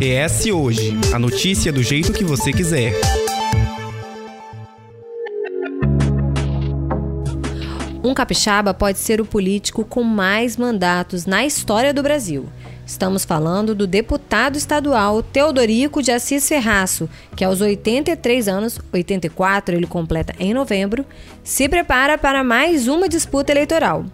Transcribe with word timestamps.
ES 0.00 0.46
Hoje 0.46 0.92
a 1.12 1.18
notícia 1.18 1.72
do 1.72 1.82
jeito 1.82 2.12
que 2.12 2.24
você 2.24 2.52
quiser. 2.52 2.92
Um 8.02 8.14
capixaba 8.14 8.72
pode 8.72 8.98
ser 8.98 9.20
o 9.20 9.26
político 9.26 9.84
com 9.84 10.02
mais 10.02 10.56
mandatos 10.56 11.26
na 11.26 11.44
história 11.44 11.92
do 11.92 12.02
Brasil. 12.02 12.46
Estamos 12.86 13.24
falando 13.24 13.74
do 13.74 13.86
deputado 13.86 14.56
estadual 14.56 15.22
Teodorico 15.22 16.02
de 16.02 16.12
Assis 16.12 16.46
Ferraço, 16.48 17.08
que 17.34 17.44
aos 17.44 17.60
83 17.60 18.48
anos, 18.48 18.78
84 18.92 19.74
ele 19.74 19.86
completa 19.86 20.34
em 20.38 20.52
novembro, 20.52 21.04
se 21.42 21.68
prepara 21.68 22.18
para 22.18 22.44
mais 22.44 22.88
uma 22.88 23.08
disputa 23.08 23.52
eleitoral. 23.52 24.04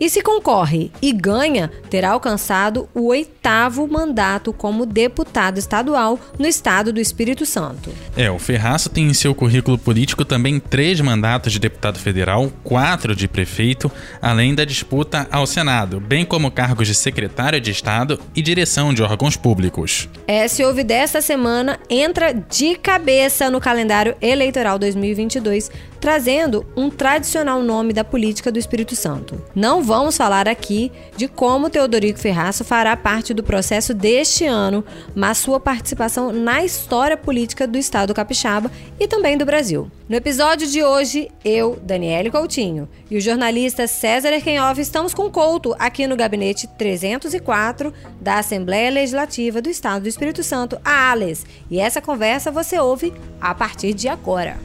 E 0.00 0.08
se 0.08 0.22
concorre 0.22 0.90
e 1.02 1.12
ganha, 1.12 1.70
terá 1.90 2.12
alcançado 2.12 2.88
o 2.94 3.08
oitavo 3.08 3.86
mandato 3.86 4.50
como 4.50 4.86
deputado 4.86 5.58
estadual 5.58 6.18
no 6.38 6.46
estado 6.46 6.90
do 6.90 6.98
Espírito 6.98 7.44
Santo. 7.44 7.92
É, 8.16 8.30
o 8.30 8.38
Ferraço 8.38 8.88
tem 8.88 9.08
em 9.08 9.12
seu 9.12 9.34
currículo 9.34 9.76
político 9.76 10.24
também 10.24 10.58
três 10.58 10.98
mandatos 11.02 11.52
de 11.52 11.58
deputado 11.58 11.98
federal, 11.98 12.50
quatro 12.64 13.14
de 13.14 13.28
prefeito, 13.28 13.92
além 14.22 14.54
da 14.54 14.64
disputa 14.64 15.28
ao 15.30 15.46
Senado, 15.46 16.00
bem 16.00 16.24
como 16.24 16.50
cargos 16.50 16.88
de 16.88 16.94
secretário 16.94 17.60
de 17.60 17.70
Estado 17.70 18.18
e 18.34 18.40
direção 18.40 18.94
de 18.94 19.02
órgãos 19.02 19.36
públicos. 19.36 20.08
É, 20.26 20.48
se 20.48 20.64
houve 20.64 20.82
desta 20.82 21.20
semana, 21.20 21.78
entra 21.90 22.32
de 22.32 22.74
cabeça 22.76 23.50
no 23.50 23.60
calendário 23.60 24.16
eleitoral 24.22 24.78
2022, 24.78 25.70
trazendo 26.00 26.64
um 26.74 26.88
tradicional 26.88 27.62
nome 27.62 27.92
da 27.92 28.02
política 28.02 28.50
do 28.50 28.58
Espírito 28.58 28.96
Santo. 28.96 29.40
Não 29.54 29.82
vamos 29.82 30.16
falar 30.16 30.48
aqui 30.48 30.90
de 31.16 31.28
como 31.28 31.68
Teodorico 31.68 32.18
Ferraço 32.18 32.64
fará 32.64 32.96
parte 32.96 33.34
do 33.34 33.42
processo 33.42 33.92
deste 33.92 34.46
ano, 34.46 34.84
mas 35.14 35.38
sua 35.38 35.60
participação 35.60 36.32
na 36.32 36.64
história 36.64 37.16
política 37.16 37.66
do 37.66 37.76
estado 37.76 38.14
capixaba 38.14 38.70
e 38.98 39.06
também 39.06 39.36
do 39.36 39.44
Brasil. 39.44 39.90
No 40.08 40.16
episódio 40.16 40.66
de 40.66 40.82
hoje, 40.82 41.30
eu, 41.44 41.78
Daniele 41.80 42.30
Coutinho, 42.30 42.88
e 43.08 43.16
o 43.16 43.20
jornalista 43.20 43.86
César 43.86 44.32
Erkenhoff 44.32 44.80
estamos 44.80 45.14
com 45.14 45.30
Couto 45.30 45.76
aqui 45.78 46.06
no 46.06 46.16
gabinete 46.16 46.66
304 46.66 47.92
da 48.20 48.38
Assembleia 48.38 48.90
Legislativa 48.90 49.62
do 49.62 49.68
Estado 49.68 50.02
do 50.02 50.08
Espírito 50.08 50.42
Santo, 50.42 50.80
a 50.84 51.10
ALES. 51.10 51.46
E 51.70 51.78
essa 51.78 52.00
conversa 52.00 52.50
você 52.50 52.78
ouve 52.78 53.12
a 53.40 53.54
partir 53.54 53.94
de 53.94 54.08
agora. 54.08 54.58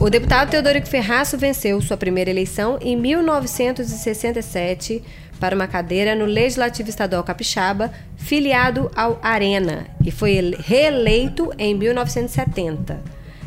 O 0.00 0.08
deputado 0.08 0.50
Teodorico 0.50 0.86
Ferraço 0.86 1.36
venceu 1.36 1.80
sua 1.80 1.96
primeira 1.96 2.30
eleição 2.30 2.78
em 2.80 2.96
1967 2.96 5.02
para 5.40 5.56
uma 5.56 5.66
cadeira 5.66 6.14
no 6.14 6.24
Legislativo 6.24 6.88
Estadual 6.88 7.24
Capixaba, 7.24 7.92
filiado 8.16 8.88
ao 8.94 9.18
Arena, 9.20 9.88
e 10.06 10.12
foi 10.12 10.54
reeleito 10.56 11.52
em 11.58 11.74
1970. 11.74 13.02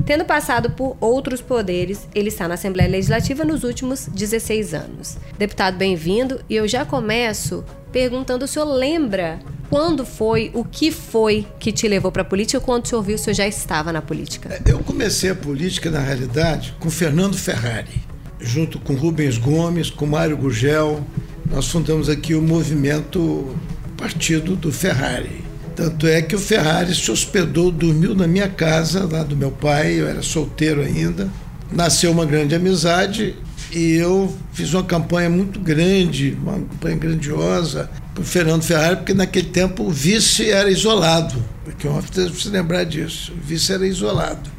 Tendo 0.05 0.25
passado 0.25 0.71
por 0.71 0.97
outros 0.99 1.41
poderes, 1.41 2.05
ele 2.13 2.27
está 2.27 2.49
na 2.49 2.55
Assembleia 2.55 2.89
Legislativa 2.89 3.45
nos 3.45 3.63
últimos 3.63 4.07
16 4.07 4.73
anos. 4.73 5.17
Deputado, 5.37 5.77
bem-vindo, 5.77 6.41
e 6.49 6.57
eu 6.57 6.67
já 6.67 6.83
começo 6.83 7.63
perguntando 7.93 8.45
se 8.45 8.59
o 8.59 8.65
senhor 8.65 8.75
lembra 8.75 9.39
quando 9.71 10.05
foi, 10.05 10.51
o 10.53 10.65
que 10.65 10.91
foi 10.91 11.47
que 11.57 11.71
te 11.71 11.87
levou 11.87 12.11
para 12.11 12.23
a 12.23 12.25
política? 12.25 12.59
Quando 12.59 12.83
o 12.83 12.87
senhor 12.89 13.01
viu, 13.01 13.15
o 13.15 13.17
senhor 13.17 13.33
já 13.33 13.47
estava 13.47 13.93
na 13.93 14.01
política? 14.01 14.49
É, 14.49 14.69
eu 14.69 14.79
comecei 14.79 15.29
a 15.29 15.35
política, 15.35 15.89
na 15.89 16.01
realidade, 16.01 16.75
com 16.77 16.91
Fernando 16.91 17.37
Ferrari, 17.37 18.03
junto 18.37 18.77
com 18.79 18.93
Rubens 18.93 19.37
Gomes, 19.37 19.89
com 19.89 20.05
Mário 20.05 20.35
Gugel. 20.35 21.01
Nós 21.49 21.69
fundamos 21.69 22.09
aqui 22.09 22.35
o 22.35 22.41
movimento 22.41 23.55
Partido 23.95 24.57
do 24.57 24.73
Ferrari. 24.73 25.41
Tanto 25.73 26.05
é 26.05 26.21
que 26.21 26.35
o 26.35 26.39
Ferrari 26.39 26.93
se 26.93 27.09
hospedou, 27.09 27.71
dormiu 27.71 28.13
na 28.13 28.27
minha 28.27 28.49
casa, 28.49 29.07
lá 29.09 29.23
do 29.23 29.37
meu 29.37 29.51
pai, 29.51 30.01
eu 30.01 30.05
era 30.05 30.21
solteiro 30.21 30.81
ainda. 30.81 31.29
Nasceu 31.71 32.11
uma 32.11 32.25
grande 32.25 32.53
amizade 32.53 33.37
e 33.71 33.93
eu 33.93 34.35
fiz 34.51 34.73
uma 34.73 34.83
campanha 34.83 35.29
muito 35.29 35.61
grande, 35.61 36.37
uma 36.41 36.55
campanha 36.55 36.97
grandiosa 36.97 37.89
para 38.13 38.21
o 38.21 38.25
Fernando 38.25 38.63
Ferrari, 38.63 38.97
porque 38.97 39.13
naquele 39.13 39.47
tempo 39.47 39.83
o 39.83 39.89
vice 39.89 40.49
era 40.49 40.69
isolado. 40.69 41.43
Porque 41.63 41.87
ontem 41.87 42.29
precisa 42.29 42.51
lembrar 42.51 42.83
disso. 42.83 43.33
O 43.33 43.45
vice 43.45 43.71
era 43.71 43.87
isolado. 43.87 44.49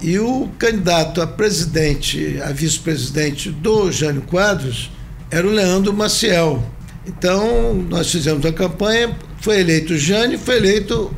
E 0.00 0.18
o 0.18 0.48
candidato 0.58 1.20
a 1.20 1.26
presidente, 1.26 2.40
a 2.42 2.52
vice-presidente 2.52 3.50
do 3.50 3.90
Jânio 3.92 4.22
Quadros, 4.22 4.90
era 5.30 5.46
o 5.46 5.50
Leandro 5.50 5.92
Maciel. 5.92 6.64
Então, 7.06 7.74
nós 7.74 8.10
fizemos 8.10 8.44
a 8.46 8.52
campanha, 8.52 9.16
foi 9.40 9.60
eleito 9.60 9.94
o 9.94 9.98
Jânio, 9.98 10.38
foi 10.38 10.56
eleito 10.56 11.14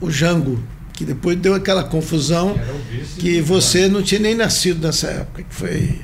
o 0.00 0.10
Jango, 0.10 0.62
que 0.92 1.04
depois 1.04 1.36
deu 1.38 1.54
aquela 1.54 1.84
confusão 1.84 2.58
que 3.18 3.40
você 3.40 3.88
não 3.88 4.02
tinha 4.02 4.20
nem 4.20 4.34
nascido 4.34 4.86
nessa 4.86 5.08
época, 5.08 5.42
que 5.42 5.54
foi 5.54 6.00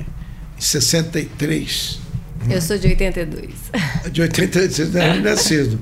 em 0.57 0.61
63. 0.61 1.99
Eu 2.49 2.61
sou 2.61 2.77
de 2.77 2.87
82. 2.87 3.49
De 4.11 4.21
82, 4.21 4.75
você 4.75 4.85
não 4.85 5.01
é 5.01 5.19
nascido. 5.21 5.79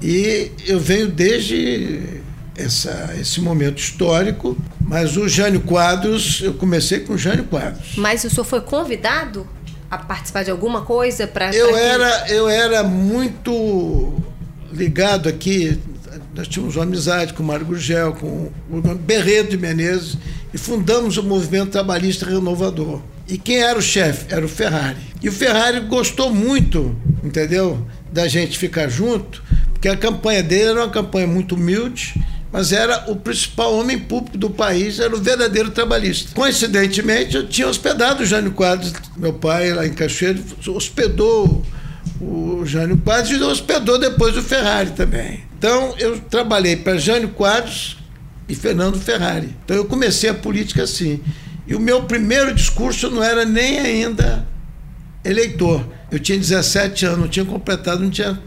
E 0.00 0.52
eu 0.66 0.78
venho 0.78 1.08
desde 1.08 2.00
essa, 2.56 3.14
esse 3.20 3.40
momento 3.40 3.78
histórico, 3.78 4.56
mas 4.80 5.16
o 5.16 5.28
Jânio 5.28 5.60
Quadros, 5.60 6.40
eu 6.42 6.54
comecei 6.54 7.00
com 7.00 7.14
o 7.14 7.18
Jânio 7.18 7.44
Quadros. 7.44 7.94
Mas 7.96 8.24
o 8.24 8.30
senhor 8.30 8.44
foi 8.44 8.60
convidado 8.60 9.46
a 9.90 9.98
participar 9.98 10.44
de 10.44 10.50
alguma 10.50 10.82
coisa 10.82 11.26
para. 11.26 11.54
Eu, 11.54 11.76
era, 11.76 12.28
eu 12.28 12.48
era 12.48 12.82
muito 12.82 14.14
ligado 14.72 15.28
aqui. 15.28 15.78
Nós 16.34 16.46
tínhamos 16.46 16.76
uma 16.76 16.84
amizade 16.84 17.32
com 17.32 17.42
o 17.42 17.46
Mário 17.46 17.66
Gurgel, 17.66 18.12
com 18.12 18.50
o 18.70 18.80
Berredo 18.94 19.50
de 19.50 19.58
Menezes, 19.58 20.16
e 20.52 20.58
fundamos 20.58 21.16
o 21.16 21.22
movimento 21.22 21.70
trabalhista 21.70 22.26
renovador. 22.26 23.00
E 23.28 23.36
quem 23.36 23.58
era 23.58 23.78
o 23.78 23.82
chefe? 23.82 24.32
Era 24.32 24.44
o 24.44 24.48
Ferrari. 24.48 24.96
E 25.22 25.28
o 25.28 25.32
Ferrari 25.32 25.80
gostou 25.80 26.32
muito, 26.32 26.96
entendeu? 27.22 27.86
Da 28.10 28.26
gente 28.26 28.56
ficar 28.58 28.88
junto, 28.88 29.42
porque 29.72 29.88
a 29.88 29.96
campanha 29.96 30.42
dele 30.42 30.70
era 30.70 30.84
uma 30.84 30.90
campanha 30.90 31.26
muito 31.26 31.54
humilde, 31.54 32.14
mas 32.50 32.72
era 32.72 33.04
o 33.10 33.16
principal 33.16 33.74
homem 33.74 33.98
público 33.98 34.38
do 34.38 34.48
país, 34.48 34.98
era 34.98 35.14
o 35.14 35.20
verdadeiro 35.20 35.70
trabalhista. 35.70 36.30
Coincidentemente, 36.34 37.36
eu 37.36 37.46
tinha 37.46 37.68
hospedado 37.68 38.22
o 38.22 38.26
Jânio 38.26 38.52
Quadros, 38.52 38.94
meu 39.16 39.34
pai 39.34 39.74
lá 39.74 39.86
em 39.86 39.92
Cachoeiro, 39.92 40.42
hospedou 40.68 41.62
o 42.20 42.64
Jânio 42.64 42.96
Quadros 42.96 43.30
e 43.30 43.42
hospedou 43.42 43.98
depois 43.98 44.36
o 44.36 44.42
Ferrari 44.42 44.92
também. 44.92 45.40
Então, 45.58 45.94
eu 45.98 46.18
trabalhei 46.18 46.76
para 46.76 46.96
Jânio 46.96 47.28
Quadros 47.30 47.98
e 48.48 48.54
Fernando 48.54 48.98
Ferrari. 48.98 49.54
Então, 49.64 49.76
eu 49.76 49.84
comecei 49.84 50.30
a 50.30 50.34
política 50.34 50.84
assim. 50.84 51.20
E 51.68 51.74
o 51.74 51.80
meu 51.80 52.04
primeiro 52.04 52.54
discurso 52.54 53.10
não 53.10 53.22
era 53.22 53.44
nem 53.44 53.78
ainda 53.78 54.48
eleitor. 55.22 55.86
Eu 56.10 56.18
tinha 56.18 56.38
17 56.38 57.04
anos, 57.04 57.18
não 57.18 57.28
tinha 57.28 57.44
completado, 57.44 58.02
não 58.02 58.10
tinha 58.10 58.40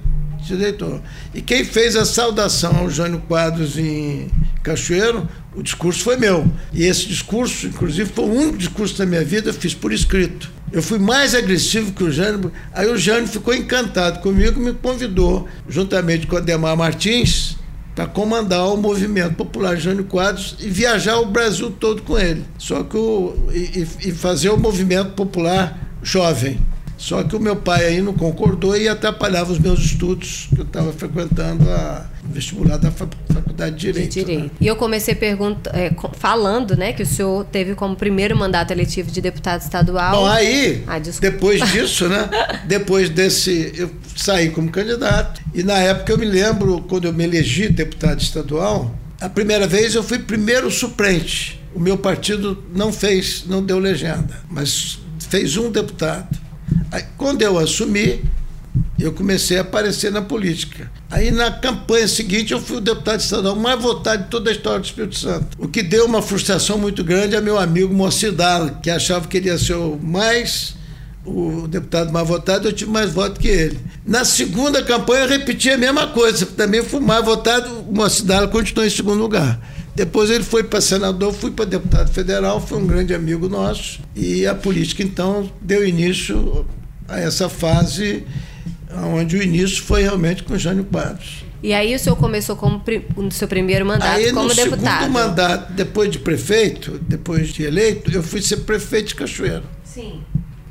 sido 0.46 0.60
eleitor. 0.60 1.00
E 1.32 1.40
quem 1.40 1.64
fez 1.64 1.96
a 1.96 2.04
saudação 2.04 2.76
ao 2.78 2.90
Jânio 2.90 3.20
Quadros 3.28 3.78
em 3.78 4.28
Cachoeiro, 4.64 5.30
o 5.56 5.62
discurso 5.62 6.04
foi 6.04 6.18
meu. 6.18 6.52
E 6.74 6.84
esse 6.84 7.06
discurso, 7.06 7.68
inclusive, 7.68 8.10
foi 8.12 8.26
o 8.26 8.34
único 8.34 8.58
discurso 8.58 8.98
da 8.98 9.06
minha 9.06 9.24
vida, 9.24 9.50
eu 9.50 9.54
fiz 9.54 9.76
por 9.76 9.94
escrito. 9.94 10.50
Eu 10.72 10.82
fui 10.82 10.98
mais 10.98 11.36
agressivo 11.36 11.92
que 11.92 12.04
o 12.04 12.12
Jânio. 12.12 12.52
Aí 12.74 12.88
o 12.88 12.98
Jânio 12.98 13.28
ficou 13.28 13.54
encantado 13.54 14.20
comigo 14.22 14.60
me 14.60 14.74
convidou, 14.74 15.48
juntamente 15.70 16.26
com 16.26 16.38
a 16.38 16.40
Demar 16.40 16.76
Martins, 16.76 17.58
para 17.96 18.08
comandar 18.08 18.68
o 18.68 18.78
movimento 18.78 19.36
popular 19.36 19.76
Jânio 19.76 20.06
Quadros 20.06 20.56
e 20.60 20.70
viajar 20.70 21.20
o 21.20 21.26
Brasil 21.26 21.72
todo 21.72 22.02
com 22.02 22.18
ele. 22.18 22.46
Só 22.58 22.84
que 22.84 22.98
o, 22.98 23.36
e, 23.52 23.88
e 24.08 24.12
fazer 24.12 24.50
o 24.50 24.58
movimento 24.58 25.12
popular 25.12 25.78
jovem. 26.02 26.60
Só 27.02 27.24
que 27.24 27.36
o 27.36 27.40
meu 27.40 27.56
pai 27.56 27.84
aí 27.88 28.00
não 28.00 28.14
concordou 28.14 28.78
e 28.78 28.88
atrapalhava 28.88 29.52
os 29.52 29.58
meus 29.58 29.80
estudos, 29.80 30.48
que 30.54 30.62
eu 30.62 30.66
estava 30.66 30.94
frequentando 30.94 31.68
a 31.68 32.06
vestibular 32.24 32.78
da 32.78 32.92
Faculdade 32.92 33.76
de 33.76 33.82
Direito. 33.92 34.10
De 34.10 34.20
Direito. 34.20 34.44
Né? 34.44 34.52
E 34.62 34.68
eu 34.68 34.76
comecei 34.76 35.16
pergunta, 35.16 35.72
é, 35.74 35.92
falando 36.14 36.78
né, 36.78 36.94
que 36.94 37.02
o 37.02 37.06
senhor 37.06 37.44
teve 37.46 37.74
como 37.74 37.96
primeiro 37.96 38.38
mandato 38.38 38.70
eletivo 38.72 39.10
de 39.10 39.20
deputado 39.20 39.62
estadual. 39.62 40.16
Bom, 40.16 40.28
aí, 40.28 40.84
ah, 40.86 41.00
depois 41.00 41.60
disso, 41.74 42.08
né? 42.08 42.30
depois 42.68 43.10
desse. 43.10 43.74
Eu 43.76 43.90
saí 44.16 44.52
como 44.52 44.70
candidato. 44.70 45.42
E 45.56 45.64
na 45.64 45.80
época 45.80 46.14
eu 46.14 46.20
me 46.20 46.26
lembro, 46.26 46.82
quando 46.82 47.06
eu 47.06 47.14
me 47.14 47.24
elegi 47.24 47.68
deputado 47.68 48.22
estadual, 48.22 48.96
a 49.20 49.28
primeira 49.28 49.66
vez 49.66 49.96
eu 49.96 50.04
fui 50.04 50.20
primeiro 50.20 50.70
suplente. 50.70 51.60
O 51.74 51.80
meu 51.80 51.98
partido 51.98 52.64
não 52.76 52.94
fez, 52.94 53.44
não 53.48 53.66
deu 53.66 53.80
legenda, 53.80 54.40
mas 54.48 55.00
fez 55.18 55.58
um 55.58 55.72
deputado. 55.72 56.51
Aí, 56.92 57.06
quando 57.18 57.42
eu 57.42 57.58
assumi, 57.58 58.22
eu 59.00 59.12
comecei 59.12 59.58
a 59.58 59.62
aparecer 59.62 60.12
na 60.12 60.22
política. 60.22 60.92
Aí 61.10 61.32
na 61.32 61.52
campanha 61.52 62.08
seguinte 62.08 62.54
eu 62.54 62.62
fui 62.62 62.78
o 62.78 62.82
deputado 62.82 63.20
estadual 63.20 63.56
mais 63.56 63.82
votado 63.82 64.24
de 64.24 64.30
toda 64.30 64.50
a 64.50 64.54
história 64.54 64.80
do 64.80 64.86
Espírito 64.86 65.18
Santo. 65.18 65.58
O 65.58 65.68
que 65.68 65.82
deu 65.82 66.06
uma 66.06 66.22
frustração 66.22 66.78
muito 66.78 67.04
grande 67.04 67.36
a 67.36 67.42
meu 67.42 67.58
amigo 67.58 67.94
Moacir 67.94 68.32
Dalla, 68.32 68.80
que 68.82 68.90
achava 68.90 69.28
que 69.28 69.38
ele 69.38 69.48
ia 69.48 69.58
ser 69.58 69.74
o 69.74 69.98
mais 69.98 70.76
o 71.24 71.68
deputado 71.68 72.12
mais 72.12 72.28
votado, 72.28 72.68
eu 72.68 72.74
tive 72.74 72.90
mais 72.90 73.12
votos 73.12 73.38
que 73.38 73.48
ele. 73.48 73.80
Na 74.06 74.26
segunda 74.26 74.84
campanha 74.84 75.26
eu 75.26 75.30
repeti 75.30 75.70
a 75.70 75.78
mesma 75.78 76.08
coisa, 76.08 76.46
também 76.48 76.84
fui 76.84 77.00
mais 77.00 77.24
votado, 77.24 77.70
o 77.88 77.94
Mocidala 77.94 78.48
continuou 78.48 78.88
em 78.88 78.90
segundo 78.90 79.20
lugar. 79.22 79.60
Depois 79.96 80.30
ele 80.32 80.44
foi 80.44 80.64
para 80.64 80.82
senador, 80.82 81.32
fui 81.34 81.52
para 81.52 81.66
deputado 81.66 82.12
federal, 82.12 82.60
foi 82.60 82.80
um 82.80 82.88
grande 82.88 83.14
amigo 83.14 83.48
nosso. 83.48 84.00
E 84.16 84.48
a 84.48 84.56
política, 84.56 85.04
então, 85.04 85.52
deu 85.62 85.88
início 85.88 86.66
a 87.08 87.20
essa 87.20 87.50
fase, 87.50 88.24
onde 89.14 89.38
o 89.38 89.44
início 89.44 89.84
foi 89.84 90.04
realmente 90.04 90.44
com 90.44 90.54
o 90.54 90.58
Jânio 90.58 90.84
Quadros. 90.86 91.44
E 91.64 91.74
aí 91.74 91.94
o 91.94 92.00
senhor 92.00 92.16
começou 92.16 92.56
como 92.56 92.82
no 93.18 93.32
seu 93.32 93.48
primeiro 93.48 93.86
mandato 93.86 94.18
aí, 94.18 94.32
como 94.34 94.48
no 94.48 94.56
deputado. 94.56 95.00
segundo 95.02 95.14
mandato, 95.14 95.74
depois 95.74 96.10
de 96.10 96.18
prefeito, 96.18 97.00
depois 97.08 97.50
de 97.50 97.64
eleito, 97.64 98.12
eu 98.12 98.24
fui 98.24 98.42
ser 98.42 98.58
prefeito 98.58 99.10
de 99.10 99.16
Cachoeiro. 99.16 99.64
Sim. 99.84 100.22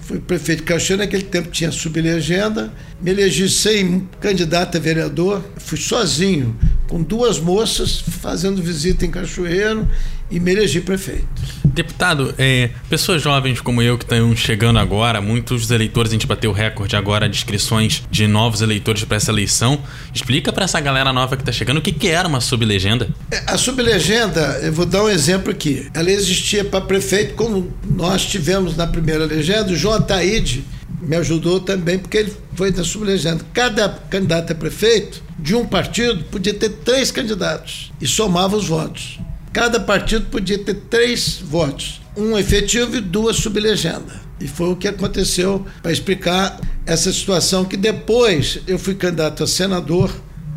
Fui 0.00 0.19
prefeito 0.19 0.61
de 0.61 0.65
Cachoeiro, 0.65 1.05
naquele 1.05 1.23
tempo 1.23 1.49
tinha 1.50 1.71
sublegenda. 1.71 2.73
Me 3.00 3.12
elegi 3.12 3.49
sem 3.49 4.09
candidato 4.21 4.77
a 4.77 4.81
vereador. 4.81 5.44
Fui 5.59 5.79
sozinho, 5.79 6.56
com 6.88 7.00
duas 7.00 7.38
moças, 7.38 8.00
fazendo 8.00 8.61
visita 8.61 9.06
em 9.06 9.11
Cachoeiro 9.12 9.88
e 10.31 10.38
me 10.38 10.53
elegi 10.53 10.81
prefeito. 10.81 11.27
Deputado, 11.65 12.35
é, 12.38 12.71
pessoas 12.88 13.23
jovens 13.23 13.61
como 13.61 13.81
eu 13.81 13.97
que 13.97 14.05
estão 14.05 14.35
chegando 14.35 14.79
agora, 14.79 15.21
muitos 15.21 15.71
eleitores, 15.71 16.11
a 16.11 16.15
gente 16.15 16.27
bateu 16.27 16.50
o 16.50 16.55
recorde 16.55 16.97
agora 16.97 17.29
de 17.29 17.37
inscrições 17.37 18.03
de 18.11 18.27
novos 18.27 18.61
eleitores 18.61 19.05
para 19.05 19.17
essa 19.17 19.31
eleição. 19.31 19.81
Explica 20.12 20.53
para 20.53 20.65
essa 20.65 20.81
galera 20.81 21.12
nova 21.12 21.37
que 21.37 21.43
está 21.43 21.53
chegando 21.53 21.79
o 21.79 21.82
que, 21.82 21.93
que 21.93 22.09
era 22.09 22.27
uma 22.27 22.41
sublegenda. 22.41 23.09
É, 23.31 23.43
a 23.47 23.56
sublegenda, 23.56 24.61
eu 24.62 24.73
vou 24.73 24.87
dar 24.87 25.05
um 25.05 25.09
exemplo 25.09 25.50
aqui. 25.50 25.88
Ela 25.94 26.11
existia 26.11 26.65
para 26.65 26.81
prefeito, 26.81 27.35
como 27.35 27.73
nós 27.85 28.25
tivemos 28.25 28.77
na 28.77 28.87
primeira 28.87 29.25
legenda. 29.25 29.73
O 29.73 29.77
João 29.77 29.94
Ataíde 29.94 30.65
me 31.00 31.17
ajudou 31.17 31.61
também, 31.61 31.99
porque 31.99 32.19
ele 32.19 32.32
foi 32.55 32.71
da 32.71 32.85
sublegenda. 32.85 33.44
Cada 33.53 33.88
candidato 33.88 34.53
a 34.53 34.55
prefeito 34.55 35.23
de 35.38 35.55
um 35.55 35.65
partido 35.65 36.25
podia 36.25 36.53
ter 36.53 36.69
três 36.69 37.11
candidatos 37.11 37.93
e 38.00 38.06
somava 38.06 38.56
os 38.56 38.67
votos. 38.67 39.19
Cada 39.52 39.81
partido 39.81 40.26
podia 40.26 40.58
ter 40.58 40.75
três 40.75 41.41
votos, 41.43 42.00
um 42.17 42.38
efetivo 42.38 42.97
e 42.97 43.00
duas 43.00 43.37
sublegenda. 43.37 44.20
E 44.41 44.47
foi 44.47 44.69
o 44.69 44.76
que 44.76 44.87
aconteceu 44.87 45.67
para 45.82 45.91
explicar 45.91 46.58
essa 46.87 47.12
situação 47.12 47.64
que 47.64 47.76
depois 47.76 48.61
eu 48.67 48.79
fui 48.79 48.94
candidato 48.94 49.43
a 49.43 49.47
senador 49.47 50.11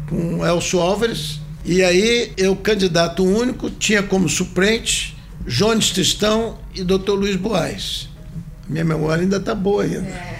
com 0.08 0.46
Elcio 0.46 0.80
Álvares 0.80 1.40
e 1.66 1.84
aí 1.84 2.32
eu 2.38 2.56
candidato 2.56 3.24
único 3.24 3.70
tinha 3.70 4.04
como 4.04 4.30
suplente 4.30 5.18
Jones 5.46 5.90
Tristão 5.90 6.60
e 6.74 6.84
Dr. 6.84 7.14
Luiz 7.14 7.36
Boaz. 7.36 8.08
Minha 8.70 8.86
memória 8.86 9.24
ainda 9.24 9.38
está 9.38 9.56
boa 9.56 9.84
ainda. 9.84 10.08
É. 10.08 10.40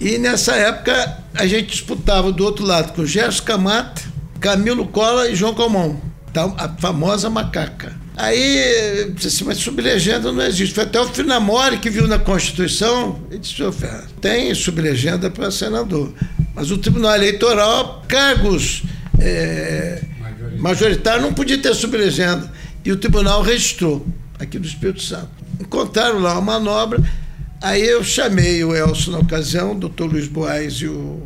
E 0.00 0.18
nessa 0.18 0.56
época 0.56 1.18
a 1.34 1.46
gente 1.46 1.66
disputava 1.66 2.32
do 2.32 2.44
outro 2.44 2.64
lado 2.64 2.94
com 2.94 3.04
Gerson 3.04 3.44
Camata, 3.44 4.02
Camilo 4.40 4.88
Cola 4.88 5.28
e 5.28 5.36
João 5.36 5.54
Calmon 5.54 6.11
a 6.34 6.68
famosa 6.78 7.28
macaca. 7.28 7.94
Aí, 8.16 9.10
disse 9.14 9.28
assim, 9.28 9.44
mas 9.44 9.58
sublegenda 9.58 10.30
não 10.30 10.42
existe. 10.42 10.74
Foi 10.74 10.84
até 10.84 11.00
o 11.00 11.08
Finamore 11.08 11.78
que 11.78 11.88
viu 11.88 12.06
na 12.06 12.18
Constituição 12.18 13.20
e 13.30 13.38
disse, 13.38 13.62
oh, 13.62 13.72
tem 14.20 14.54
sublegenda 14.54 15.30
para 15.30 15.50
senador. 15.50 16.12
Mas 16.54 16.70
o 16.70 16.78
Tribunal 16.78 17.14
Eleitoral, 17.14 18.04
cargos 18.06 18.82
é, 19.18 20.02
majoritários, 20.58 21.22
não 21.22 21.32
podia 21.32 21.58
ter 21.58 21.74
sublegenda. 21.74 22.50
E 22.84 22.92
o 22.92 22.96
tribunal 22.96 23.42
registrou 23.42 24.04
aqui 24.38 24.58
do 24.58 24.66
Espírito 24.66 25.02
Santo. 25.02 25.30
Encontraram 25.60 26.18
lá 26.18 26.32
uma 26.34 26.58
manobra. 26.58 27.02
Aí 27.60 27.82
eu 27.82 28.02
chamei 28.02 28.62
o 28.64 28.74
Elcio 28.74 29.12
na 29.12 29.18
ocasião, 29.18 29.72
o 29.72 29.74
doutor 29.74 30.10
Luiz 30.10 30.26
Boaz 30.26 30.74
e 30.74 30.88
o, 30.88 31.22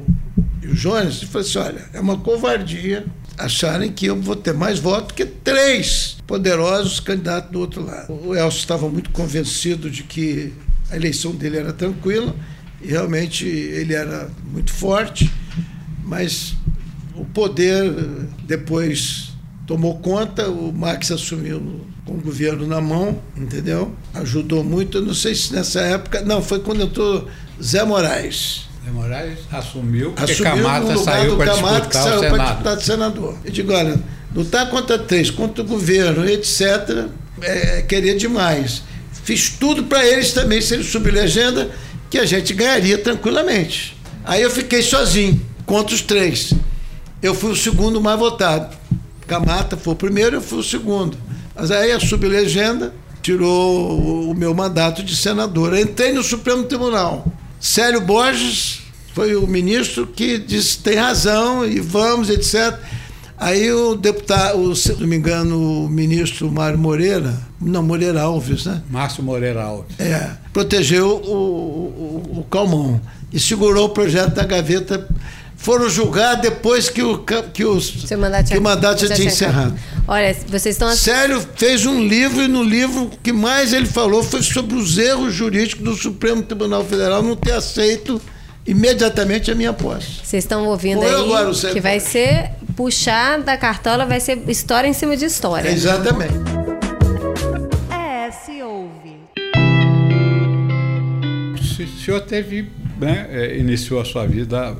e 0.62 0.67
o 0.67 0.75
Jones, 0.75 1.23
e 1.23 1.26
falei 1.26 1.49
assim: 1.49 1.59
olha, 1.59 1.85
é 1.94 2.00
uma 2.00 2.19
covardia 2.19 3.06
acharem 3.38 3.93
que 3.93 4.06
eu 4.06 4.21
vou 4.21 4.37
ter 4.37 4.55
mais 4.55 4.79
votos 4.79 5.12
que 5.15 5.25
três 5.25 6.17
poderosos 6.27 7.00
candidatos 7.00 7.50
do 7.50 7.61
outro 7.61 7.85
lado. 7.85 8.12
O 8.12 8.35
Elcio 8.35 8.59
estava 8.59 8.88
muito 8.88 9.11
convencido 9.11 9.91
de 9.91 10.03
que 10.03 10.53
a 10.91 10.97
eleição 10.97 11.33
dele 11.33 11.59
era 11.59 11.73
tranquila, 11.73 12.35
e 12.81 12.88
realmente 12.88 13.47
ele 13.47 13.94
era 13.94 14.31
muito 14.50 14.73
forte, 14.73 15.33
mas 16.05 16.55
o 17.15 17.25
poder 17.25 17.91
depois 18.44 19.33
tomou 19.67 19.99
conta, 19.99 20.49
o 20.49 20.73
Max 20.73 21.11
assumiu 21.11 21.87
com 22.05 22.15
o 22.15 22.21
governo 22.21 22.67
na 22.67 22.81
mão, 22.81 23.21
entendeu? 23.37 23.94
Ajudou 24.15 24.62
muito. 24.62 25.03
Não 25.03 25.12
sei 25.12 25.35
se 25.35 25.53
nessa 25.53 25.81
época. 25.81 26.23
Não, 26.23 26.41
foi 26.41 26.61
quando 26.61 26.83
entrou 26.83 27.29
Zé 27.61 27.83
Moraes. 27.85 28.66
Zé 28.87 28.93
Moraes 28.93 29.38
assumiu 29.50 30.12
porque 30.12 30.31
assumiu 30.31 30.53
Camata 30.55 30.97
saiu 30.97 31.37
para 31.37 31.53
disputar 31.53 31.91
saiu 31.93 32.17
o 32.17 32.21
Senado. 32.21 32.44
disputar 32.44 32.81
senador. 32.81 33.38
Eu 33.44 33.50
digo, 33.50 33.73
olha, 33.73 34.00
lutar 34.33 34.71
contra 34.71 34.97
três, 34.97 35.29
contra 35.29 35.65
o 35.65 35.67
governo, 35.67 36.25
etc., 36.25 37.06
é, 37.43 37.83
querer 37.83 38.17
demais. 38.17 38.85
Fiz 39.25 39.50
tudo 39.50 39.85
para 39.85 40.06
eles 40.06 40.33
também, 40.33 40.61
se 40.61 40.75
eles 40.75 40.87
subir 40.87 41.12
legenda, 41.12 41.69
que 42.09 42.17
a 42.17 42.25
gente 42.25 42.55
ganharia 42.55 42.97
tranquilamente. 42.97 43.97
Aí 44.25 44.41
eu 44.41 44.50
fiquei 44.50 44.83
sozinho, 44.83 45.41
contra 45.65 45.93
os 45.93 46.00
três. 46.00 46.53
Eu 47.21 47.35
fui 47.35 47.50
o 47.50 47.56
segundo 47.56 48.00
mais 48.00 48.19
votado. 48.19 48.77
Camata 49.27 49.77
foi 49.77 49.94
o 49.94 49.97
primeiro, 49.97 50.37
eu 50.37 50.41
fui 50.41 50.61
o 50.61 50.62
segundo. 50.62 51.19
Mas 51.56 51.73
aí 51.73 51.91
a 51.91 51.99
sublegenda 51.99 52.94
tirou 53.21 54.31
o 54.31 54.35
meu 54.35 54.55
mandato 54.55 55.03
de 55.03 55.17
senador. 55.17 55.75
Eu 55.75 55.83
entrei 55.83 56.12
no 56.12 56.23
Supremo 56.23 56.62
Tribunal. 56.62 57.27
Célio 57.61 58.00
Borges 58.00 58.81
foi 59.14 59.35
o 59.35 59.47
ministro 59.47 60.06
que 60.06 60.38
disse 60.38 60.79
tem 60.79 60.97
razão 60.97 61.64
e 61.67 61.81
vamos, 61.81 62.29
etc. 62.29 62.79
Aí 63.38 63.70
o 63.70 63.94
deputado, 63.94 64.75
se 64.75 64.93
não 64.94 65.06
me 65.06 65.17
engano, 65.17 65.85
o 65.85 65.88
ministro 65.88 66.50
Mário 66.50 66.79
Moreira, 66.79 67.38
não, 67.61 67.82
Moreira 67.82 68.23
Alves, 68.23 68.64
né? 68.64 68.82
Márcio 68.91 69.23
Moreira 69.23 69.62
Alves. 69.62 69.99
É, 69.99 70.31
protegeu 70.53 71.08
o, 71.08 72.32
o, 72.35 72.38
o 72.41 72.47
Calmon 72.50 72.99
e 73.32 73.38
segurou 73.38 73.87
o 73.87 73.91
projeto 73.91 74.35
da 74.35 74.44
gaveta. 74.44 75.06
Foram 75.56 75.88
julgar 75.88 76.37
depois 76.37 76.88
que 76.88 77.03
o, 77.03 77.25
que 77.53 77.64
os, 77.64 78.11
mandato 78.12 78.50
que 78.50 78.58
o 78.58 78.62
mandato 78.62 79.06
já 79.06 79.14
tinha 79.14 79.29
encerrado. 79.29 79.76
Olha, 80.06 80.32
vocês 80.47 80.76
estão. 80.76 80.94
Sério, 80.94 81.44
fez 81.56 81.85
um 81.85 82.06
livro 82.06 82.43
e 82.43 82.47
no 82.47 82.62
livro 82.62 83.05
o 83.05 83.11
que 83.11 83.32
mais 83.32 83.73
ele 83.73 83.87
falou 83.87 84.23
foi 84.23 84.43
sobre 84.43 84.76
os 84.76 84.97
erros 84.97 85.35
jurídicos 85.35 85.85
do 85.85 85.97
Supremo 85.97 86.43
Tribunal 86.43 86.85
Federal 86.85 87.23
não 87.23 87.35
ter 87.35 87.53
aceito 87.53 88.20
imediatamente 88.67 89.50
a 89.50 89.55
minha 89.55 89.73
posse. 89.73 90.21
Vocês 90.23 90.45
estão 90.45 90.66
ouvindo 90.66 91.02
aí 91.02 91.14
agora, 91.14 91.50
que 91.73 91.81
vai 91.81 91.99
ser 92.00 92.50
puxar 92.76 93.40
da 93.40 93.57
cartola, 93.57 94.04
vai 94.04 94.21
ser 94.21 94.38
história 94.49 94.87
em 94.87 94.92
cima 94.92 95.16
de 95.16 95.25
história. 95.25 95.69
exatamente. 95.71 96.35
É, 97.90 98.31
se 98.31 98.62
ouve. 98.62 99.16
O 101.54 102.04
senhor 102.04 102.21
teve, 102.21 102.71
né, 103.00 103.26
é, 103.31 103.57
iniciou 103.57 104.00
a 104.00 104.04
sua 104.04 104.26
vida 104.26 104.76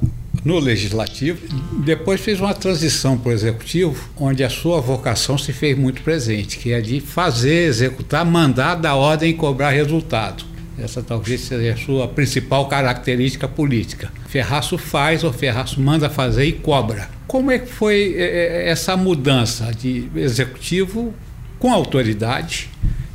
no 0.47 0.61
legislativo, 0.61 1.41
depois 1.85 2.21
fez 2.21 2.39
uma 2.39 2.55
transição 2.55 3.19
para 3.19 3.31
o 3.31 3.33
executivo, 3.33 4.09
onde 4.17 4.45
a 4.45 4.49
sua 4.49 4.81
vocação 4.81 5.37
se 5.37 5.53
fez 5.53 5.77
muito 5.77 6.03
presente, 6.03 6.59
que 6.59 6.73
é 6.73 6.81
de 6.81 7.01
fazer, 7.01 7.67
executar, 7.67 8.25
mandar, 8.25 8.77
dar 8.77 8.95
ordem 8.95 9.31
e 9.31 9.35
cobrar 9.35 9.71
resultado. 9.71 10.45
Essa 10.79 11.03
talvez 11.03 11.41
seja 11.41 11.73
a 11.73 11.77
sua 11.77 12.07
principal 12.07 12.69
característica 12.69 13.49
política. 13.49 14.13
Ferraço 14.29 14.79
faz 14.79 15.25
ou 15.25 15.33
Ferraço 15.33 15.81
manda 15.81 16.09
fazer 16.09 16.45
e 16.45 16.53
cobra. 16.53 17.09
Como 17.27 17.51
é 17.51 17.59
que 17.59 17.73
foi 17.73 18.15
é, 18.17 18.67
é, 18.67 18.69
essa 18.69 18.97
mudança 18.97 19.73
de 19.75 20.09
executivo 20.15 21.13
com 21.59 21.73
autoridade 21.73 22.71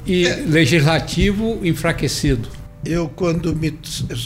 e 0.05 0.27
é. 0.27 0.35
legislativo 0.35 1.61
enfraquecido? 1.63 2.60
Eu, 2.83 3.07
quando 3.09 3.55
me, 3.55 3.77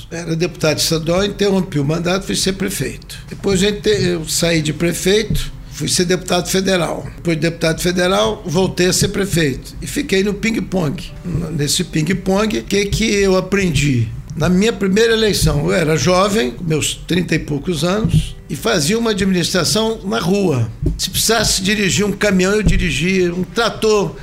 era 0.09 0.35
deputado 0.35 0.77
estadual, 0.77 1.25
interrompi 1.25 1.79
o 1.79 1.85
mandato 1.85 2.23
e 2.23 2.27
fui 2.27 2.35
ser 2.35 2.53
prefeito. 2.53 3.17
Depois 3.27 3.61
eu 3.61 4.27
saí 4.27 4.61
de 4.61 4.71
prefeito 4.71 5.55
fui 5.75 5.89
ser 5.89 6.05
deputado 6.05 6.47
federal. 6.49 7.05
Depois 7.17 7.35
de 7.35 7.41
deputado 7.41 7.81
federal, 7.81 8.41
voltei 8.45 8.87
a 8.87 8.93
ser 8.93 9.09
prefeito. 9.09 9.75
E 9.81 9.87
fiquei 9.87 10.23
no 10.23 10.33
ping-pong. 10.33 11.03
Nesse 11.51 11.83
ping-pong, 11.83 12.59
o 12.59 12.63
que, 12.63 12.85
que 12.85 13.03
eu 13.03 13.35
aprendi? 13.35 14.07
Na 14.35 14.49
minha 14.49 14.71
primeira 14.73 15.13
eleição, 15.13 15.65
eu 15.65 15.73
era 15.73 15.97
jovem, 15.97 16.55
meus 16.61 16.95
30 17.07 17.35
e 17.35 17.39
poucos 17.39 17.83
anos, 17.83 18.35
e 18.49 18.55
fazia 18.55 18.97
uma 18.97 19.11
administração 19.11 19.99
na 20.03 20.19
rua. 20.19 20.69
Se 20.97 21.09
precisasse 21.09 21.61
dirigir 21.61 22.05
um 22.05 22.11
caminhão, 22.11 22.53
eu 22.53 22.63
dirigia, 22.63 23.33
um 23.33 23.43
trator, 23.43 24.15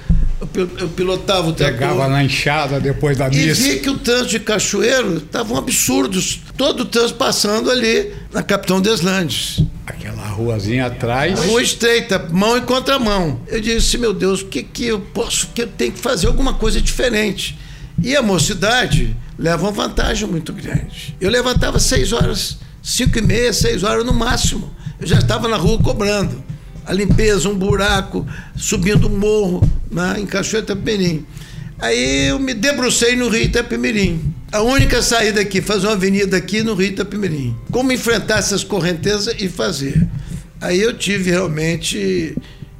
eu 0.78 0.88
pilotava 0.88 1.48
o 1.48 1.52
trator. 1.52 1.78
Pegava 1.78 2.08
na 2.08 2.24
enxada 2.24 2.80
depois 2.80 3.16
da 3.16 3.28
missa. 3.28 3.42
E 3.42 3.74
vi 3.74 3.80
que 3.80 3.88
o 3.88 3.98
trânsito 3.98 4.30
de 4.30 4.40
Cachoeiro 4.40 5.18
estavam 5.18 5.56
absurdos. 5.56 6.40
Todo 6.56 6.80
o 6.80 6.84
trânsito 6.84 7.18
passando 7.18 7.70
ali 7.70 8.12
na 8.32 8.42
Capitão 8.42 8.80
Deslandes. 8.80 9.62
Aquela 9.86 10.26
ruazinha 10.28 10.86
atrás. 10.86 11.38
Rua 11.38 11.62
estreita, 11.62 12.18
mão 12.30 12.56
e 12.56 12.62
contramão. 12.62 13.40
Eu 13.46 13.60
disse, 13.60 13.96
meu 13.98 14.12
Deus, 14.12 14.42
o 14.42 14.46
que, 14.46 14.62
que 14.62 14.86
eu 14.86 15.00
posso, 15.00 15.48
que 15.54 15.62
eu 15.62 15.68
tenho 15.68 15.92
que 15.92 16.00
fazer 16.00 16.26
alguma 16.26 16.54
coisa 16.54 16.80
diferente. 16.80 17.58
E 18.02 18.16
a 18.16 18.22
mocidade 18.22 19.16
leva 19.38 19.62
uma 19.62 19.72
vantagem 19.72 20.28
muito 20.28 20.52
grande. 20.52 21.16
Eu 21.20 21.30
levantava 21.30 21.78
seis 21.78 22.12
horas, 22.12 22.58
cinco 22.82 23.18
e 23.18 23.22
meia, 23.22 23.52
seis 23.52 23.84
horas 23.84 24.04
no 24.04 24.12
máximo. 24.12 24.74
Eu 25.00 25.06
já 25.06 25.18
estava 25.18 25.46
na 25.46 25.56
rua 25.56 25.78
cobrando 25.78 26.42
a 26.84 26.92
limpeza, 26.92 27.48
um 27.48 27.54
buraco, 27.54 28.26
subindo 28.56 29.06
um 29.06 29.16
morro 29.16 29.62
né, 29.92 30.16
em 30.18 30.26
Cachoeira 30.26 30.64
Itapemirim. 30.64 31.26
Aí 31.78 32.28
eu 32.28 32.38
me 32.38 32.54
debrucei 32.54 33.16
no 33.16 33.28
Rio 33.28 33.42
Itapemirim. 33.42 34.32
A 34.52 34.62
única 34.62 35.02
saída 35.02 35.40
aqui, 35.40 35.60
fazer 35.60 35.86
uma 35.86 35.94
avenida 35.94 36.36
aqui 36.36 36.62
no 36.62 36.74
Rio 36.74 36.88
Itapemirim. 36.88 37.56
Como 37.70 37.90
enfrentar 37.90 38.38
essas 38.38 38.62
correntezas 38.62 39.34
e 39.38 39.48
fazer. 39.48 40.08
Aí 40.60 40.80
eu 40.80 40.96
tive 40.96 41.30
realmente. 41.30 42.36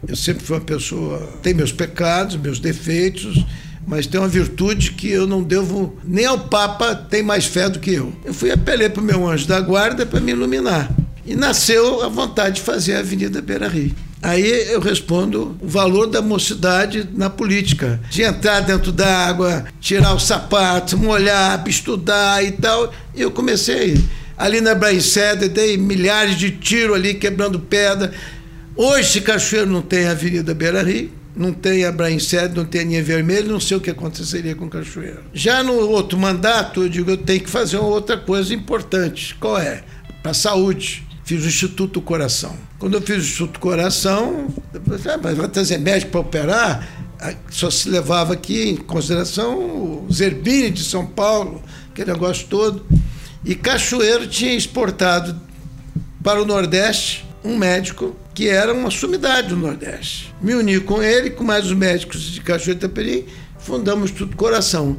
Eu 0.07 0.15
sempre 0.15 0.45
fui 0.45 0.57
uma 0.57 0.65
pessoa. 0.65 1.19
Tem 1.43 1.53
meus 1.53 1.73
pecados, 1.73 2.37
meus 2.37 2.61
defeitos, 2.61 3.45
mas 3.87 4.07
tem 4.07 4.21
uma 4.21 4.29
virtude 4.29 4.93
que 4.93 5.11
eu 5.11 5.27
não 5.27 5.43
devo. 5.43 5.97
Nem 6.05 6.27
ao 6.27 6.39
Papa 6.39 6.95
tem 6.95 7.23
mais 7.23 7.47
fé 7.47 7.69
do 7.69 7.81
que 7.81 7.93
eu. 7.93 8.13
Eu 8.25 8.33
fui 8.33 8.53
apelei 8.53 8.89
para 8.89 9.03
o 9.03 9.05
meu 9.05 9.29
anjo 9.29 9.47
da 9.47 9.61
guarda 9.61 10.07
para 10.07 10.21
me 10.21 10.33
iluminar. 10.33 10.95
E 11.27 11.35
nasceu 11.35 12.03
a 12.03 12.09
vontade 12.09 12.57
de 12.57 12.61
fazer 12.63 12.95
a 12.95 13.01
Avenida 13.01 13.43
Beira 13.43 13.67
Rio. 13.67 13.93
Aí 14.23 14.71
eu 14.71 14.79
respondo 14.79 15.57
o 15.61 15.67
valor 15.67 16.07
da 16.07 16.23
mocidade 16.23 17.09
na 17.13 17.29
política. 17.29 18.01
De 18.09 18.23
entrar 18.23 18.61
dentro 18.61 18.93
da 18.93 19.27
água, 19.27 19.65
tirar 19.81 20.15
os 20.15 20.25
sapatos, 20.25 20.95
molhar, 20.95 21.63
estudar 21.67 22.45
e 22.45 22.53
tal. 22.53 22.95
E 23.17 23.21
eu 23.21 23.33
comecei 23.33 24.01
ali 24.39 24.61
na 24.61 24.77
Braiceda, 24.77 25.49
dei 25.49 25.77
milhares 25.77 26.37
de 26.37 26.53
tiros 26.53 26.95
ali, 26.95 27.15
quebrando 27.15 27.59
pedra. 27.59 28.13
Hoje, 28.77 29.21
Cachoeiro 29.21 29.69
não 29.69 29.83
tem 29.83 30.07
a 30.07 30.13
Avenida 30.13 30.55
Beira 30.55 30.83
Rio, 30.83 31.11
não 31.35 31.53
tem 31.53 31.85
a 31.85 31.91
Braiceda, 31.91 32.55
não 32.55 32.65
tem 32.65 32.83
a 32.83 32.85
linha 32.85 33.03
vermelha, 33.03 33.45
não 33.45 33.61
sei 33.61 33.77
o 33.77 33.81
que 33.81 33.91
aconteceria 33.91 34.55
com 34.55 34.69
Cachoeiro. 34.69 35.21
Já 35.35 35.65
no 35.65 35.75
outro 35.75 36.17
mandato, 36.17 36.83
eu 36.83 36.89
digo, 36.89 37.11
eu 37.11 37.17
tenho 37.17 37.41
que 37.41 37.51
fazer 37.51 37.77
uma 37.77 37.89
outra 37.89 38.17
coisa 38.17 38.55
importante. 38.55 39.35
Qual 39.35 39.59
é? 39.59 39.83
Para 40.23 40.31
a 40.31 40.35
saúde 40.35 41.05
fiz 41.33 41.45
o 41.45 41.49
Instituto 41.49 42.01
Coração. 42.03 42.55
Quando 42.79 42.95
eu 42.95 43.01
fiz 43.01 43.17
o 43.17 43.21
Instituto 43.21 43.59
Coração, 43.59 44.49
ah, 44.75 45.17
vai 45.17 45.49
trazer 45.49 45.79
médico 45.79 46.11
para 46.11 46.21
operar, 46.21 46.89
só 47.51 47.71
se 47.71 47.89
levava 47.89 48.35
aqui 48.35 48.71
em 48.71 48.77
consideração 48.77 49.59
o 49.59 50.07
Zerbini 50.13 50.71
de 50.71 50.85
São 50.85 51.07
Paulo, 51.07 51.63
aquele 51.91 52.13
negócio 52.13 52.47
todo. 52.49 52.85
E 53.45 53.55
Cachoeiro 53.55 54.27
tinha 54.27 54.55
exportado 54.55 55.41
para 56.23 56.43
o 56.43 56.45
Nordeste 56.45 57.25
um 57.43 57.57
médico 57.57 58.15
que 58.35 58.49
era 58.49 58.73
uma 58.73 58.91
sumidade 58.91 59.49
do 59.49 59.57
Nordeste. 59.57 60.35
Me 60.41 60.55
uni 60.55 60.81
com 60.81 61.03
ele, 61.03 61.31
com 61.31 61.45
mais 61.45 61.67
os 61.67 61.73
médicos 61.73 62.21
de 62.21 62.41
Cachoeiro 62.41 62.79
e 62.79 62.85
Itaperim, 62.85 63.25
fundamos 63.59 64.03
o 64.03 64.13
Instituto 64.13 64.37
Coração 64.37 64.99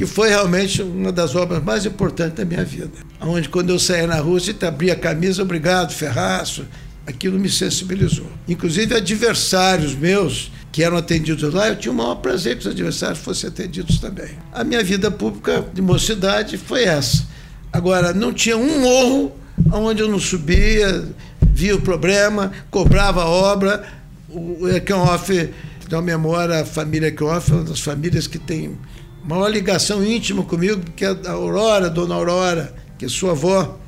que 0.00 0.06
foi 0.06 0.30
realmente 0.30 0.80
uma 0.80 1.12
das 1.12 1.34
obras 1.34 1.62
mais 1.62 1.84
importantes 1.84 2.34
da 2.34 2.42
minha 2.42 2.64
vida. 2.64 2.90
Onde, 3.20 3.50
quando 3.50 3.68
eu 3.68 3.78
saía 3.78 4.06
na 4.06 4.18
rua, 4.18 4.40
se 4.40 4.56
abria 4.64 4.94
a 4.94 4.96
camisa, 4.96 5.42
obrigado, 5.42 5.92
Ferraço, 5.92 6.64
aquilo 7.06 7.38
me 7.38 7.50
sensibilizou. 7.50 8.26
Inclusive, 8.48 8.94
adversários 8.94 9.94
meus 9.94 10.50
que 10.72 10.82
eram 10.82 10.96
atendidos 10.96 11.52
lá, 11.52 11.68
eu 11.68 11.76
tinha 11.76 11.92
o 11.92 11.94
maior 11.94 12.14
prazer 12.14 12.54
que 12.56 12.60
os 12.60 12.68
adversários 12.68 13.18
fossem 13.18 13.50
atendidos 13.50 13.98
também. 13.98 14.30
A 14.54 14.64
minha 14.64 14.82
vida 14.82 15.10
pública 15.10 15.66
de 15.70 15.82
mocidade 15.82 16.56
foi 16.56 16.84
essa. 16.84 17.26
Agora, 17.70 18.14
não 18.14 18.32
tinha 18.32 18.56
um 18.56 18.80
morro 18.80 19.32
onde 19.70 20.00
eu 20.00 20.08
não 20.08 20.18
subia, 20.18 21.06
via 21.42 21.76
o 21.76 21.80
problema, 21.82 22.52
cobrava 22.70 23.20
a 23.20 23.28
obra. 23.28 23.86
O 24.30 24.66
Ekenhoff, 24.66 25.50
uma 25.92 26.00
memória, 26.00 26.62
a 26.62 26.64
família 26.64 27.08
Ekenhoff 27.08 27.52
é 27.52 27.54
uma 27.54 27.64
das 27.64 27.80
famílias 27.80 28.26
que 28.26 28.38
tem 28.38 28.78
maior 29.24 29.48
ligação 29.48 30.04
íntima 30.04 30.42
comigo, 30.42 30.80
que 30.96 31.04
é 31.04 31.08
a 31.08 31.32
Aurora, 31.32 31.90
Dona 31.90 32.14
Aurora, 32.14 32.74
que 32.98 33.04
é 33.04 33.08
sua 33.08 33.32
avó, 33.32 33.78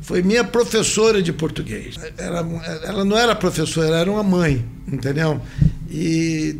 foi 0.00 0.22
minha 0.22 0.42
professora 0.42 1.22
de 1.22 1.32
português. 1.32 1.94
Ela, 2.18 2.46
ela 2.84 3.04
não 3.04 3.16
era 3.16 3.34
professora, 3.34 3.86
ela 3.88 3.98
era 3.98 4.10
uma 4.10 4.22
mãe, 4.22 4.64
entendeu? 4.88 5.40
E 5.90 6.56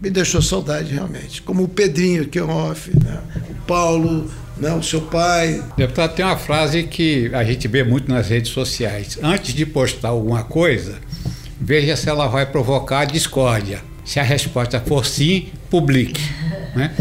me 0.00 0.10
deixou 0.10 0.40
saudade 0.40 0.94
realmente. 0.94 1.42
Como 1.42 1.64
o 1.64 1.68
Pedrinho, 1.68 2.26
que 2.26 2.38
é 2.38 2.42
off, 2.42 2.90
né? 3.02 3.20
o 3.50 3.54
Paulo, 3.66 4.30
né? 4.56 4.72
o 4.72 4.82
seu 4.82 5.02
pai. 5.02 5.62
Deputado, 5.76 6.14
tem 6.14 6.24
uma 6.24 6.36
frase 6.36 6.84
que 6.84 7.30
a 7.34 7.44
gente 7.44 7.66
vê 7.68 7.82
muito 7.82 8.10
nas 8.10 8.28
redes 8.28 8.52
sociais. 8.52 9.18
Antes 9.22 9.52
de 9.54 9.66
postar 9.66 10.08
alguma 10.08 10.44
coisa, 10.44 10.98
veja 11.60 11.96
se 11.96 12.08
ela 12.08 12.28
vai 12.28 12.46
provocar 12.46 13.04
discórdia. 13.04 13.82
Se 14.04 14.20
a 14.20 14.22
resposta 14.22 14.80
for 14.80 15.04
sim, 15.04 15.48
publique. 15.68 16.22
Né? 16.74 16.94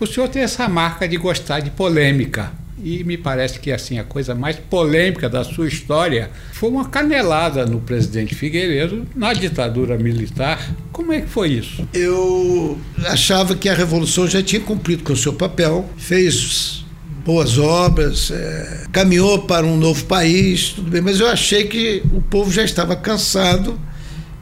O 0.00 0.06
senhor 0.06 0.30
tem 0.30 0.40
essa 0.40 0.66
marca 0.66 1.06
de 1.06 1.18
gostar 1.18 1.60
de 1.60 1.70
polêmica. 1.70 2.50
E 2.82 3.04
me 3.04 3.18
parece 3.18 3.60
que 3.60 3.70
assim 3.70 3.98
a 3.98 4.04
coisa 4.04 4.34
mais 4.34 4.56
polêmica 4.56 5.28
da 5.28 5.44
sua 5.44 5.68
história 5.68 6.30
foi 6.54 6.70
uma 6.70 6.88
canelada 6.88 7.66
no 7.66 7.80
presidente 7.82 8.34
Figueiredo 8.34 9.06
na 9.14 9.34
ditadura 9.34 9.98
militar. 9.98 10.74
Como 10.90 11.12
é 11.12 11.20
que 11.20 11.28
foi 11.28 11.50
isso? 11.50 11.86
Eu 11.92 12.78
achava 13.04 13.54
que 13.54 13.68
a 13.68 13.74
revolução 13.74 14.26
já 14.26 14.42
tinha 14.42 14.62
cumprido 14.62 15.04
com 15.04 15.12
o 15.12 15.16
seu 15.16 15.34
papel, 15.34 15.88
fez 15.98 16.82
boas 17.22 17.58
obras, 17.58 18.30
é, 18.30 18.86
caminhou 18.90 19.40
para 19.40 19.66
um 19.66 19.76
novo 19.76 20.06
país, 20.06 20.70
tudo 20.70 20.90
bem, 20.90 21.02
mas 21.02 21.20
eu 21.20 21.28
achei 21.28 21.64
que 21.64 22.02
o 22.14 22.22
povo 22.22 22.50
já 22.50 22.64
estava 22.64 22.96
cansado, 22.96 23.78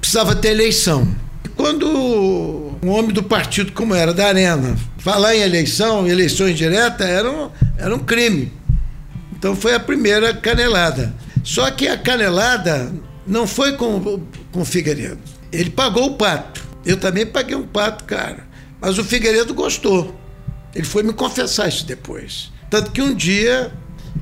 precisava 0.01 0.37
ter 0.37 0.51
eleição. 0.51 1.09
Quando 1.57 2.68
um 2.83 2.91
homem 2.91 3.13
do 3.13 3.23
partido 3.23 3.73
como 3.73 3.95
era, 3.95 4.15
da 4.15 4.27
Arena, 4.27 4.77
falar 4.99 5.35
em 5.35 5.41
eleição, 5.41 6.07
eleições 6.07 6.57
diretas, 6.57 7.07
era 7.07 7.31
um, 7.31 7.51
era 7.77 7.95
um 7.95 7.99
crime. 7.99 8.53
Então 9.33 9.55
foi 9.55 9.75
a 9.75 9.81
primeira 9.81 10.35
canelada. 10.35 11.15
Só 11.45 11.71
que 11.71 11.89
a 11.89 11.97
canelada 11.97 12.93
não 13.27 13.47
foi 13.47 13.73
com, 13.77 14.21
com 14.53 14.61
o 14.61 14.65
Figueiredo. 14.65 15.19
Ele 15.53 15.71
pagou 15.71 16.07
o 16.07 16.15
pato. 16.15 16.67
Eu 16.85 16.97
também 16.97 17.27
paguei 17.27 17.57
um 17.57 17.67
pato, 17.67 18.05
cara. 18.05 18.47
Mas 18.81 18.99
o 18.99 19.05
Figueiredo 19.05 19.55
gostou. 19.55 20.19
Ele 20.75 20.85
foi 20.85 21.03
me 21.03 21.13
confessar 21.13 21.69
isso 21.69 21.87
depois. 21.87 22.53
Tanto 22.71 22.91
que 22.91 23.01
um 23.01 23.15
dia 23.15 23.73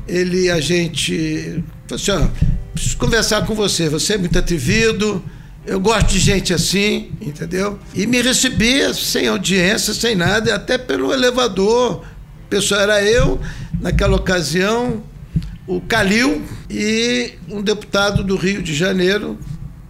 ele, 0.07 0.51
a 0.51 0.61
gente, 0.61 1.65
falou 1.87 2.03
assim: 2.03 2.11
ó, 2.13 2.29
preciso 2.73 2.97
conversar 2.97 3.47
com 3.47 3.55
você. 3.55 3.89
Você 3.89 4.15
é 4.15 4.19
muito 4.19 4.39
atrevido, 4.39 5.23
eu 5.67 5.81
gosto 5.81 6.09
de 6.09 6.21
gente 6.21 6.55
assim, 6.55 7.11
entendeu? 7.21 7.79
E 7.93 8.07
me 8.07 8.23
recebia 8.23 8.95
sem 8.95 9.27
audiência, 9.27 9.93
sem 9.93 10.15
nada, 10.15 10.55
até 10.55 10.79
pelo 10.79 11.13
elevador. 11.13 12.05
Pessoal 12.49 12.83
era 12.83 13.03
eu, 13.03 13.41
naquela 13.81 14.17
ocasião, 14.17 15.03
o 15.67 15.81
Calil 15.81 16.43
e 16.71 17.33
um 17.49 17.61
deputado 17.61 18.23
do 18.23 18.37
Rio 18.37 18.63
de 18.63 18.73
Janeiro, 18.75 19.37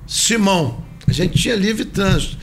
Simão. 0.07 0.83
A 1.07 1.13
gente 1.13 1.39
tinha 1.39 1.55
livre 1.55 1.85
trânsito. 1.85 2.39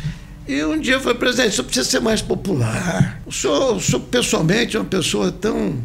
E 0.48 0.64
um 0.64 0.80
dia 0.80 0.96
eu 0.96 1.02
falei, 1.02 1.18
presidente, 1.18 1.50
o 1.50 1.54
senhor 1.54 1.66
precisa 1.66 1.90
ser 1.90 2.00
mais 2.02 2.22
popular. 2.22 3.20
O 3.26 3.32
senhor, 3.32 3.76
o 3.76 3.82
senhor 3.82 4.02
pessoalmente 4.02 4.78
é 4.78 4.80
uma 4.80 4.86
pessoa 4.86 5.32
tão, 5.32 5.82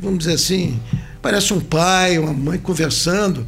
vamos 0.00 0.20
dizer 0.20 0.34
assim, 0.34 0.80
parece 1.20 1.52
um 1.52 1.60
pai, 1.60 2.18
uma 2.18 2.32
mãe 2.32 2.58
conversando. 2.58 3.46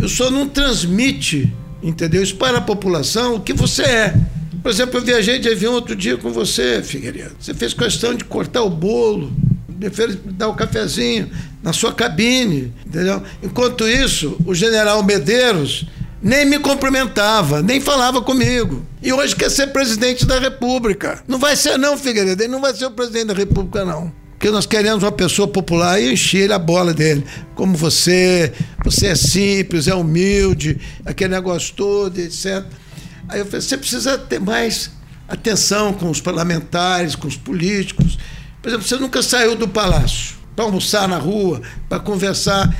O 0.00 0.08
senhor 0.08 0.30
não 0.30 0.48
transmite 0.48 1.52
entendeu? 1.84 2.22
Isso 2.22 2.36
para 2.36 2.58
a 2.58 2.62
população 2.62 3.36
o 3.36 3.40
que 3.40 3.52
você 3.52 3.82
é. 3.82 4.14
Por 4.62 4.70
exemplo, 4.70 4.98
eu 4.98 5.02
viajei 5.04 5.38
de 5.38 5.48
avião 5.48 5.74
outro 5.74 5.94
dia 5.94 6.16
com 6.16 6.32
você, 6.32 6.82
Figueiredo. 6.82 7.36
Você 7.38 7.52
fez 7.52 7.74
questão 7.74 8.14
de 8.14 8.24
cortar 8.24 8.62
o 8.62 8.70
bolo, 8.70 9.30
de 9.68 9.88
dar 10.32 10.48
o 10.48 10.54
cafezinho 10.54 11.30
na 11.62 11.72
sua 11.72 11.92
cabine, 11.92 12.72
entendeu? 12.86 13.22
Enquanto 13.42 13.86
isso, 13.86 14.38
o 14.46 14.54
general 14.54 15.02
Medeiros 15.02 15.86
nem 16.22 16.46
me 16.46 16.58
cumprimentava, 16.58 17.60
nem 17.60 17.80
falava 17.80 18.22
comigo. 18.22 18.82
E 19.02 19.12
hoje 19.12 19.36
quer 19.36 19.50
ser 19.50 19.66
presidente 19.66 20.24
da 20.24 20.38
República. 20.38 21.22
Não 21.28 21.38
vai 21.38 21.54
ser 21.54 21.78
não, 21.78 21.98
Figueiredo, 21.98 22.42
ele 22.42 22.50
não 22.50 22.62
vai 22.62 22.74
ser 22.74 22.86
o 22.86 22.90
presidente 22.90 23.26
da 23.26 23.34
República 23.34 23.84
não 23.84 24.23
porque 24.38 24.50
nós 24.50 24.66
queremos 24.66 25.02
uma 25.02 25.12
pessoa 25.12 25.48
popular 25.48 26.00
e 26.00 26.12
encher 26.12 26.52
a 26.52 26.58
bola 26.58 26.92
dele. 26.92 27.24
Como 27.54 27.76
você, 27.76 28.52
você 28.84 29.08
é 29.08 29.14
simples, 29.14 29.88
é 29.88 29.94
humilde, 29.94 30.78
aquele 31.04 31.34
negócio 31.34 31.74
todo, 31.74 32.18
etc. 32.18 32.64
Aí 33.28 33.40
eu 33.40 33.46
falei, 33.46 33.60
você 33.60 33.78
precisa 33.78 34.18
ter 34.18 34.40
mais 34.40 34.90
atenção 35.28 35.92
com 35.92 36.10
os 36.10 36.20
parlamentares, 36.20 37.14
com 37.14 37.26
os 37.26 37.36
políticos. 37.36 38.18
Por 38.60 38.68
exemplo, 38.68 38.86
você 38.86 38.96
nunca 38.96 39.22
saiu 39.22 39.56
do 39.56 39.68
palácio 39.68 40.36
para 40.54 40.64
almoçar 40.66 41.08
na 41.08 41.18
rua, 41.18 41.62
para 41.88 41.98
conversar. 42.00 42.74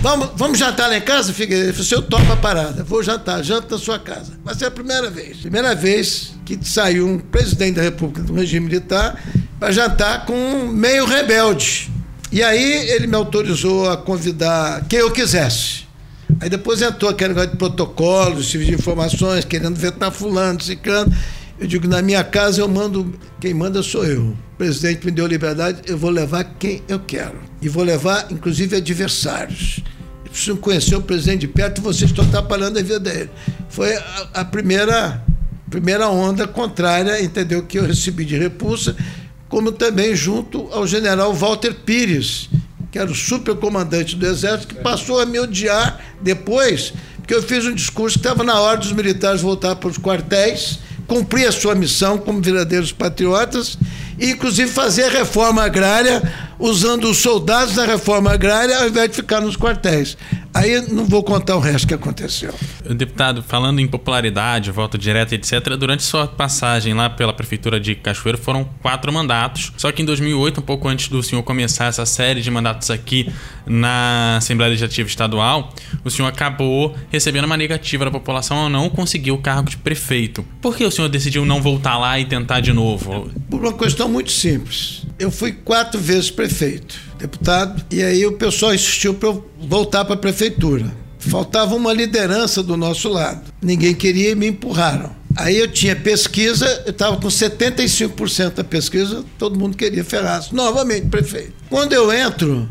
Vamos, 0.00 0.30
vamos 0.36 0.58
jantar 0.58 0.88
lá 0.88 0.96
em 0.96 1.02
casa, 1.02 1.32
Figueiredo? 1.32 1.68
Ele 1.68 1.72
falou 1.72 1.86
assim, 1.86 1.94
eu 1.94 2.02
topo 2.02 2.32
a 2.32 2.36
parada, 2.36 2.82
vou 2.82 3.02
jantar, 3.02 3.42
janto 3.42 3.70
na 3.70 3.78
sua 3.78 3.98
casa. 3.98 4.32
Vai 4.44 4.54
ser 4.54 4.66
a 4.66 4.70
primeira 4.70 5.10
vez. 5.10 5.38
Primeira 5.38 5.74
vez 5.74 6.34
que 6.44 6.58
saiu 6.62 7.06
um 7.06 7.18
presidente 7.18 7.76
da 7.76 7.82
República 7.82 8.22
do 8.22 8.34
regime 8.34 8.66
militar 8.66 9.22
para 9.64 9.72
jantar 9.72 10.26
com 10.26 10.66
meio 10.66 11.06
rebelde. 11.06 11.90
E 12.30 12.42
aí 12.42 12.90
ele 12.90 13.06
me 13.06 13.14
autorizou 13.14 13.88
a 13.88 13.96
convidar 13.96 14.84
quem 14.90 14.98
eu 14.98 15.10
quisesse. 15.10 15.84
Aí 16.38 16.50
depois 16.50 16.82
entrou 16.82 17.10
aquele 17.10 17.30
negócio 17.30 17.52
de 17.52 17.56
protocolos, 17.56 18.44
de 18.48 18.74
informações, 18.74 19.42
querendo 19.46 19.74
vetar 19.74 20.12
fulano, 20.12 20.62
ciclano. 20.62 21.10
Eu 21.58 21.66
digo, 21.66 21.88
na 21.88 22.02
minha 22.02 22.22
casa 22.22 22.60
eu 22.60 22.68
mando, 22.68 23.18
quem 23.40 23.54
manda 23.54 23.82
sou 23.82 24.04
eu. 24.04 24.22
O 24.22 24.56
presidente 24.58 25.06
me 25.06 25.10
deu 25.10 25.26
liberdade, 25.26 25.80
eu 25.86 25.96
vou 25.96 26.10
levar 26.10 26.44
quem 26.58 26.82
eu 26.86 27.00
quero. 27.00 27.40
E 27.62 27.66
vou 27.66 27.84
levar, 27.84 28.26
inclusive, 28.30 28.76
adversários. 28.76 29.80
Eu 30.26 30.30
preciso 30.30 30.56
conhecer 30.58 30.96
o 30.96 31.00
presidente 31.00 31.40
de 31.40 31.48
perto 31.48 31.80
vocês 31.80 32.10
estão 32.10 32.22
atrapalhando 32.26 32.78
a 32.78 32.82
vida 32.82 33.00
dele. 33.00 33.30
Foi 33.70 33.94
a, 33.96 34.28
a 34.34 34.44
primeira, 34.44 35.24
primeira 35.70 36.10
onda 36.10 36.46
contrária, 36.46 37.24
entendeu? 37.24 37.62
Que 37.62 37.78
eu 37.78 37.86
recebi 37.86 38.26
de 38.26 38.36
repulsa, 38.36 38.94
como 39.48 39.72
também 39.72 40.14
junto 40.14 40.68
ao 40.72 40.86
general 40.86 41.32
Walter 41.34 41.74
Pires, 41.74 42.48
que 42.90 42.98
era 42.98 43.10
o 43.10 43.14
supercomandante 43.14 44.16
do 44.16 44.26
Exército, 44.26 44.74
que 44.74 44.82
passou 44.82 45.20
a 45.20 45.26
me 45.26 45.38
odiar 45.38 46.00
depois, 46.20 46.92
porque 47.18 47.34
eu 47.34 47.42
fiz 47.42 47.64
um 47.66 47.74
discurso 47.74 48.18
que 48.18 48.26
estava 48.26 48.44
na 48.44 48.60
hora 48.60 48.78
dos 48.78 48.92
militares 48.92 49.40
voltar 49.40 49.76
para 49.76 49.88
os 49.88 49.98
quartéis, 49.98 50.78
cumprir 51.06 51.46
a 51.46 51.52
sua 51.52 51.74
missão 51.74 52.18
como 52.18 52.40
verdadeiros 52.40 52.92
patriotas, 52.92 53.76
e 54.18 54.30
inclusive 54.30 54.70
fazer 54.70 55.04
a 55.04 55.10
reforma 55.10 55.62
agrária 55.62 56.22
usando 56.58 57.10
os 57.10 57.18
soldados 57.18 57.74
da 57.74 57.84
reforma 57.84 58.32
agrária 58.32 58.78
ao 58.78 58.88
invés 58.88 59.10
de 59.10 59.16
ficar 59.16 59.40
nos 59.40 59.56
quartéis. 59.56 60.16
Aí 60.54 60.80
não 60.88 61.04
vou 61.04 61.22
contar 61.24 61.56
o 61.56 61.58
resto 61.58 61.88
que 61.88 61.94
aconteceu. 61.94 62.54
Deputado, 62.88 63.42
falando 63.42 63.80
em 63.80 63.88
popularidade, 63.88 64.70
voto 64.70 64.96
direto, 64.96 65.32
etc., 65.32 65.76
durante 65.76 66.04
sua 66.04 66.28
passagem 66.28 66.94
lá 66.94 67.10
pela 67.10 67.32
prefeitura 67.32 67.80
de 67.80 67.96
Cachoeiro 67.96 68.38
foram 68.38 68.64
quatro 68.80 69.12
mandatos. 69.12 69.72
Só 69.76 69.90
que 69.90 70.00
em 70.00 70.04
2008, 70.04 70.60
um 70.60 70.62
pouco 70.62 70.86
antes 70.86 71.08
do 71.08 71.20
senhor 71.24 71.42
começar 71.42 71.86
essa 71.86 72.06
série 72.06 72.40
de 72.40 72.50
mandatos 72.52 72.88
aqui 72.88 73.28
na 73.66 74.36
Assembleia 74.36 74.70
Legislativa 74.70 75.08
Estadual, 75.08 75.74
o 76.04 76.10
senhor 76.10 76.28
acabou 76.28 76.94
recebendo 77.10 77.46
uma 77.46 77.56
negativa 77.56 78.04
da 78.04 78.10
população 78.12 78.56
ao 78.58 78.68
não 78.68 78.88
conseguir 78.88 79.32
o 79.32 79.38
cargo 79.38 79.68
de 79.68 79.76
prefeito. 79.76 80.44
Por 80.62 80.76
que 80.76 80.84
o 80.84 80.90
senhor 80.90 81.08
decidiu 81.08 81.44
não 81.44 81.60
voltar 81.60 81.98
lá 81.98 82.18
e 82.20 82.24
tentar 82.26 82.60
de 82.60 82.72
novo? 82.72 83.28
Por 83.50 83.60
uma 83.60 83.72
questão 83.72 84.08
muito 84.08 84.30
simples. 84.30 85.04
Eu 85.18 85.30
fui 85.30 85.52
quatro 85.52 86.00
vezes 86.00 86.30
prefeito, 86.30 87.00
deputado, 87.24 87.84
e 87.90 88.02
aí 88.02 88.26
o 88.26 88.32
pessoal 88.32 88.74
insistiu 88.74 89.14
para 89.14 89.30
eu 89.30 89.50
voltar 89.62 90.04
para 90.04 90.14
a 90.14 90.18
prefeitura. 90.18 90.86
Faltava 91.18 91.74
uma 91.74 91.92
liderança 91.92 92.62
do 92.62 92.76
nosso 92.76 93.08
lado. 93.08 93.40
Ninguém 93.62 93.94
queria 93.94 94.30
e 94.30 94.34
me 94.34 94.48
empurraram. 94.48 95.10
Aí 95.36 95.58
eu 95.58 95.66
tinha 95.66 95.96
pesquisa, 95.96 96.66
eu 96.84 96.90
estava 96.90 97.16
com 97.16 97.26
75% 97.26 98.54
da 98.54 98.64
pesquisa, 98.64 99.24
todo 99.38 99.58
mundo 99.58 99.76
queria 99.76 100.04
Ferraz, 100.04 100.52
novamente 100.52 101.06
prefeito. 101.08 101.54
Quando 101.68 101.92
eu 101.92 102.12
entro, 102.12 102.68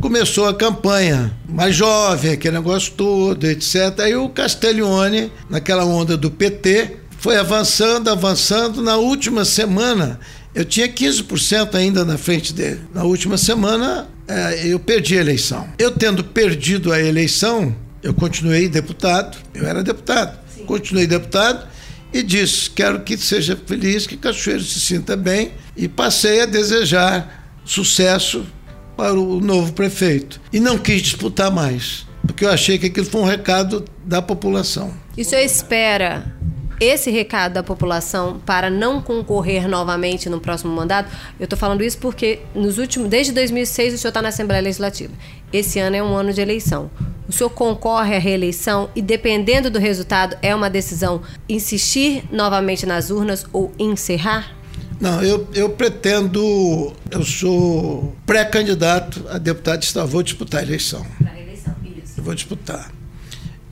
começou 0.00 0.46
a 0.46 0.54
campanha 0.54 1.32
mais 1.48 1.74
jovem, 1.74 2.32
aquele 2.32 2.56
negócio 2.56 2.92
todo, 2.94 3.44
etc. 3.44 4.00
Aí 4.00 4.16
o 4.16 4.28
Castiglione, 4.28 5.32
naquela 5.48 5.84
onda 5.84 6.16
do 6.16 6.30
PT, 6.30 6.96
foi 7.16 7.38
avançando, 7.38 8.10
avançando. 8.10 8.82
Na 8.82 8.96
última 8.96 9.44
semana, 9.46 10.20
eu 10.54 10.64
tinha 10.64 10.88
15% 10.88 11.74
ainda 11.74 12.04
na 12.04 12.16
frente 12.16 12.52
dele. 12.52 12.80
Na 12.94 13.02
última 13.02 13.36
semana, 13.36 14.08
é, 14.28 14.68
eu 14.68 14.78
perdi 14.78 15.18
a 15.18 15.20
eleição. 15.20 15.68
Eu 15.78 15.90
tendo 15.90 16.22
perdido 16.22 16.92
a 16.92 17.00
eleição, 17.00 17.74
eu 18.02 18.14
continuei 18.14 18.68
deputado. 18.68 19.36
Eu 19.52 19.66
era 19.66 19.82
deputado. 19.82 20.38
Sim. 20.54 20.64
Continuei 20.64 21.06
deputado 21.06 21.66
e 22.12 22.22
disse: 22.22 22.70
quero 22.70 23.00
que 23.00 23.16
seja 23.18 23.58
feliz, 23.66 24.06
que 24.06 24.16
Cachoeiro 24.16 24.62
se 24.62 24.80
sinta 24.80 25.16
bem. 25.16 25.52
E 25.76 25.88
passei 25.88 26.42
a 26.42 26.46
desejar 26.46 27.50
sucesso 27.64 28.46
para 28.96 29.18
o 29.18 29.40
novo 29.40 29.72
prefeito. 29.72 30.40
E 30.52 30.60
não 30.60 30.78
quis 30.78 31.02
disputar 31.02 31.50
mais, 31.50 32.06
porque 32.24 32.44
eu 32.44 32.50
achei 32.50 32.78
que 32.78 32.86
aquilo 32.86 33.06
foi 33.06 33.20
um 33.20 33.26
recado 33.26 33.84
da 34.04 34.22
população. 34.22 34.94
E 35.16 35.22
o 35.22 35.24
senhor 35.24 35.42
espera 35.42 36.33
esse 36.84 37.10
recado 37.10 37.54
da 37.54 37.62
população 37.62 38.40
para 38.44 38.68
não 38.70 39.00
concorrer 39.00 39.68
novamente 39.68 40.28
no 40.28 40.40
próximo 40.40 40.72
mandato, 40.74 41.10
eu 41.38 41.44
estou 41.44 41.58
falando 41.58 41.82
isso 41.82 41.98
porque 41.98 42.40
nos 42.54 42.78
últimos, 42.78 43.08
desde 43.08 43.32
2006 43.32 43.94
o 43.94 43.98
senhor 43.98 44.10
está 44.10 44.22
na 44.22 44.28
Assembleia 44.28 44.62
Legislativa. 44.62 45.12
Esse 45.52 45.78
ano 45.78 45.96
é 45.96 46.02
um 46.02 46.14
ano 46.14 46.32
de 46.32 46.40
eleição. 46.40 46.90
O 47.28 47.32
senhor 47.32 47.50
concorre 47.50 48.14
à 48.16 48.18
reeleição 48.18 48.90
e, 48.94 49.00
dependendo 49.00 49.70
do 49.70 49.78
resultado, 49.78 50.36
é 50.42 50.54
uma 50.54 50.68
decisão 50.68 51.22
insistir 51.48 52.24
novamente 52.30 52.84
nas 52.84 53.10
urnas 53.10 53.46
ou 53.52 53.72
encerrar? 53.78 54.54
Não, 55.00 55.22
eu, 55.22 55.48
eu 55.54 55.70
pretendo. 55.70 56.92
Eu 57.10 57.24
sou 57.24 58.14
pré-candidato 58.26 59.24
a 59.28 59.38
deputado 59.38 59.82
estadual, 59.82 60.08
vou 60.08 60.22
disputar 60.22 60.60
a 60.60 60.64
eleição. 60.64 61.04
Para 61.22 61.32
a 61.32 61.40
eleição, 61.40 61.74
isso. 61.84 62.14
Eu 62.18 62.24
vou 62.24 62.34
disputar. 62.34 62.90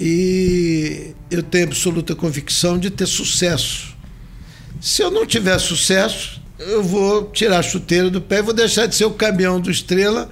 E 0.04 1.14
eu 1.30 1.44
tenho 1.44 1.68
absoluta 1.68 2.12
convicção 2.12 2.76
de 2.76 2.90
ter 2.90 3.06
sucesso. 3.06 3.96
Se 4.80 5.00
eu 5.00 5.12
não 5.12 5.24
tiver 5.24 5.56
sucesso, 5.60 6.42
eu 6.58 6.82
vou 6.82 7.26
tirar 7.26 7.60
a 7.60 7.62
chuteira 7.62 8.10
do 8.10 8.20
pé 8.20 8.40
e 8.40 8.42
vou 8.42 8.52
deixar 8.52 8.86
de 8.86 8.96
ser 8.96 9.04
o 9.04 9.12
caminhão 9.12 9.60
do 9.60 9.70
Estrela, 9.70 10.28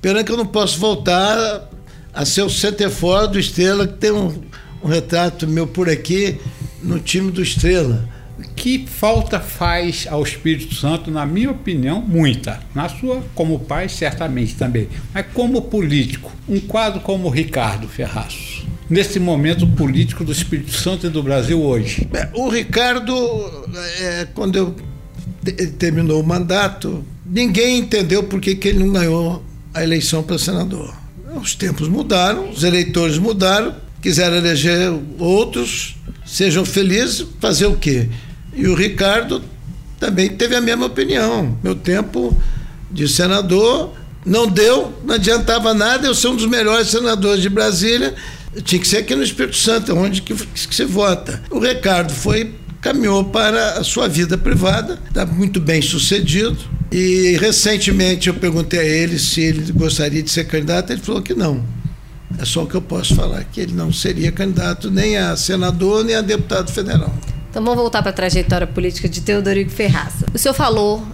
pena 0.00 0.24
que 0.24 0.32
eu 0.32 0.36
não 0.36 0.44
posso 0.44 0.76
voltar 0.80 1.70
a 2.12 2.24
ser 2.24 2.42
o 2.42 2.50
centerfora 2.50 3.28
do 3.28 3.38
Estrela, 3.38 3.86
que 3.86 3.94
tem 3.94 4.10
um, 4.10 4.42
um 4.82 4.88
retrato 4.88 5.46
meu 5.46 5.68
por 5.68 5.88
aqui 5.88 6.40
no 6.82 6.98
time 6.98 7.30
do 7.30 7.44
Estrela. 7.44 8.08
Que 8.56 8.88
falta 8.88 9.38
faz 9.38 10.04
ao 10.10 10.24
Espírito 10.24 10.74
Santo, 10.74 11.12
na 11.12 11.24
minha 11.24 11.52
opinião, 11.52 12.00
muita. 12.00 12.58
Na 12.74 12.88
sua, 12.88 13.22
como 13.36 13.60
pai, 13.60 13.88
certamente 13.88 14.56
também. 14.56 14.88
Mas 15.14 15.26
como 15.32 15.62
político, 15.62 16.32
um 16.48 16.58
quadro 16.58 17.00
como 17.02 17.28
o 17.28 17.30
Ricardo 17.30 17.86
Ferraço 17.86 18.52
nesse 18.92 19.18
momento 19.18 19.66
político 19.66 20.22
do 20.22 20.30
Espírito 20.30 20.72
Santo 20.72 21.06
e 21.06 21.10
do 21.10 21.22
Brasil 21.22 21.58
hoje? 21.62 22.06
O 22.34 22.50
Ricardo, 22.50 23.14
é, 23.98 24.28
quando 24.34 24.56
eu 24.56 24.76
terminou 25.78 26.20
o 26.20 26.26
mandato, 26.26 27.02
ninguém 27.24 27.78
entendeu 27.78 28.22
por 28.24 28.38
que, 28.38 28.54
que 28.54 28.68
ele 28.68 28.80
não 28.80 28.92
ganhou 28.92 29.42
a 29.72 29.82
eleição 29.82 30.22
para 30.22 30.38
senador. 30.38 30.94
Os 31.34 31.54
tempos 31.54 31.88
mudaram, 31.88 32.50
os 32.50 32.64
eleitores 32.64 33.16
mudaram, 33.16 33.74
quiseram 34.02 34.36
eleger 34.36 34.92
outros, 35.18 35.96
sejam 36.26 36.62
felizes, 36.62 37.26
fazer 37.40 37.64
o 37.64 37.76
quê? 37.76 38.10
E 38.54 38.68
o 38.68 38.74
Ricardo 38.74 39.42
também 39.98 40.28
teve 40.28 40.54
a 40.54 40.60
mesma 40.60 40.84
opinião. 40.84 41.56
Meu 41.62 41.74
tempo 41.74 42.36
de 42.90 43.08
senador 43.08 43.94
não 44.26 44.46
deu, 44.46 44.92
não 45.02 45.14
adiantava 45.14 45.72
nada, 45.72 46.06
eu 46.06 46.14
sou 46.14 46.32
um 46.32 46.36
dos 46.36 46.46
melhores 46.46 46.88
senadores 46.88 47.40
de 47.40 47.48
Brasília 47.48 48.14
tinha 48.60 48.80
que 48.80 48.86
ser 48.86 48.98
aqui 48.98 49.14
no 49.14 49.22
Espírito 49.22 49.56
Santo, 49.56 49.96
onde 49.96 50.22
que, 50.22 50.34
que 50.34 50.74
se 50.74 50.84
vota. 50.84 51.42
O 51.50 51.58
Ricardo 51.58 52.12
foi 52.12 52.54
caminhou 52.82 53.22
para 53.24 53.74
a 53.78 53.84
sua 53.84 54.08
vida 54.08 54.36
privada, 54.36 54.98
está 55.08 55.24
muito 55.24 55.60
bem 55.60 55.80
sucedido. 55.80 56.58
E 56.90 57.38
recentemente 57.40 58.28
eu 58.28 58.34
perguntei 58.34 58.80
a 58.80 58.84
ele 58.84 59.18
se 59.18 59.40
ele 59.40 59.72
gostaria 59.72 60.22
de 60.22 60.30
ser 60.30 60.44
candidato, 60.44 60.92
ele 60.92 61.00
falou 61.00 61.22
que 61.22 61.32
não. 61.32 61.64
É 62.38 62.44
só 62.44 62.64
o 62.64 62.66
que 62.66 62.74
eu 62.74 62.82
posso 62.82 63.14
falar, 63.14 63.44
que 63.44 63.60
ele 63.60 63.72
não 63.72 63.92
seria 63.92 64.32
candidato 64.32 64.90
nem 64.90 65.16
a 65.16 65.36
senador 65.36 66.04
nem 66.04 66.16
a 66.16 66.20
deputado 66.20 66.70
federal. 66.72 67.14
Então 67.48 67.62
vamos 67.62 67.78
voltar 67.78 68.02
para 68.02 68.10
a 68.10 68.14
trajetória 68.14 68.66
política 68.66 69.08
de 69.08 69.20
Teodorico 69.20 69.70
Ferraça. 69.70 70.26
O 70.34 70.38
senhor 70.38 70.54
falou 70.54 71.06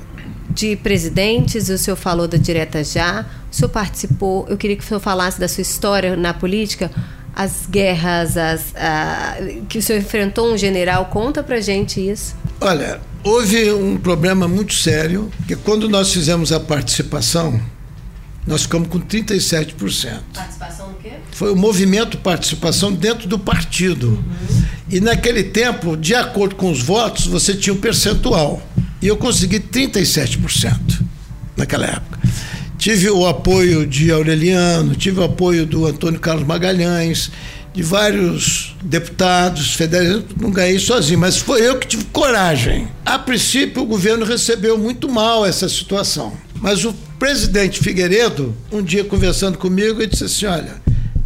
de 0.49 0.75
presidentes, 0.77 1.69
o 1.69 1.77
senhor 1.77 1.97
falou 1.97 2.27
da 2.27 2.39
Direta 2.39 2.83
Já, 2.83 3.27
o 3.51 3.55
senhor 3.55 3.69
participou, 3.69 4.47
eu 4.49 4.57
queria 4.57 4.77
que 4.77 4.83
o 4.83 4.87
senhor 4.87 5.01
falasse 5.01 5.39
da 5.39 5.47
sua 5.47 5.63
história 5.63 6.17
na 6.17 6.33
política, 6.33 6.91
as 7.39 7.67
guerras 7.71 8.37
as, 8.37 8.75
a, 8.75 9.37
que 9.69 9.79
o 9.79 9.83
senhor 9.83 10.01
enfrentou 10.01 10.53
um 10.53 10.59
general. 10.59 11.05
Conta 11.05 11.41
pra 11.41 11.61
gente 11.61 12.01
isso. 12.01 12.35
Olha, 12.61 13.01
houve 13.23 13.73
um 13.73 13.97
problema 13.97 14.49
muito 14.49 14.75
sério, 14.75 15.31
que 15.47 15.55
quando 15.55 15.89
nós 15.89 16.13
fizemos 16.13 16.51
a 16.51 16.59
participação, 16.59 17.61
nós 18.45 18.63
ficamos 18.63 18.89
com 18.89 18.99
37%. 18.99 20.21
Participação 20.35 20.89
do 20.89 20.95
quê? 20.95 21.13
Foi 21.31 21.53
o 21.53 21.57
movimento 21.57 22.19
participação 22.19 22.93
dentro 22.93 23.29
do 23.29 23.39
partido. 23.39 24.09
Uhum. 24.09 24.63
E 24.91 25.01
naquele 25.01 25.45
tempo, 25.45 25.97
de 25.97 26.17
acordo 26.17 26.57
com 26.57 26.73
os 26.73 26.83
votos, 26.83 27.27
você 27.27 27.55
tinha 27.55 27.73
um 27.73 27.79
percentual. 27.79 28.61
E 29.01 29.07
eu 29.07 29.17
consegui 29.17 29.61
37% 29.61 31.03
naquela 31.57 31.87
época. 31.87 32.19
Tive 32.79 33.11
o 33.11 33.27
apoio 33.27 33.85
de 33.85 34.13
Aureliano, 34.13 34.95
tive 34.95 35.19
o 35.19 35.25
apoio 35.25 35.67
do 35.67 35.85
Antônio 35.85 36.21
Carlos 36.21 36.47
Magalhães, 36.47 37.29
de 37.75 37.83
vários 37.83 38.77
deputados 38.83 39.75
federais. 39.75 40.23
Não 40.41 40.53
ganhei 40.53 40.79
sozinho, 40.79 41.19
mas 41.19 41.37
foi 41.37 41.67
eu 41.67 41.77
que 41.77 41.89
tive 41.89 42.05
coragem. 42.05 42.87
A 43.05 43.19
princípio, 43.19 43.83
o 43.83 43.87
governo 43.87 44.25
recebeu 44.25 44.79
muito 44.79 45.09
mal 45.09 45.45
essa 45.45 45.69
situação. 45.69 46.33
Mas 46.61 46.85
o 46.85 46.95
presidente 47.19 47.81
Figueiredo, 47.81 48.55
um 48.71 48.81
dia 48.81 49.03
conversando 49.03 49.59
comigo, 49.59 50.01
ele 50.01 50.07
disse 50.07 50.25
assim: 50.25 50.47
Olha, 50.47 50.77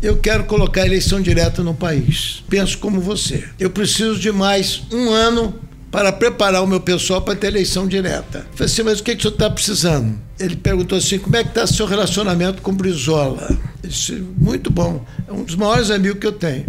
eu 0.03 0.17
quero 0.17 0.45
colocar 0.45 0.87
eleição 0.87 1.21
direta 1.21 1.63
no 1.63 1.75
país. 1.75 2.43
Penso 2.49 2.79
como 2.79 2.99
você. 2.99 3.45
Eu 3.61 3.69
preciso 3.69 4.19
de 4.19 4.33
mais 4.33 4.83
um 4.91 5.11
ano 5.11 5.55
para 5.93 6.11
preparar 6.11 6.65
o 6.65 6.67
meu 6.67 6.81
pessoal 6.81 7.21
para 7.21 7.37
ter 7.37 7.49
eleição 7.49 7.87
direta. 7.87 8.39
Eu 8.39 8.57
falei 8.57 8.73
assim, 8.73 8.83
mas 8.83 9.01
o 9.01 9.05
que, 9.05 9.15
que 9.15 9.19
o 9.19 9.23
senhor 9.23 9.35
está 9.35 9.51
precisando? 9.51 10.19
Ele 10.41 10.57
perguntou 10.57 10.97
assim, 10.97 11.19
como 11.19 11.37
é 11.37 11.45
que 11.45 11.51
está 11.51 11.67
seu 11.67 11.85
relacionamento 11.85 12.63
com 12.63 12.73
Brizola? 12.73 13.47
Eu 13.83 13.91
disse, 13.91 14.13
muito 14.39 14.71
bom, 14.71 15.05
é 15.29 15.33
um 15.33 15.45
dos 15.45 15.55
maiores 15.55 15.91
amigos 15.91 16.19
que 16.19 16.27
eu 16.27 16.33
tenho, 16.33 16.65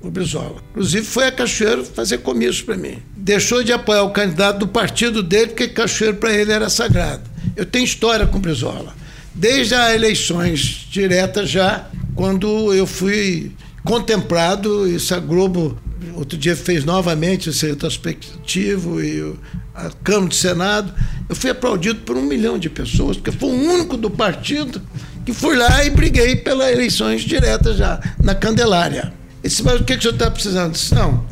o 0.00 0.10
Brizola. 0.10 0.56
Inclusive 0.70 1.04
foi 1.04 1.26
a 1.26 1.32
Cachoeiro 1.32 1.84
fazer 1.84 2.18
comício 2.18 2.64
para 2.64 2.78
mim. 2.78 2.96
deixou 3.14 3.62
de 3.62 3.72
apoiar 3.74 4.04
o 4.04 4.10
candidato 4.10 4.60
do 4.60 4.68
partido 4.68 5.22
dele, 5.22 5.48
porque 5.48 5.68
Cachoeiro 5.68 6.16
para 6.16 6.32
ele 6.32 6.50
era 6.50 6.70
sagrado. 6.70 7.22
Eu 7.54 7.66
tenho 7.66 7.84
história 7.84 8.26
com 8.26 8.40
Brizola. 8.40 8.94
Desde 9.34 9.74
as 9.74 9.94
eleições 9.94 10.86
diretas 10.90 11.50
já, 11.50 11.90
quando 12.14 12.72
eu 12.72 12.86
fui 12.86 13.52
contemplado, 13.84 14.88
isso 14.88 15.14
a 15.14 15.18
Globo 15.18 15.78
outro 16.16 16.38
dia 16.38 16.56
fez 16.56 16.84
novamente 16.84 17.50
esse 17.50 17.66
retrospectivo 17.66 19.02
e 19.02 19.34
a 19.74 19.90
Câmara 20.02 20.28
do 20.28 20.34
Senado, 20.34 20.94
eu 21.28 21.34
fui 21.34 21.50
aplaudido 21.50 22.00
por 22.00 22.16
um 22.16 22.22
milhão 22.22 22.58
de 22.58 22.70
pessoas, 22.70 23.16
porque 23.16 23.32
foi 23.32 23.48
o 23.48 23.52
único 23.52 23.96
do 23.96 24.10
partido 24.10 24.80
que 25.24 25.32
fui 25.32 25.56
lá 25.56 25.84
e 25.84 25.90
briguei 25.90 26.36
pelas 26.36 26.70
eleições 26.70 27.22
diretas 27.22 27.76
já, 27.76 28.00
na 28.22 28.34
Candelária. 28.34 29.12
Ele 29.42 29.48
disse, 29.48 29.62
mas 29.62 29.80
o 29.80 29.84
que, 29.84 29.94
que 29.94 29.98
o 29.98 30.02
senhor 30.02 30.14
está 30.14 30.30
precisando? 30.30 30.66
Eu 30.66 30.72
disse, 30.72 30.94
não, 30.94 31.26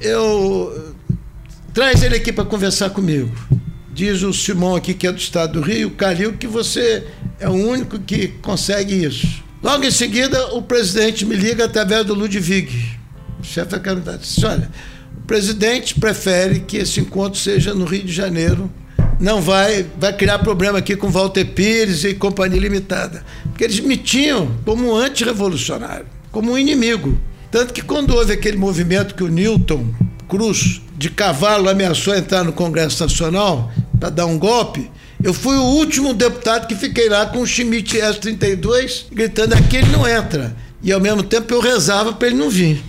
eu... 0.00 0.94
Traz 1.72 2.02
ele 2.02 2.16
aqui 2.16 2.30
para 2.30 2.44
conversar 2.44 2.90
comigo. 2.90 3.34
Diz 3.94 4.22
o 4.22 4.32
Simão 4.32 4.76
aqui, 4.76 4.92
que 4.92 5.06
é 5.06 5.12
do 5.12 5.18
estado 5.18 5.58
do 5.58 5.66
Rio, 5.66 5.88
o 5.88 5.90
Calil, 5.92 6.34
que 6.34 6.46
você 6.46 7.06
é 7.40 7.48
o 7.48 7.52
único 7.52 7.98
que 7.98 8.28
consegue 8.42 9.04
isso. 9.04 9.42
Logo 9.62 9.84
em 9.84 9.90
seguida, 9.90 10.54
o 10.54 10.60
presidente 10.60 11.24
me 11.24 11.34
liga 11.34 11.64
através 11.64 12.04
do 12.04 12.14
Ludwig, 12.14 12.70
chefe 13.42 13.70
da 13.70 13.78
Câmara, 13.78 14.18
disse: 14.18 14.44
olha, 14.44 14.70
o 15.16 15.26
presidente 15.26 15.98
prefere 15.98 16.60
que 16.60 16.76
esse 16.78 17.00
encontro 17.00 17.38
seja 17.38 17.74
no 17.74 17.84
Rio 17.84 18.04
de 18.04 18.12
Janeiro. 18.12 18.70
Não 19.20 19.40
vai, 19.40 19.86
vai 19.98 20.12
criar 20.12 20.40
problema 20.40 20.78
aqui 20.78 20.96
com 20.96 21.08
Walter 21.08 21.44
Pires 21.44 22.02
e 22.02 22.14
Companhia 22.14 22.58
Limitada. 22.58 23.24
Porque 23.44 23.62
eles 23.62 23.78
me 23.78 23.96
tinham 23.96 24.50
como 24.64 24.90
um 24.90 24.96
antirrevolucionário, 24.96 26.06
como 26.32 26.52
um 26.52 26.58
inimigo. 26.58 27.16
Tanto 27.50 27.72
que 27.72 27.82
quando 27.82 28.16
houve 28.16 28.32
aquele 28.32 28.56
movimento 28.56 29.14
que 29.14 29.22
o 29.22 29.28
Newton 29.28 29.94
Cruz, 30.28 30.80
de 30.96 31.10
cavalo, 31.10 31.68
ameaçou 31.68 32.14
entrar 32.14 32.42
no 32.42 32.52
Congresso 32.52 33.02
Nacional 33.02 33.70
para 34.00 34.08
dar 34.08 34.26
um 34.26 34.38
golpe, 34.38 34.90
eu 35.22 35.32
fui 35.32 35.56
o 35.56 35.62
último 35.62 36.12
deputado 36.12 36.66
que 36.66 36.74
fiquei 36.74 37.08
lá 37.08 37.26
com 37.26 37.42
o 37.42 37.46
Schmidt 37.46 38.00
S-32 38.00 39.04
gritando: 39.12 39.54
aqui 39.54 39.76
ele 39.76 39.92
não 39.92 40.08
entra. 40.08 40.56
E 40.82 40.90
ao 40.90 41.00
mesmo 41.00 41.22
tempo 41.22 41.54
eu 41.54 41.60
rezava 41.60 42.12
para 42.12 42.26
ele 42.26 42.36
não 42.36 42.50
vir. 42.50 42.82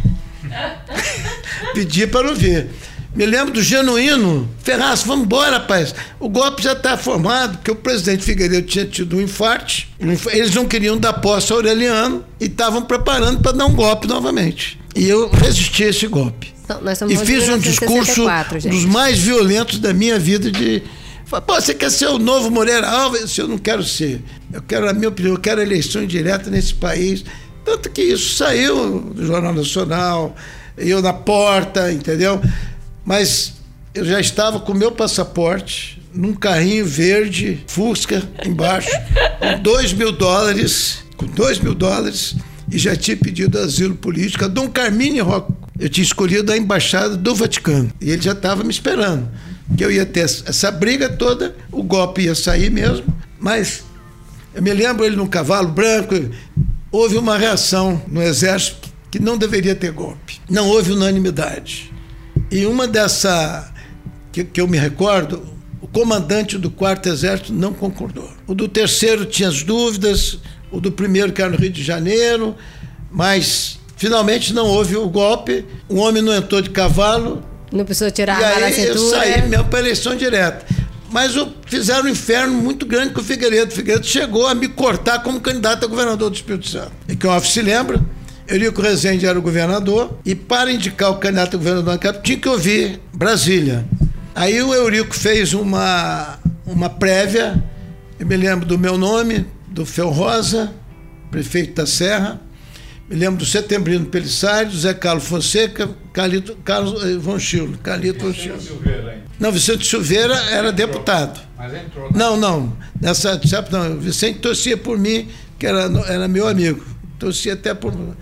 Pedia 1.74 2.08
para 2.08 2.28
não 2.28 2.36
vir. 2.36 2.68
Me 3.16 3.26
lembro 3.28 3.54
do 3.54 3.62
genuíno. 3.62 4.50
Ferraz, 4.64 5.04
vamos 5.04 5.26
embora, 5.26 5.58
rapaz. 5.58 5.94
O 6.20 6.28
golpe 6.28 6.64
já 6.64 6.74
está 6.74 6.98
formado, 6.98 7.58
porque 7.58 7.70
o 7.70 7.76
presidente 7.76 8.24
Figueiredo 8.24 8.66
tinha 8.66 8.86
tido 8.86 9.18
um 9.18 9.22
infarto. 9.22 9.86
Eles 10.32 10.54
não 10.56 10.66
queriam 10.66 10.98
dar 10.98 11.14
posse 11.14 11.52
ao 11.52 11.60
Aureliano 11.60 12.26
e 12.40 12.46
estavam 12.46 12.82
preparando 12.82 13.40
para 13.42 13.52
dar 13.52 13.66
um 13.66 13.74
golpe 13.74 14.08
novamente. 14.08 14.80
E 14.96 15.08
eu 15.08 15.30
resisti 15.30 15.84
a 15.84 15.90
esse 15.90 16.08
golpe. 16.08 16.54
Então, 16.64 16.82
e 17.10 17.18
fiz 17.18 17.50
um 17.50 17.58
discurso 17.58 18.26
gente. 18.54 18.70
dos 18.70 18.86
mais 18.86 19.20
violentos 19.20 19.80
da 19.80 19.94
minha 19.94 20.18
vida 20.18 20.50
de. 20.50 20.82
Pô, 21.30 21.56
você 21.56 21.74
quer 21.74 21.92
ser 21.92 22.08
o 22.08 22.18
novo 22.18 22.50
Moreira 22.50 22.88
Alves? 22.88 23.38
Eu 23.38 23.48
não 23.48 23.58
quero 23.58 23.84
ser. 23.84 24.22
Eu 24.52 24.62
quero, 24.62 24.88
a 24.88 24.94
minha 24.94 25.10
opinião, 25.10 25.34
eu 25.34 25.40
quero 25.40 25.62
eleição 25.62 26.06
direta 26.06 26.50
nesse 26.50 26.74
país. 26.76 27.24
Tanto 27.64 27.90
que 27.90 28.02
isso 28.02 28.36
saiu 28.36 29.00
do 29.00 29.26
Jornal 29.26 29.54
Nacional, 29.54 30.36
eu 30.78 31.02
na 31.02 31.14
porta, 31.14 31.92
entendeu? 31.92 32.42
Mas 33.06 33.54
eu 33.94 34.04
já 34.06 34.20
estava 34.20 34.60
com 34.60 34.74
meu 34.74 34.92
passaporte 34.92 36.02
num 36.14 36.34
carrinho 36.34 36.86
verde, 36.86 37.64
Fusca, 37.68 38.22
embaixo, 38.46 38.90
com 39.40 39.62
dois 39.62 39.94
mil 39.94 40.12
dólares, 40.12 41.04
com 41.18 41.26
dois 41.26 41.60
mil 41.60 41.74
dólares, 41.74 42.36
e 42.72 42.78
já 42.78 42.96
tinha 42.96 43.18
pedido 43.18 43.58
asilo 43.60 43.96
político 43.96 44.46
a 44.46 44.48
Dom 44.48 44.70
Carmine 44.70 45.20
Rocco. 45.20 45.56
Eu 45.80 45.90
tinha 45.90 46.04
escolhido 46.04 46.52
a 46.52 46.58
embaixada 46.58 47.18
do 47.18 47.34
Vaticano. 47.34 47.92
E 48.00 48.12
ele 48.12 48.22
já 48.22 48.32
estava 48.32 48.64
me 48.64 48.72
esperando. 48.72 49.28
Que 49.76 49.84
eu 49.84 49.92
ia 49.92 50.06
ter 50.06 50.22
essa 50.22 50.70
briga 50.70 51.10
toda, 51.10 51.56
o 51.72 51.82
golpe 51.82 52.22
ia 52.24 52.36
sair 52.36 52.70
mesmo, 52.70 53.06
mas 53.40 53.84
eu 54.54 54.62
me 54.62 54.72
lembro 54.72 55.04
ele 55.04 55.16
num 55.16 55.26
cavalo 55.26 55.70
branco, 55.70 56.14
houve 56.94 57.18
uma 57.18 57.38
reação 57.38 58.00
no 58.08 58.22
Exército 58.22 58.94
que 59.10 59.20
não 59.20 59.36
deveria 59.36 59.76
ter 59.76 59.92
golpe. 59.92 60.40
Não 60.50 60.70
houve 60.70 60.92
unanimidade. 60.92 61.92
E 62.52 62.66
uma 62.66 62.88
dessa 62.88 63.72
que, 64.32 64.44
que 64.44 64.62
eu 64.62 64.68
me 64.68 64.78
recordo, 64.78 65.44
o 65.82 65.88
comandante 65.88 66.58
do 66.58 66.70
quarto 66.70 67.10
exército 67.10 67.52
não 67.52 67.74
concordou. 67.74 68.30
O 68.48 68.56
do 68.56 68.68
terceiro 68.68 69.26
tinha 69.26 69.50
as 69.50 69.62
dúvidas, 69.64 70.40
o 70.72 70.80
do 70.80 70.92
primeiro 70.92 71.32
que 71.32 71.42
era 71.42 71.52
no 71.52 71.58
Rio 71.58 71.70
de 71.70 71.84
Janeiro, 71.84 72.56
mas 73.12 73.80
finalmente 73.98 74.54
não 74.54 74.68
houve 74.68 74.96
o 74.96 75.08
golpe. 75.10 75.66
O 75.90 75.98
homem 75.98 76.22
não 76.22 76.34
entrou 76.34 76.62
de 76.62 76.70
cavalo. 76.72 77.44
Não 77.72 77.86
precisou 77.86 78.12
tirar 78.12 78.40
e 78.40 78.44
a 78.44 78.66
aí 78.66 78.86
eu 78.86 78.98
saí 79.10 79.48
mesmo 79.48 79.66
para 79.66 79.80
eleição 79.80 80.16
direta. 80.16 80.66
Mas 81.14 81.38
o, 81.38 81.48
fizeram 81.68 82.06
um 82.06 82.10
inferno 82.10 82.56
muito 82.56 82.88
grande 82.88 83.14
com 83.14 83.22
o 83.22 83.24
Figueiredo. 83.24 83.72
O 83.72 83.76
Figueiredo 83.76 84.06
chegou 84.06 84.48
a 84.48 84.56
me 84.56 84.68
cortar 84.68 85.22
como 85.22 85.40
candidato 85.40 85.86
a 85.86 85.88
governador 85.88 86.32
do 86.32 86.36
Espírito 86.36 86.68
Santo. 86.68 86.92
E 87.08 87.16
que 87.16 87.28
se 87.48 87.62
lembra, 87.62 88.02
Eurico 88.48 88.82
Rezende 88.82 89.28
era 89.28 89.38
o 89.38 89.42
governador, 89.42 90.18
e 90.26 90.34
para 90.34 90.72
indicar 90.72 91.12
o 91.12 91.18
candidato 91.18 91.56
a 91.56 91.60
governador 91.60 92.00
na 92.04 92.14
tinha 92.14 92.40
que 92.40 92.50
ouvir 92.50 93.00
Brasília. 93.14 93.86
Aí 94.34 94.60
o 94.64 94.74
Eurico 94.74 95.14
fez 95.14 95.54
uma, 95.54 96.40
uma 96.66 96.90
prévia, 96.90 97.64
eu 98.20 98.26
me 98.26 98.36
lembro 98.36 98.66
do 98.66 98.80
meu 98.80 98.98
nome, 98.98 99.46
do 99.68 99.86
Fel 99.86 100.10
Rosa, 100.10 100.74
prefeito 101.30 101.76
da 101.76 101.86
Serra, 101.86 102.42
me 103.14 103.20
lembro 103.20 103.38
do 103.38 103.46
Setembrino 103.46 104.08
Pelissari, 104.08 104.70
do 104.70 104.76
Zé 104.76 104.92
Carlos 104.92 105.26
Fonseca, 105.26 105.88
Carlito, 106.12 106.56
Carlos 106.66 107.04
eh, 107.04 107.16
Von 107.18 107.38
Schilo, 107.38 107.78
Carlito 107.78 108.26
Von 108.26 108.34
Schilo. 108.34 108.58
Não, 109.40 109.52
Vicente 109.52 109.86
Silveira 109.86 110.34
era 110.50 110.72
deputado. 110.72 111.40
Mas 111.56 111.76
entrou. 111.76 112.12
Né? 112.12 112.18
Não, 112.18 112.36
não. 112.36 112.76
Nessa, 113.00 113.40
sabe, 113.48 113.72
não, 113.72 114.00
Vicente 114.00 114.40
torcia 114.40 114.76
por 114.76 114.98
mim, 114.98 115.28
que 115.60 115.68
era, 115.68 115.84
era 116.08 116.28
meu 116.28 116.48
amigo. 116.48 116.84
Torcia 117.20 117.54
até 117.54 117.76
por. 117.76 117.94
Não, 117.94 118.16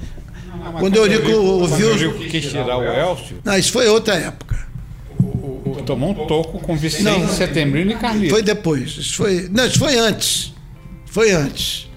quando 0.74 0.98
o 0.98 1.06
Eurico 1.06 1.32
ouviu. 1.32 1.92
Quando 1.92 2.02
Eurico 2.02 2.30
quis 2.30 2.46
tirar 2.48 2.78
o 2.78 2.84
Elcio. 2.84 3.38
Não, 3.46 3.58
isso 3.58 3.72
foi 3.72 3.88
outra 3.88 4.16
época. 4.16 4.60
O, 5.18 5.72
o, 5.72 5.84
tomou 5.86 6.12
um 6.12 6.28
toco 6.28 6.60
com 6.60 6.76
Vicente 6.76 7.04
não, 7.04 7.30
Setembrino 7.30 7.92
e 7.92 7.96
Carlito. 7.96 8.34
Foi 8.34 8.44
depois. 8.44 8.98
Isso 8.98 9.16
foi, 9.16 9.48
não, 9.50 9.66
isso 9.66 9.80
foi 9.80 9.98
antes. 9.98 10.54
Foi 11.06 11.32
antes. 11.32 11.90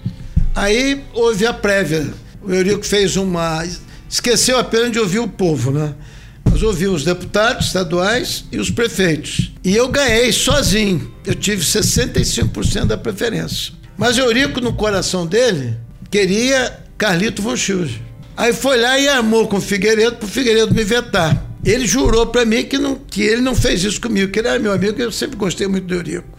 Aí 0.55 1.03
houve 1.13 1.45
a 1.45 1.53
prévia. 1.53 2.24
O 2.45 2.53
Eurico 2.53 2.85
fez 2.85 3.17
uma. 3.17 3.65
Esqueceu 4.07 4.59
apenas 4.59 4.91
de 4.91 4.99
ouvir 4.99 5.19
o 5.19 5.27
povo, 5.27 5.71
né? 5.71 5.95
Mas 6.43 6.61
ouvi 6.61 6.87
os 6.87 7.03
deputados 7.03 7.67
estaduais 7.67 8.45
e 8.51 8.59
os 8.59 8.69
prefeitos. 8.69 9.51
E 9.63 9.75
eu 9.75 9.87
ganhei 9.87 10.31
sozinho. 10.31 11.11
Eu 11.25 11.33
tive 11.33 11.63
65% 11.63 12.85
da 12.85 12.97
preferência. 12.97 13.73
Mas 13.97 14.17
Eurico, 14.17 14.61
no 14.61 14.73
coração 14.73 15.25
dele, 15.25 15.75
queria 16.11 16.83
Carlito 16.97 17.41
von 17.41 17.55
Schulze. 17.57 17.99
Aí 18.37 18.53
foi 18.53 18.79
lá 18.79 18.99
e 18.99 19.07
armou 19.07 19.47
com 19.47 19.57
o 19.57 19.61
Figueiredo 19.61 20.17
para 20.17 20.25
o 20.25 20.29
Figueiredo 20.29 20.73
me 20.73 20.83
vetar. 20.83 21.43
Ele 21.63 21.87
jurou 21.87 22.27
para 22.27 22.45
mim 22.45 22.63
que, 22.63 22.77
não, 22.77 22.95
que 22.95 23.23
ele 23.23 23.41
não 23.41 23.55
fez 23.55 23.83
isso 23.83 23.99
comigo, 23.99 24.31
que 24.31 24.37
ele 24.37 24.49
era 24.49 24.59
meu 24.59 24.71
amigo, 24.71 25.01
eu 25.01 25.11
sempre 25.11 25.35
gostei 25.35 25.67
muito 25.67 25.87
do 25.87 25.95
Eurico. 25.95 26.37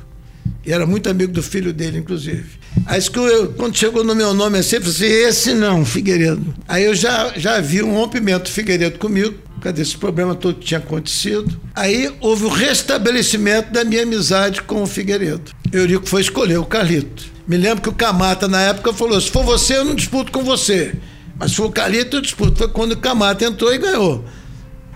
E 0.65 0.73
era 0.73 0.87
muito 0.87 1.09
amigo 1.11 1.33
do 1.33 1.43
filho 1.43 1.73
dele, 1.73 1.99
inclusive. 1.99 2.47
Aí 2.85 3.01
eu, 3.15 3.53
quando 3.53 3.77
chegou 3.77 4.05
no 4.05 4.15
meu 4.15 4.35
nome 4.35 4.59
assim, 4.59 4.77
eu 4.77 4.83
falei 4.83 5.25
assim, 5.27 5.29
esse 5.29 5.55
não, 5.55 5.85
Figueiredo. 5.85 6.55
Aí 6.69 6.85
eu 6.85 6.95
já, 6.95 7.33
já 7.37 7.61
vi 7.61 7.83
um 7.83 7.95
rompimento 7.95 8.45
do 8.45 8.51
Figueiredo 8.51 8.99
comigo, 8.99 9.35
cadê 9.61 9.83
esse 9.83 9.97
problema 9.97 10.35
todo 10.35 10.57
que 10.57 10.67
tinha 10.67 10.79
acontecido. 10.79 11.59
Aí 11.75 12.13
houve 12.21 12.45
o 12.45 12.49
restabelecimento 12.49 13.73
da 13.73 13.85
minha 13.85 14.03
amizade 14.03 14.63
com 14.63 14.83
o 14.83 14.87
Figueiredo. 14.87 15.53
Eurico 15.73 16.07
foi 16.07 16.21
escolher 16.21 16.59
o 16.59 16.65
Carlito. 16.65 17.25
Me 17.47 17.57
lembro 17.57 17.83
que 17.83 17.89
o 17.89 17.95
Camata, 17.95 18.49
na 18.49 18.61
época, 18.61 18.93
falou: 18.93 19.21
se 19.21 19.31
for 19.31 19.45
você, 19.45 19.77
eu 19.77 19.85
não 19.85 19.95
disputo 19.95 20.33
com 20.33 20.43
você. 20.43 20.95
Mas 21.39 21.51
se 21.51 21.57
for 21.57 21.67
o 21.67 21.73
Carlito, 21.73 22.17
eu 22.17 22.21
disputo. 22.21 22.57
Foi 22.57 22.69
quando 22.69 22.93
o 22.93 22.97
Camata 22.97 23.45
entrou 23.45 23.73
e 23.73 23.79
ganhou. 23.79 24.25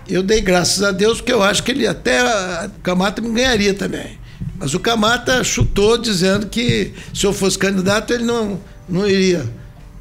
Eu 0.09 0.21
dei 0.21 0.41
graças 0.41 0.83
a 0.83 0.91
Deus, 0.91 1.19
porque 1.19 1.31
eu 1.31 1.41
acho 1.41 1.63
que 1.63 1.71
ele 1.71 1.87
até. 1.87 2.21
O 2.65 2.81
Camata 2.81 3.21
me 3.21 3.29
ganharia 3.29 3.73
também. 3.73 4.19
Mas 4.57 4.73
o 4.73 4.79
Camata 4.79 5.43
chutou 5.43 5.97
dizendo 5.97 6.47
que 6.47 6.93
se 7.13 7.25
eu 7.25 7.33
fosse 7.33 7.57
candidato, 7.57 8.13
ele 8.13 8.23
não, 8.23 8.59
não 8.87 9.07
iria. 9.07 9.45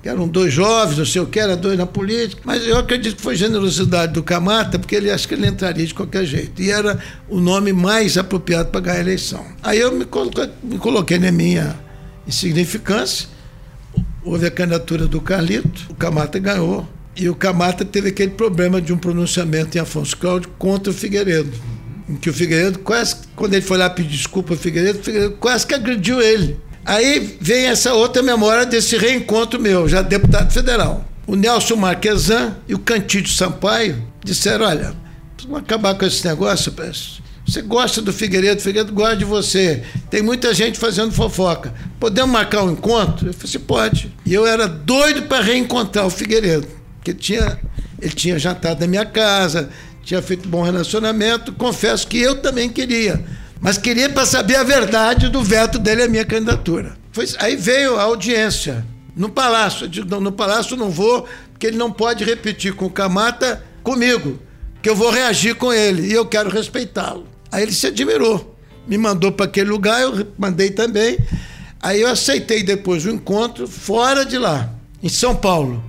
Eram 0.02 0.26
dois 0.26 0.52
jovens, 0.52 0.96
não 0.96 1.04
sei 1.04 1.20
o 1.20 1.26
que, 1.26 1.38
era 1.38 1.56
dois 1.56 1.76
na 1.76 1.86
política. 1.86 2.40
Mas 2.44 2.66
eu 2.66 2.78
acredito 2.78 3.16
que 3.16 3.22
foi 3.22 3.36
generosidade 3.36 4.14
do 4.14 4.22
Camata, 4.22 4.78
porque 4.78 4.94
ele 4.94 5.10
acho 5.10 5.28
que 5.28 5.34
ele 5.34 5.46
entraria 5.46 5.86
de 5.86 5.92
qualquer 5.92 6.24
jeito. 6.24 6.60
E 6.60 6.70
era 6.70 6.98
o 7.28 7.38
nome 7.38 7.72
mais 7.72 8.16
apropriado 8.16 8.70
para 8.70 8.80
ganhar 8.80 8.96
a 8.96 9.00
eleição. 9.00 9.44
Aí 9.62 9.78
eu 9.78 9.92
me 9.92 10.06
coloquei, 10.06 10.50
me 10.62 10.78
coloquei 10.78 11.18
na 11.18 11.30
minha 11.30 11.78
insignificância 12.26 13.28
houve 14.24 14.46
a 14.46 14.50
candidatura 14.50 15.06
do 15.06 15.20
Carlito, 15.20 15.86
o 15.90 15.94
Camata 15.94 16.38
ganhou. 16.38 16.86
E 17.16 17.28
o 17.28 17.34
Camata 17.34 17.84
teve 17.84 18.08
aquele 18.08 18.30
problema 18.30 18.80
de 18.80 18.92
um 18.92 18.98
pronunciamento 18.98 19.76
em 19.76 19.80
Afonso 19.80 20.16
Cláudio 20.16 20.48
contra 20.58 20.90
o 20.90 20.94
Figueiredo. 20.94 21.52
Em 22.10 22.16
que 22.16 22.28
o 22.28 22.34
Figueiredo, 22.34 22.80
quase, 22.80 23.16
quando 23.36 23.54
ele 23.54 23.62
foi 23.62 23.78
lá 23.78 23.88
pedir 23.88 24.16
desculpa 24.16 24.52
ao 24.52 24.58
Figueiredo, 24.58 24.98
o 24.98 25.02
Figueiredo 25.02 25.36
quase 25.36 25.66
que 25.66 25.74
agrediu 25.74 26.20
ele. 26.20 26.58
Aí 26.84 27.38
vem 27.40 27.66
essa 27.66 27.94
outra 27.94 28.22
memória 28.22 28.66
desse 28.66 28.96
reencontro 28.96 29.60
meu, 29.60 29.88
já 29.88 30.02
deputado 30.02 30.52
federal. 30.52 31.04
O 31.26 31.36
Nelson 31.36 31.76
Marquesan 31.76 32.56
e 32.66 32.74
o 32.74 32.78
Cantídio 32.78 33.32
Sampaio 33.32 34.02
disseram: 34.24 34.66
olha, 34.66 34.94
Vamos 35.44 35.60
acabar 35.60 35.94
com 35.94 36.04
esse 36.04 36.26
negócio, 36.26 36.72
você 37.46 37.62
gosta 37.62 38.00
do 38.02 38.12
Figueiredo, 38.12 38.60
o 38.60 38.62
Figueiredo 38.62 38.92
gosta 38.92 39.16
de 39.16 39.24
você. 39.24 39.82
Tem 40.08 40.22
muita 40.22 40.54
gente 40.54 40.78
fazendo 40.78 41.10
fofoca. 41.10 41.74
Podemos 41.98 42.30
marcar 42.30 42.62
um 42.62 42.72
encontro? 42.72 43.28
Eu 43.28 43.32
falei 43.32 43.48
assim, 43.48 43.58
pode. 43.58 44.14
E 44.24 44.32
eu 44.32 44.46
era 44.46 44.68
doido 44.68 45.22
para 45.22 45.42
reencontrar 45.42 46.06
o 46.06 46.10
Figueiredo, 46.10 46.68
porque 46.96 47.12
tinha, 47.12 47.58
ele 48.00 48.12
tinha 48.12 48.38
jantado 48.38 48.80
na 48.80 48.86
minha 48.86 49.04
casa, 49.04 49.70
tinha 50.02 50.22
feito 50.22 50.46
um 50.46 50.50
bom 50.50 50.62
relacionamento. 50.62 51.52
Confesso 51.52 52.06
que 52.06 52.18
eu 52.18 52.36
também 52.36 52.68
queria. 52.68 53.24
Mas 53.60 53.76
queria 53.76 54.08
para 54.08 54.24
saber 54.24 54.56
a 54.56 54.62
verdade 54.62 55.28
do 55.28 55.42
veto 55.42 55.78
dele 55.78 56.04
à 56.04 56.08
minha 56.08 56.24
candidatura. 56.24 56.96
Foi, 57.12 57.26
aí 57.38 57.56
veio 57.56 57.96
a 57.98 58.02
audiência 58.02 58.84
no 59.14 59.28
Palácio. 59.28 59.84
Eu 59.84 59.88
digo, 59.88 60.08
não, 60.08 60.20
no 60.20 60.32
Palácio 60.32 60.76
não 60.76 60.90
vou, 60.90 61.28
porque 61.52 61.66
ele 61.66 61.76
não 61.76 61.92
pode 61.92 62.24
repetir 62.24 62.74
com 62.74 62.86
o 62.86 62.90
Camata 62.90 63.62
comigo, 63.82 64.38
que 64.80 64.88
eu 64.88 64.96
vou 64.96 65.10
reagir 65.10 65.54
com 65.56 65.72
ele 65.72 66.08
e 66.08 66.12
eu 66.12 66.24
quero 66.24 66.48
respeitá-lo. 66.48 67.26
Aí 67.52 67.62
ele 67.62 67.72
se 67.72 67.86
admirou, 67.86 68.56
me 68.86 68.96
mandou 68.96 69.30
para 69.30 69.46
aquele 69.46 69.68
lugar, 69.68 70.00
eu 70.00 70.26
mandei 70.38 70.70
também. 70.70 71.18
Aí 71.82 72.00
eu 72.00 72.08
aceitei 72.08 72.62
depois 72.62 73.04
o 73.04 73.10
encontro 73.10 73.66
fora 73.66 74.24
de 74.24 74.38
lá, 74.38 74.72
em 75.02 75.08
São 75.08 75.36
Paulo. 75.36 75.82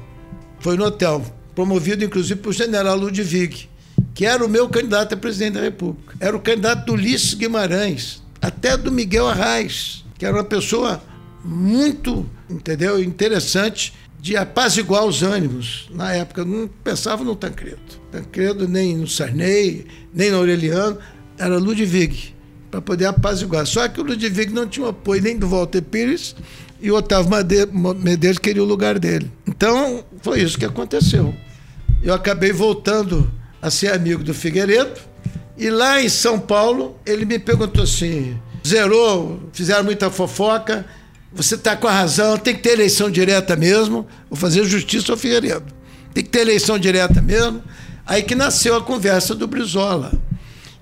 Foi 0.59 0.75
no 0.75 0.85
hotel, 0.85 1.23
promovido 1.55 2.03
inclusive 2.03 2.39
por 2.39 2.53
general 2.53 2.97
Ludwig, 2.97 3.69
que 4.13 4.25
era 4.25 4.45
o 4.45 4.49
meu 4.49 4.67
candidato 4.69 5.13
a 5.13 5.17
presidente 5.17 5.53
da 5.53 5.61
República. 5.61 6.15
Era 6.19 6.35
o 6.35 6.39
candidato 6.39 6.85
do 6.85 6.93
Ulisses 6.93 7.33
Guimarães, 7.33 8.21
até 8.41 8.75
do 8.75 8.91
Miguel 8.91 9.27
Arraes, 9.27 10.03
que 10.17 10.25
era 10.25 10.35
uma 10.35 10.43
pessoa 10.43 11.01
muito, 11.43 12.29
entendeu, 12.49 13.01
interessante 13.01 13.93
de 14.19 14.37
apaziguar 14.37 15.05
os 15.05 15.23
ânimos. 15.23 15.89
Na 15.91 16.13
época, 16.13 16.45
não 16.45 16.69
pensava 16.83 17.23
no 17.23 17.35
Tancredo. 17.35 17.79
Tancredo 18.11 18.67
nem 18.67 18.97
no 18.97 19.07
Sarney, 19.07 19.87
nem 20.13 20.29
no 20.29 20.37
Aureliano 20.37 20.97
era 21.37 21.57
Ludwig, 21.57 22.35
para 22.69 22.81
poder 22.81 23.05
apaziguar. 23.05 23.65
Só 23.65 23.87
que 23.87 23.99
o 23.99 24.03
Ludwig 24.03 24.53
não 24.53 24.67
tinha 24.67 24.89
apoio 24.89 25.21
nem 25.23 25.37
do 25.37 25.47
Walter 25.47 25.81
Pires 25.81 26.35
e 26.79 26.91
o 26.91 26.95
Otávio 26.95 27.31
Medeiros 27.99 28.37
queria 28.37 28.61
o 28.61 28.65
lugar 28.65 28.99
dele. 28.99 29.31
Então, 29.47 30.03
foi 30.21 30.41
isso 30.41 30.57
que 30.57 30.65
aconteceu. 30.65 31.33
Eu 32.03 32.13
acabei 32.13 32.51
voltando 32.51 33.31
a 33.61 33.69
ser 33.69 33.93
amigo 33.93 34.23
do 34.23 34.33
Figueiredo 34.33 34.99
e 35.57 35.69
lá 35.69 36.01
em 36.01 36.09
São 36.09 36.39
Paulo 36.39 36.99
ele 37.05 37.25
me 37.25 37.37
perguntou 37.37 37.83
assim: 37.83 38.37
zerou, 38.65 39.49
fizeram 39.53 39.83
muita 39.83 40.09
fofoca, 40.09 40.85
você 41.31 41.55
está 41.55 41.75
com 41.75 41.87
a 41.87 41.91
razão, 41.91 42.37
tem 42.37 42.55
que 42.55 42.61
ter 42.61 42.71
eleição 42.71 43.09
direta 43.09 43.55
mesmo, 43.55 44.07
vou 44.29 44.37
fazer 44.37 44.63
justiça 44.65 45.11
ao 45.11 45.17
Figueiredo. 45.17 45.73
Tem 46.13 46.23
que 46.23 46.29
ter 46.29 46.39
eleição 46.39 46.77
direta 46.77 47.21
mesmo. 47.21 47.63
Aí 48.05 48.23
que 48.23 48.35
nasceu 48.35 48.75
a 48.75 48.81
conversa 48.81 49.33
do 49.33 49.47
Brizola. 49.47 50.11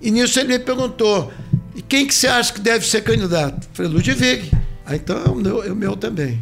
E 0.02 0.10
nisso 0.10 0.40
ele 0.40 0.58
me 0.58 0.60
perguntou: 0.60 1.32
e 1.76 1.82
quem 1.82 2.08
que 2.08 2.14
você 2.14 2.28
acha 2.28 2.52
que 2.52 2.62
deve 2.62 2.86
ser 2.88 3.04
candidato? 3.04 3.68
Eu 3.68 3.70
falei, 3.74 3.92
Ludwig. 3.92 4.52
Ah, 4.86 4.96
então 4.96 5.18
é 5.24 5.30
o 5.30 5.36
meu, 5.36 5.64
é 5.64 5.72
o 5.72 5.76
meu 5.76 5.96
também. 5.96 6.42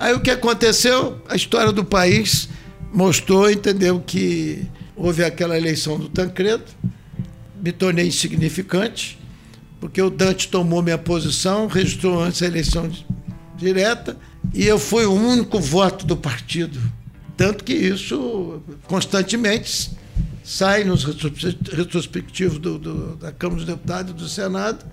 Aí 0.00 0.14
o 0.14 0.20
que 0.20 0.30
aconteceu? 0.30 1.20
A 1.28 1.36
história 1.36 1.72
do 1.72 1.84
país 1.84 2.48
mostrou, 2.92 3.50
entendeu, 3.50 4.02
que 4.04 4.66
houve 4.96 5.24
aquela 5.24 5.56
eleição 5.56 5.98
do 5.98 6.08
Tancredo, 6.08 6.64
me 7.62 7.72
tornei 7.72 8.06
insignificante, 8.06 9.18
porque 9.80 10.00
o 10.00 10.10
Dante 10.10 10.48
tomou 10.48 10.82
minha 10.82 10.98
posição, 10.98 11.66
registrou 11.66 12.20
antes 12.20 12.42
a 12.42 12.46
eleição 12.46 12.90
direta, 13.56 14.16
e 14.52 14.66
eu 14.66 14.78
fui 14.78 15.04
o 15.04 15.12
único 15.12 15.58
voto 15.60 16.04
do 16.04 16.16
partido. 16.16 16.80
Tanto 17.36 17.64
que 17.64 17.72
isso 17.72 18.62
constantemente 18.86 19.90
sai 20.44 20.84
nos 20.84 21.04
retrospectivos 21.04 22.58
do, 22.58 22.78
do, 22.78 23.16
da 23.16 23.32
Câmara 23.32 23.58
dos 23.58 23.66
Deputados 23.66 24.10
e 24.12 24.14
do 24.14 24.28
Senado, 24.28 24.84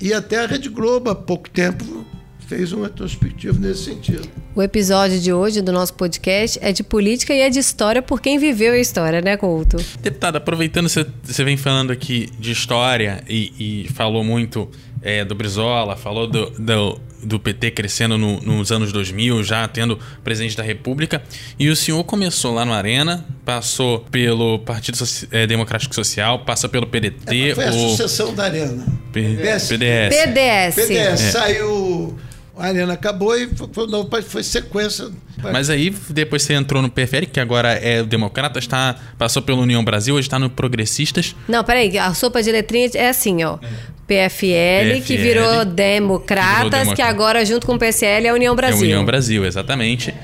e 0.00 0.12
até 0.12 0.42
a 0.42 0.46
Rede 0.46 0.68
Globo, 0.68 1.10
há 1.10 1.14
pouco 1.14 1.48
tempo, 1.48 2.04
fez 2.46 2.72
um 2.72 2.82
retrospectivo 2.82 3.58
nesse 3.58 3.84
sentido. 3.84 4.28
O 4.54 4.62
episódio 4.62 5.18
de 5.20 5.32
hoje 5.32 5.60
do 5.60 5.72
nosso 5.72 5.94
podcast 5.94 6.58
é 6.62 6.72
de 6.72 6.82
política 6.82 7.34
e 7.34 7.40
é 7.40 7.50
de 7.50 7.58
história 7.58 8.02
por 8.02 8.20
quem 8.20 8.38
viveu 8.38 8.72
a 8.72 8.78
história, 8.78 9.20
né, 9.20 9.36
Couto? 9.36 9.76
Deputado, 10.00 10.36
aproveitando 10.36 10.88
você, 10.88 11.06
você 11.22 11.44
vem 11.44 11.56
falando 11.56 11.90
aqui 11.90 12.28
de 12.38 12.52
história 12.52 13.22
e, 13.28 13.84
e 13.84 13.88
falou 13.92 14.22
muito 14.22 14.70
é, 15.02 15.24
do 15.24 15.34
Brizola, 15.34 15.96
falou 15.96 16.26
do, 16.26 16.50
do 16.50 17.00
do 17.24 17.40
PT 17.40 17.70
crescendo 17.70 18.18
no, 18.18 18.40
nos 18.40 18.70
anos 18.70 18.92
2000, 18.92 19.42
já 19.42 19.66
tendo 19.66 19.98
presidente 20.22 20.56
da 20.56 20.62
República. 20.62 21.22
E 21.58 21.68
o 21.68 21.76
senhor 21.76 22.04
começou 22.04 22.54
lá 22.54 22.64
no 22.64 22.72
Arena, 22.72 23.24
passou 23.44 24.00
pelo 24.10 24.58
Partido 24.60 24.98
é, 25.30 25.46
Democrático 25.46 25.94
Social, 25.94 26.40
passa 26.40 26.68
pelo 26.68 26.86
PDT. 26.86 27.50
É, 27.50 27.54
foi 27.54 27.64
a 27.64 27.72
sucessão 27.72 28.34
da 28.34 28.44
Arena. 28.44 28.84
P 29.12 29.22
PDS. 29.22 29.68
PDS. 29.68 30.16
PDS. 30.16 30.74
PDS. 30.74 31.20
É. 31.20 31.30
Saiu. 31.30 32.18
A 32.56 32.66
Arena 32.66 32.92
acabou 32.92 33.36
e 33.36 33.48
foi, 33.48 33.68
foi, 34.08 34.22
foi 34.22 34.42
sequência. 34.42 35.10
Mas 35.52 35.68
aí, 35.68 35.90
depois 36.10 36.42
você 36.42 36.54
entrou 36.54 36.80
no 36.80 36.88
PFL, 36.88 37.26
que 37.32 37.40
agora 37.40 37.72
é 37.72 38.02
o 38.02 38.06
Democrata, 38.06 38.58
está, 38.58 38.96
passou 39.18 39.42
pela 39.42 39.58
União 39.58 39.84
Brasil, 39.84 40.14
hoje 40.14 40.28
está 40.28 40.38
no 40.38 40.48
Progressistas. 40.48 41.34
Não, 41.48 41.64
peraí, 41.64 41.98
a 41.98 42.14
sopa 42.14 42.42
de 42.42 42.52
letrinhas 42.52 42.94
é 42.94 43.08
assim, 43.08 43.42
ó. 43.42 43.58
PFL, 44.06 44.06
PFL 44.06 45.04
que 45.04 45.16
virou 45.16 45.64
Democratas, 45.64 46.92
que, 46.92 47.02
agora, 47.02 47.44
junto 47.44 47.66
com 47.66 47.74
o 47.74 47.78
PSL, 47.78 48.26
é 48.26 48.30
a 48.30 48.34
União 48.34 48.54
Brasil. 48.54 48.76
É 48.76 48.82
a 48.82 48.84
União 48.84 49.04
Brasil, 49.04 49.44
exatamente. 49.44 50.14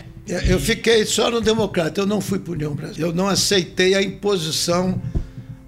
Eu 0.46 0.60
fiquei 0.60 1.04
só 1.04 1.30
no 1.30 1.40
Democrata, 1.40 2.00
eu 2.00 2.06
não 2.06 2.20
fui 2.20 2.38
para 2.38 2.52
União 2.52 2.74
Brasil. 2.74 3.06
Eu 3.06 3.12
não 3.12 3.26
aceitei 3.26 3.94
a 3.94 4.02
imposição 4.02 5.00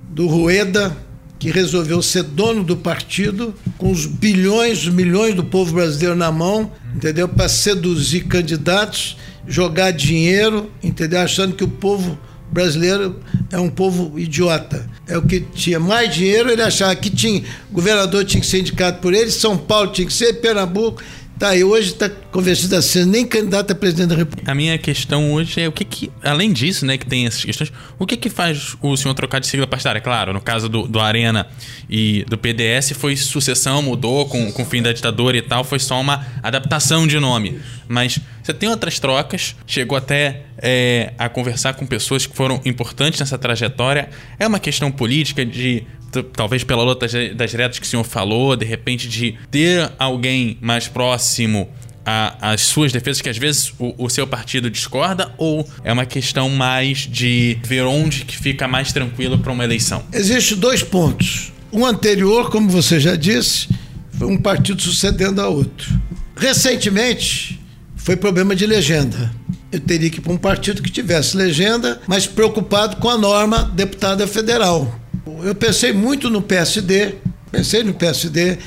do 0.08 0.28
Rueda, 0.28 0.96
que 1.42 1.50
resolveu 1.50 2.00
ser 2.00 2.22
dono 2.22 2.62
do 2.62 2.76
partido, 2.76 3.52
com 3.76 3.90
os 3.90 4.06
bilhões, 4.06 4.86
milhões 4.86 5.34
do 5.34 5.42
povo 5.42 5.74
brasileiro 5.74 6.14
na 6.14 6.30
mão, 6.30 6.70
entendeu? 6.94 7.28
Para 7.28 7.48
seduzir 7.48 8.28
candidatos, 8.28 9.16
jogar 9.44 9.90
dinheiro, 9.90 10.70
entendeu? 10.80 11.20
Achando 11.20 11.56
que 11.56 11.64
o 11.64 11.68
povo 11.68 12.16
brasileiro 12.52 13.18
é 13.50 13.58
um 13.58 13.68
povo 13.68 14.16
idiota. 14.20 14.88
É 15.08 15.18
o 15.18 15.22
que 15.22 15.40
tinha 15.40 15.80
mais 15.80 16.14
dinheiro, 16.14 16.48
ele 16.48 16.62
achava 16.62 16.94
que 16.94 17.10
tinha, 17.10 17.42
governador 17.72 18.24
tinha 18.24 18.40
que 18.40 18.46
ser 18.46 18.60
indicado 18.60 19.00
por 19.00 19.12
ele, 19.12 19.32
São 19.32 19.58
Paulo 19.58 19.90
tinha 19.90 20.06
que 20.06 20.12
ser, 20.12 20.34
Pernambuco. 20.34 21.02
Tá, 21.42 21.48
aí 21.48 21.64
hoje 21.64 21.88
está 21.88 22.08
convencido 22.08 22.76
a 22.76 22.80
ser 22.80 23.04
nem 23.04 23.26
candidato 23.26 23.72
a 23.72 23.74
presidente 23.74 24.10
da 24.10 24.14
República. 24.14 24.52
A 24.52 24.54
minha 24.54 24.78
questão 24.78 25.32
hoje 25.32 25.60
é 25.60 25.66
o 25.66 25.72
que 25.72 25.84
que, 25.84 26.08
além 26.22 26.52
disso, 26.52 26.86
né, 26.86 26.96
que 26.96 27.04
tem 27.04 27.26
essas 27.26 27.44
questões, 27.44 27.72
o 27.98 28.06
que 28.06 28.16
que 28.16 28.30
faz 28.30 28.76
o 28.80 28.96
senhor 28.96 29.12
trocar 29.12 29.40
de 29.40 29.48
sigla 29.48 29.66
partidária? 29.66 30.00
Claro, 30.00 30.32
no 30.32 30.40
caso 30.40 30.68
do, 30.68 30.86
do 30.86 31.00
Arena 31.00 31.48
e 31.90 32.24
do 32.28 32.38
PDS 32.38 32.92
foi 32.92 33.16
sucessão, 33.16 33.82
mudou 33.82 34.26
com, 34.26 34.52
com 34.52 34.62
o 34.62 34.64
fim 34.64 34.80
da 34.80 34.92
ditadura 34.92 35.36
e 35.36 35.42
tal, 35.42 35.64
foi 35.64 35.80
só 35.80 36.00
uma 36.00 36.24
adaptação 36.44 37.08
de 37.08 37.18
nome. 37.18 37.58
Mas 37.88 38.20
você 38.40 38.54
tem 38.54 38.68
outras 38.68 39.00
trocas, 39.00 39.56
chegou 39.66 39.98
até 39.98 40.42
é, 40.58 41.12
a 41.18 41.28
conversar 41.28 41.74
com 41.74 41.84
pessoas 41.84 42.24
que 42.24 42.36
foram 42.36 42.60
importantes 42.64 43.18
nessa 43.18 43.36
trajetória. 43.36 44.10
É 44.38 44.46
uma 44.46 44.60
questão 44.60 44.92
política 44.92 45.44
de 45.44 45.84
talvez 46.20 46.64
pela 46.64 46.82
luta 46.82 47.06
das 47.34 47.50
diretas 47.50 47.78
que 47.78 47.86
o 47.86 47.88
senhor 47.88 48.04
falou, 48.04 48.56
de 48.56 48.64
repente 48.64 49.08
de 49.08 49.36
ter 49.50 49.90
alguém 49.98 50.58
mais 50.60 50.88
próximo 50.88 51.68
às 52.04 52.62
suas 52.62 52.92
defesas, 52.92 53.22
que 53.22 53.28
às 53.28 53.38
vezes 53.38 53.72
o, 53.78 53.94
o, 53.96 54.10
seu 54.10 54.26
partido 54.26 54.68
discorda, 54.70 55.32
ou 55.38 55.68
é 55.84 55.92
uma 55.92 56.04
questão 56.04 56.50
mais 56.50 56.98
de 56.98 57.58
ver 57.62 57.84
onde 57.84 58.24
que 58.24 58.36
fica 58.36 58.66
mais 58.66 58.92
tranquilo 58.92 59.38
para 59.38 59.52
uma 59.52 59.64
eleição? 59.64 60.02
Existem 60.12 60.58
dois 60.58 60.82
pontos. 60.82 61.52
Um 61.72 61.86
anterior, 61.86 62.50
como 62.50 62.68
você 62.68 62.98
já 62.98 63.14
disse, 63.14 63.68
foi 64.18 64.26
um 64.26 64.36
partido 64.36 64.82
sucedendo 64.82 65.40
a 65.40 65.48
outro. 65.48 65.88
Recentemente, 66.36 67.60
foi 67.96 68.16
problema 68.16 68.54
de 68.54 68.66
legenda. 68.66 69.32
Eu 69.70 69.80
teria 69.80 70.10
que 70.10 70.18
ir 70.18 70.20
para 70.20 70.32
um 70.32 70.36
partido 70.36 70.82
que 70.82 70.90
tivesse 70.90 71.36
legenda, 71.36 72.00
mas 72.06 72.26
preocupado 72.26 72.96
com 72.96 73.08
a 73.08 73.16
norma 73.16 73.70
deputada 73.74 74.26
federal. 74.26 75.01
Eu 75.44 75.54
pensei 75.54 75.92
muito 75.92 76.28
no 76.28 76.42
PSD, 76.42 77.16
pensei 77.50 77.82
no 77.82 77.94
PSD, 77.94 78.58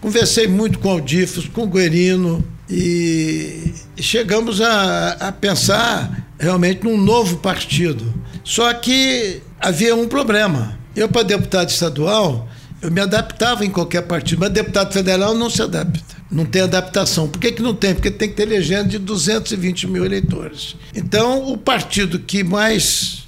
conversei 0.00 0.48
muito 0.48 0.78
com 0.78 0.90
Aldifos, 0.90 1.46
com 1.46 1.66
Guerino 1.66 2.44
e 2.68 3.72
chegamos 3.98 4.60
a, 4.60 5.12
a 5.12 5.32
pensar 5.32 6.28
realmente 6.38 6.84
num 6.84 6.96
novo 6.96 7.38
partido. 7.38 8.12
Só 8.42 8.72
que 8.74 9.40
havia 9.60 9.94
um 9.94 10.08
problema. 10.08 10.78
Eu, 10.96 11.08
para 11.08 11.22
deputado 11.22 11.68
estadual, 11.68 12.48
eu 12.82 12.90
me 12.90 13.00
adaptava 13.00 13.64
em 13.64 13.70
qualquer 13.70 14.02
partido, 14.02 14.40
mas 14.40 14.50
deputado 14.50 14.92
federal 14.92 15.34
não 15.34 15.50
se 15.50 15.62
adapta. 15.62 16.16
Não 16.30 16.44
tem 16.44 16.62
adaptação. 16.62 17.28
Por 17.28 17.40
que, 17.40 17.52
que 17.52 17.62
não 17.62 17.74
tem? 17.74 17.94
Porque 17.94 18.10
tem 18.10 18.28
que 18.28 18.34
ter 18.34 18.46
legenda 18.46 18.88
de 18.88 18.98
220 18.98 19.88
mil 19.88 20.04
eleitores. 20.04 20.76
Então, 20.94 21.52
o 21.52 21.58
partido 21.58 22.20
que 22.20 22.44
mais, 22.44 23.24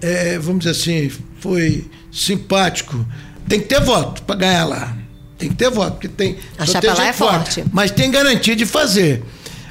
é, 0.00 0.38
vamos 0.38 0.60
dizer 0.60 0.70
assim, 0.70 1.10
foi 1.40 1.90
simpático. 2.10 3.06
Tem 3.48 3.60
que 3.60 3.66
ter 3.66 3.80
voto 3.80 4.22
para 4.22 4.36
ganhar 4.36 4.64
lá. 4.64 4.96
Tem 5.38 5.48
que 5.48 5.54
ter 5.54 5.70
voto, 5.70 5.92
porque 5.92 6.08
tem. 6.08 6.36
A 6.58 6.66
chapa 6.66 6.94
lá 6.94 7.06
é 7.06 7.12
forte. 7.12 7.64
Mas 7.72 7.90
tem 7.90 8.10
garantia 8.10 8.56
de 8.56 8.66
fazer. 8.66 9.22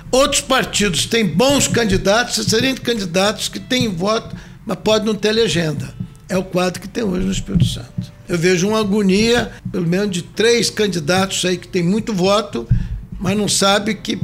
Outros 0.09 0.41
partidos 0.41 1.05
têm 1.05 1.25
bons 1.27 1.67
candidatos, 1.67 2.37
excelentes 2.37 2.81
candidatos 2.81 3.49
que 3.49 3.59
têm 3.59 3.89
voto, 3.89 4.35
mas 4.65 4.77
pode 4.81 5.05
não 5.05 5.13
ter 5.13 5.33
legenda. 5.33 5.93
É 6.29 6.37
o 6.37 6.43
quadro 6.43 6.81
que 6.81 6.87
tem 6.87 7.03
hoje 7.03 7.25
no 7.25 7.31
Espírito 7.31 7.65
Santo. 7.65 8.13
Eu 8.27 8.37
vejo 8.37 8.67
uma 8.67 8.79
agonia, 8.79 9.51
pelo 9.71 9.87
menos 9.87 10.11
de 10.11 10.21
três 10.21 10.69
candidatos 10.69 11.43
aí 11.45 11.57
que 11.57 11.67
tem 11.67 11.83
muito 11.83 12.13
voto, 12.13 12.67
mas 13.19 13.37
não 13.37 13.47
sabe 13.47 13.95
que 13.95 14.19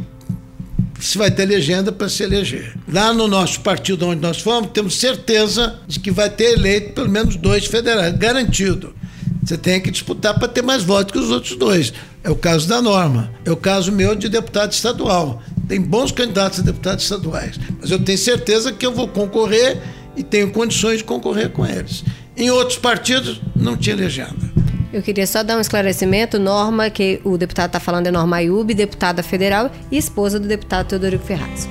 se 1.05 1.17
vai 1.17 1.29
ter 1.29 1.45
legenda 1.45 1.91
para 1.91 2.07
se 2.07 2.23
eleger. 2.23 2.73
Lá 2.87 3.13
no 3.13 3.27
nosso 3.27 3.59
partido 3.59 4.07
onde 4.07 4.21
nós 4.21 4.39
fomos, 4.39 4.71
temos 4.71 4.97
certeza 4.97 5.79
de 5.87 5.99
que 5.99 6.11
vai 6.11 6.29
ter 6.29 6.53
eleito 6.53 6.93
pelo 6.93 7.09
menos 7.09 7.35
dois 7.35 7.65
federais, 7.65 8.15
garantido. 8.17 8.95
Você 9.43 9.57
tem 9.57 9.81
que 9.81 9.91
disputar 9.91 10.39
para 10.39 10.47
ter 10.47 10.61
mais 10.61 10.83
votos 10.83 11.11
que 11.11 11.19
os 11.19 11.29
outros 11.29 11.57
dois. 11.57 11.91
É 12.23 12.29
o 12.29 12.35
caso 12.35 12.67
da 12.69 12.81
Norma. 12.81 13.29
É 13.43 13.51
o 13.51 13.57
caso 13.57 13.91
meu 13.91 14.15
de 14.15 14.29
deputado 14.29 14.71
estadual. 14.71 15.41
Tem 15.67 15.81
bons 15.81 16.13
candidatos 16.13 16.59
a 16.59 16.63
deputados 16.63 17.03
estaduais. 17.03 17.59
Mas 17.81 17.91
eu 17.91 17.99
tenho 17.99 18.17
certeza 18.17 18.71
que 18.71 18.85
eu 18.85 18.93
vou 18.93 19.09
concorrer 19.09 19.81
e 20.15 20.23
tenho 20.23 20.51
condições 20.51 20.99
de 20.99 21.03
concorrer 21.03 21.49
com 21.49 21.65
eles. 21.65 22.05
Em 22.37 22.49
outros 22.49 22.77
partidos, 22.77 23.41
não 23.53 23.75
tinha 23.75 23.95
legenda. 23.95 24.53
Eu 24.93 25.01
queria 25.01 25.25
só 25.25 25.41
dar 25.41 25.57
um 25.57 25.59
esclarecimento. 25.59 26.37
Norma, 26.37 26.87
que 26.91 27.19
o 27.23 27.35
deputado 27.35 27.69
está 27.69 27.79
falando 27.79 28.05
é 28.05 28.11
Norma 28.11 28.37
Ayub, 28.37 28.71
deputada 28.75 29.23
federal 29.23 29.71
e 29.91 29.97
esposa 29.97 30.39
do 30.39 30.47
deputado 30.47 30.87
Teodorico 30.87 31.25
Ferraz. 31.25 31.67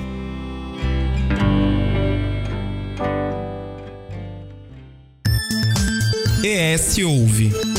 ES 6.43 6.99
Ouve. 6.99 7.72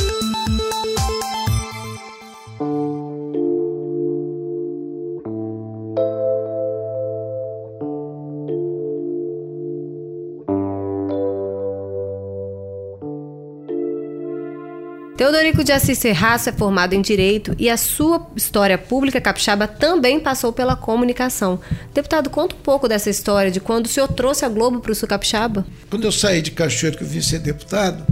Teodorico 15.44 15.64
de 15.66 15.74
Assis 15.74 15.98
Serraço 15.98 16.48
é 16.48 16.54
formado 16.54 16.94
em 16.94 17.02
Direito 17.02 17.54
e 17.60 17.70
a 17.70 17.76
sua 17.76 18.32
história 18.34 18.78
pública 18.78 19.20
capixaba 19.20 19.68
também 19.68 20.18
passou 20.18 20.54
pela 20.54 20.74
comunicação. 20.74 21.60
Deputado, 21.94 22.30
conta 22.30 22.56
um 22.56 22.60
pouco 22.60 22.88
dessa 22.88 23.10
história, 23.10 23.52
de 23.52 23.60
quando 23.60 23.86
o 23.86 23.90
senhor 23.90 24.08
trouxe 24.08 24.46
a 24.46 24.50
Globo 24.50 24.80
para 24.80 24.94
o 24.94 24.96
sul 24.96 25.06
capixaba. 25.06 25.66
Quando 25.90 26.06
eu 26.06 26.14
saí 26.14 26.42
de 26.42 26.52
Cachoeiro, 26.52 26.98
que 26.98 27.04
eu 27.04 27.08
vim 27.08 27.22
ser 27.22 27.40
deputado, 27.40 28.06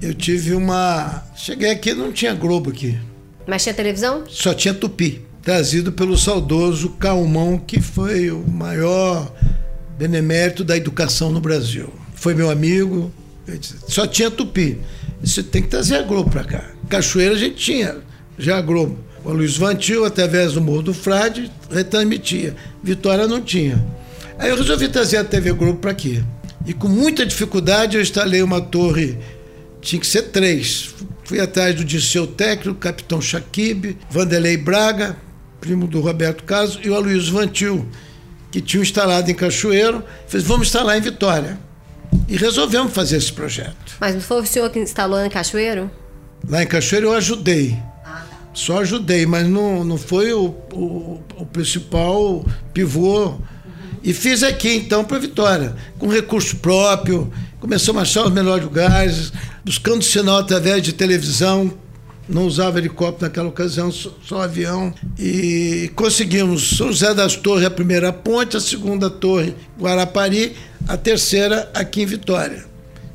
eu 0.00 0.14
tive 0.14 0.54
uma... 0.54 1.24
Cheguei 1.36 1.70
aqui 1.70 1.92
não 1.92 2.10
tinha 2.10 2.32
Globo 2.32 2.70
aqui. 2.70 2.98
Mas 3.46 3.64
tinha 3.64 3.74
televisão? 3.74 4.24
Só 4.26 4.54
tinha 4.54 4.72
Tupi, 4.72 5.20
trazido 5.42 5.92
pelo 5.92 6.16
saudoso 6.16 6.88
Calmão, 6.98 7.58
que 7.58 7.82
foi 7.82 8.30
o 8.30 8.48
maior 8.48 9.30
benemérito 9.98 10.64
da 10.64 10.74
educação 10.74 11.30
no 11.30 11.40
Brasil. 11.40 11.92
Foi 12.14 12.34
meu 12.34 12.48
amigo, 12.48 13.12
só 13.88 14.06
tinha 14.06 14.30
Tupi. 14.30 14.78
Você 15.22 15.42
tem 15.42 15.62
que 15.62 15.68
trazer 15.68 15.96
a 15.96 16.02
Globo 16.02 16.30
para 16.30 16.44
cá. 16.44 16.70
Cachoeira 16.88 17.34
a 17.34 17.38
gente 17.38 17.56
tinha 17.56 17.96
já 18.38 18.58
a 18.58 18.62
Globo. 18.62 18.98
O 19.24 19.32
Luiz 19.32 19.56
Vantil, 19.56 20.04
através 20.04 20.52
do 20.52 20.60
Morro 20.60 20.82
do 20.82 20.94
Frade, 20.94 21.50
retransmitia. 21.70 22.54
Vitória 22.82 23.26
não 23.26 23.40
tinha. 23.40 23.84
Aí 24.38 24.50
eu 24.50 24.56
resolvi 24.56 24.88
trazer 24.88 25.16
a 25.16 25.24
TV 25.24 25.52
Globo 25.52 25.78
para 25.78 25.90
aqui. 25.90 26.24
E 26.64 26.72
com 26.72 26.88
muita 26.88 27.26
dificuldade 27.26 27.96
eu 27.96 28.02
instalei 28.02 28.42
uma 28.42 28.60
torre, 28.60 29.18
tinha 29.80 29.98
que 29.98 30.06
ser 30.06 30.22
três. 30.24 30.94
Fui 31.24 31.40
atrás 31.40 31.74
do 31.74 31.84
Disseu 31.84 32.26
técnico, 32.26 32.78
capitão 32.78 33.20
Shakib, 33.20 33.96
Vanderlei 34.10 34.56
Braga, 34.56 35.16
primo 35.60 35.86
do 35.86 36.00
Roberto 36.00 36.44
Carlos, 36.44 36.78
e 36.82 36.88
o 36.88 36.94
Aloysio 36.94 37.34
Vantil, 37.34 37.86
que 38.50 38.60
tinha 38.60 38.82
instalado 38.82 39.30
em 39.30 39.34
Cachoeiro. 39.34 40.02
Fez, 40.26 40.44
vamos 40.44 40.68
instalar 40.68 40.96
em 40.96 41.00
Vitória. 41.00 41.58
E 42.28 42.36
resolvemos 42.36 42.92
fazer 42.92 43.16
esse 43.16 43.32
projeto. 43.32 43.96
Mas 43.98 44.14
não 44.14 44.20
foi 44.20 44.42
o 44.42 44.46
senhor 44.46 44.68
que 44.68 44.78
instalou 44.78 45.24
em 45.24 45.30
Cachoeiro? 45.30 45.90
Lá 46.46 46.62
em 46.62 46.66
Cachoeiro 46.66 47.08
eu 47.08 47.14
ajudei. 47.14 47.76
Só 48.52 48.80
ajudei, 48.80 49.24
mas 49.24 49.48
não, 49.48 49.82
não 49.82 49.96
foi 49.96 50.32
o, 50.32 50.54
o, 50.72 51.22
o 51.36 51.46
principal 51.46 52.44
pivô. 52.74 53.36
E 54.02 54.12
fiz 54.12 54.42
aqui 54.42 54.74
então 54.74 55.04
para 55.04 55.18
Vitória, 55.18 55.74
com 55.98 56.08
recurso 56.08 56.56
próprio. 56.56 57.32
Começamos 57.60 58.00
a 58.00 58.02
achar 58.02 58.24
os 58.26 58.32
melhores 58.32 58.64
lugares, 58.64 59.32
buscando 59.64 60.02
sinal 60.02 60.38
através 60.38 60.82
de 60.82 60.92
televisão. 60.92 61.72
Não 62.28 62.44
usava 62.46 62.78
helicóptero 62.78 63.26
naquela 63.26 63.48
ocasião, 63.48 63.90
só, 63.90 64.10
só 64.22 64.42
avião. 64.42 64.92
E 65.18 65.90
conseguimos 65.96 66.76
São 66.76 66.88
José 66.88 67.14
das 67.14 67.36
Torres, 67.36 67.64
a 67.64 67.70
primeira 67.70 68.12
ponte, 68.12 68.56
a 68.56 68.60
segunda 68.60 69.08
torre, 69.08 69.54
Guarapari, 69.80 70.54
a 70.86 70.96
terceira 70.96 71.70
aqui 71.72 72.02
em 72.02 72.06
Vitória. 72.06 72.66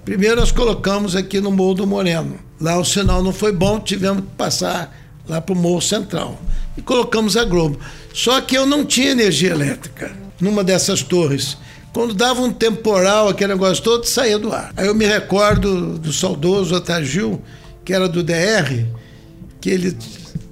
Primeiro 0.04 0.38
nós 0.38 0.52
colocamos 0.52 1.16
aqui 1.16 1.40
no 1.40 1.52
Morro 1.52 1.76
do 1.76 1.88
Moreno. 1.88 2.40
Lá 2.60 2.78
o 2.78 2.84
sinal 2.84 3.24
não 3.24 3.32
foi 3.32 3.52
bom, 3.52 3.80
tivemos 3.80 4.24
que 4.24 4.32
passar 4.36 4.94
lá 5.28 5.40
para 5.40 5.54
o 5.54 5.58
Morro 5.58 5.82
Central. 5.82 6.42
E 6.76 6.82
colocamos 6.82 7.38
a 7.38 7.46
Globo. 7.46 7.80
Só 8.14 8.42
que 8.42 8.58
eu 8.58 8.66
não 8.66 8.86
tinha 8.86 9.12
energia 9.12 9.52
elétrica 9.52 10.12
numa 10.40 10.64
dessas 10.64 11.04
torres. 11.04 11.58
Quando 11.94 12.14
dava 12.14 12.42
um 12.42 12.52
temporal, 12.52 13.30
aquele 13.30 13.54
negócio 13.54 13.84
todo, 13.84 14.06
saía 14.06 14.40
do 14.40 14.52
ar. 14.52 14.74
Aí 14.76 14.88
eu 14.88 14.96
me 14.96 15.06
recordo 15.06 16.00
do 16.00 16.12
saudoso 16.12 16.76
Otagil, 16.76 17.42
que 17.86 17.94
era 17.94 18.10
do 18.10 18.24
DR, 18.24 18.86
que 19.64 19.70
ele 19.70 19.98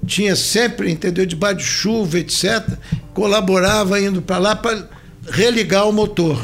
tinha 0.06 0.34
sempre, 0.34 0.90
entendeu, 0.90 1.26
debaixo 1.26 1.58
de 1.58 1.64
chuva, 1.64 2.18
etc., 2.18 2.66
colaborava 3.12 4.00
indo 4.00 4.22
para 4.22 4.38
lá 4.38 4.56
para 4.56 4.88
religar 5.30 5.86
o 5.86 5.92
motor. 5.92 6.42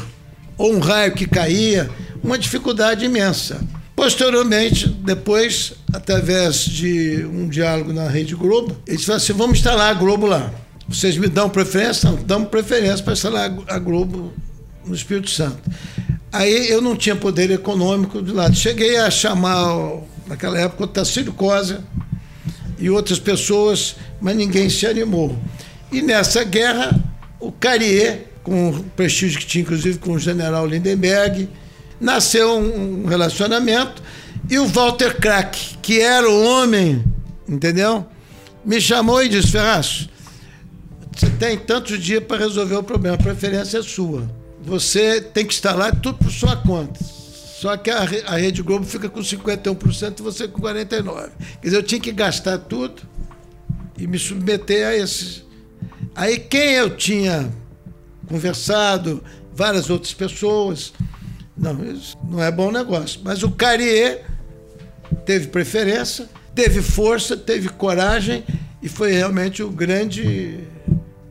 Ou 0.55 0.75
um 0.75 0.77
raio 0.77 1.15
que 1.15 1.25
caía, 1.25 1.89
uma 2.23 2.37
dificuldade 2.37 3.03
imensa. 3.03 3.59
Posteriormente, 3.95 4.87
depois, 4.87 5.73
através 5.91 6.63
de 6.63 7.25
um 7.33 7.49
diálogo 7.49 7.91
na 7.91 8.07
Rede 8.07 8.35
Globo, 8.35 8.77
eles 8.85 9.03
falaram 9.03 9.23
assim: 9.23 9.33
vamos 9.33 9.57
instalar 9.57 9.89
a 9.89 9.93
Globo 9.95 10.27
lá. 10.27 10.53
Vocês 10.87 11.17
me 11.17 11.27
dão 11.27 11.49
preferência? 11.49 12.07
Não, 12.07 12.17
damos 12.17 12.49
preferência 12.49 13.03
para 13.03 13.13
instalar 13.13 13.51
a 13.67 13.79
Globo 13.79 14.31
no 14.85 14.93
Espírito 14.93 15.31
Santo. 15.31 15.57
Aí 16.31 16.69
eu 16.69 16.83
não 16.83 16.95
tinha 16.95 17.15
poder 17.15 17.49
econômico 17.49 18.21
de 18.21 18.31
lado. 18.31 18.55
Cheguei 18.55 18.97
a 18.97 19.09
chamar, 19.09 20.03
naquela 20.27 20.59
época, 20.59 20.83
o 20.83 20.87
Tacílio 20.87 21.33
Cosa 21.33 21.83
e 22.79 22.89
outras 22.89 23.19
pessoas, 23.19 23.95
mas 24.21 24.35
ninguém 24.35 24.69
se 24.69 24.87
animou. 24.87 25.35
E 25.91 26.01
nessa 26.01 26.43
guerra, 26.43 26.97
o 27.39 27.51
Carrier, 27.51 28.27
com 28.43 28.69
o 28.69 28.83
prestígio 28.95 29.39
que 29.39 29.45
tinha, 29.45 29.61
inclusive, 29.61 29.97
com 29.99 30.13
o 30.13 30.19
general 30.19 30.65
Lindenberg, 30.65 31.49
nasceu 31.99 32.57
um 32.57 33.05
relacionamento 33.05 34.01
e 34.49 34.57
o 34.57 34.65
Walter 34.67 35.19
Krack, 35.19 35.77
que 35.81 35.99
era 35.99 36.29
o 36.29 36.43
homem, 36.43 37.03
entendeu? 37.47 38.05
Me 38.63 38.79
chamou 38.79 39.23
e 39.23 39.29
disse: 39.29 39.51
Ferraz, 39.51 40.09
você 41.15 41.29
tem 41.31 41.57
tantos 41.57 41.99
dias 41.99 42.23
para 42.23 42.37
resolver 42.37 42.75
o 42.75 42.83
problema, 42.83 43.15
a 43.15 43.21
preferência 43.21 43.79
é 43.79 43.83
sua. 43.83 44.29
Você 44.63 45.21
tem 45.21 45.45
que 45.45 45.53
estar 45.53 45.73
lá 45.73 45.91
tudo 45.91 46.17
por 46.17 46.31
sua 46.31 46.55
conta. 46.55 46.99
Só 47.59 47.75
que 47.75 47.89
a, 47.89 48.03
a 48.25 48.37
Rede 48.37 48.61
Globo 48.61 48.85
fica 48.85 49.09
com 49.09 49.19
51% 49.19 50.17
e 50.17 50.23
você 50.23 50.47
com 50.47 50.61
49%. 50.61 51.29
Quer 51.61 51.67
dizer, 51.67 51.75
eu 51.75 51.83
tinha 51.83 51.99
que 51.99 52.13
gastar 52.13 52.57
tudo 52.57 53.01
e 53.97 54.07
me 54.07 54.17
submeter 54.17 54.87
a 54.87 54.95
esses. 54.95 55.43
Aí 56.15 56.39
quem 56.39 56.71
eu 56.75 56.95
tinha 56.95 57.51
conversado, 58.29 59.21
várias 59.53 59.89
outras 59.89 60.13
pessoas, 60.13 60.93
não, 61.57 61.83
isso 61.83 62.17
não 62.23 62.41
é 62.41 62.49
bom 62.49 62.71
negócio. 62.71 63.19
Mas 63.25 63.43
o 63.43 63.51
Carrier 63.51 64.23
teve 65.25 65.47
preferência, 65.47 66.29
teve 66.55 66.81
força, 66.81 67.35
teve 67.35 67.67
coragem 67.67 68.41
e 68.81 68.87
foi 68.87 69.11
realmente 69.11 69.61
o 69.61 69.69
grande 69.69 70.63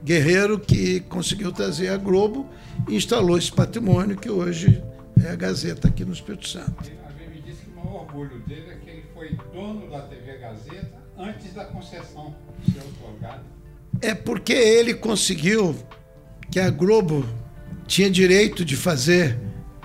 guerreiro 0.05 0.59
que 0.59 1.01
conseguiu 1.01 1.53
trazer 1.53 1.89
a 1.89 1.97
Globo 1.97 2.47
e 2.87 2.97
instalou 2.97 3.39
esse 3.39 3.51
patrimônio 3.51 4.15
que 4.15 4.29
hoje 4.29 4.83
é 5.25 5.31
a 5.31 5.37
Gazeta 5.37 5.89
aqui 5.89 6.05
no 6.05 6.13
Espírito 6.13 6.49
Santo. 6.49 6.75
A 6.81 7.31
me 7.31 7.41
disse 7.41 7.63
que 7.63 7.71
o 7.71 7.77
maior 7.77 8.03
orgulho 8.03 8.39
dele 8.41 8.71
é 8.71 8.75
que 8.77 8.91
ele 8.91 9.05
foi 9.15 9.37
dono 9.53 9.91
da 9.91 10.03
TV 10.03 10.39
Gazeta 10.39 11.03
antes 11.19 11.53
da 11.53 11.65
concessão 11.67 12.35
ser 12.65 12.81
otorgada. 12.81 13.45
É 14.01 14.15
porque 14.15 14.53
ele 14.53 14.95
conseguiu 14.95 15.77
que 16.51 16.61
a 16.61 16.71
Globo 16.71 17.27
tinha 17.87 18.11
direito 18.11 18.65
de 18.65 18.77
fazer 18.77 19.39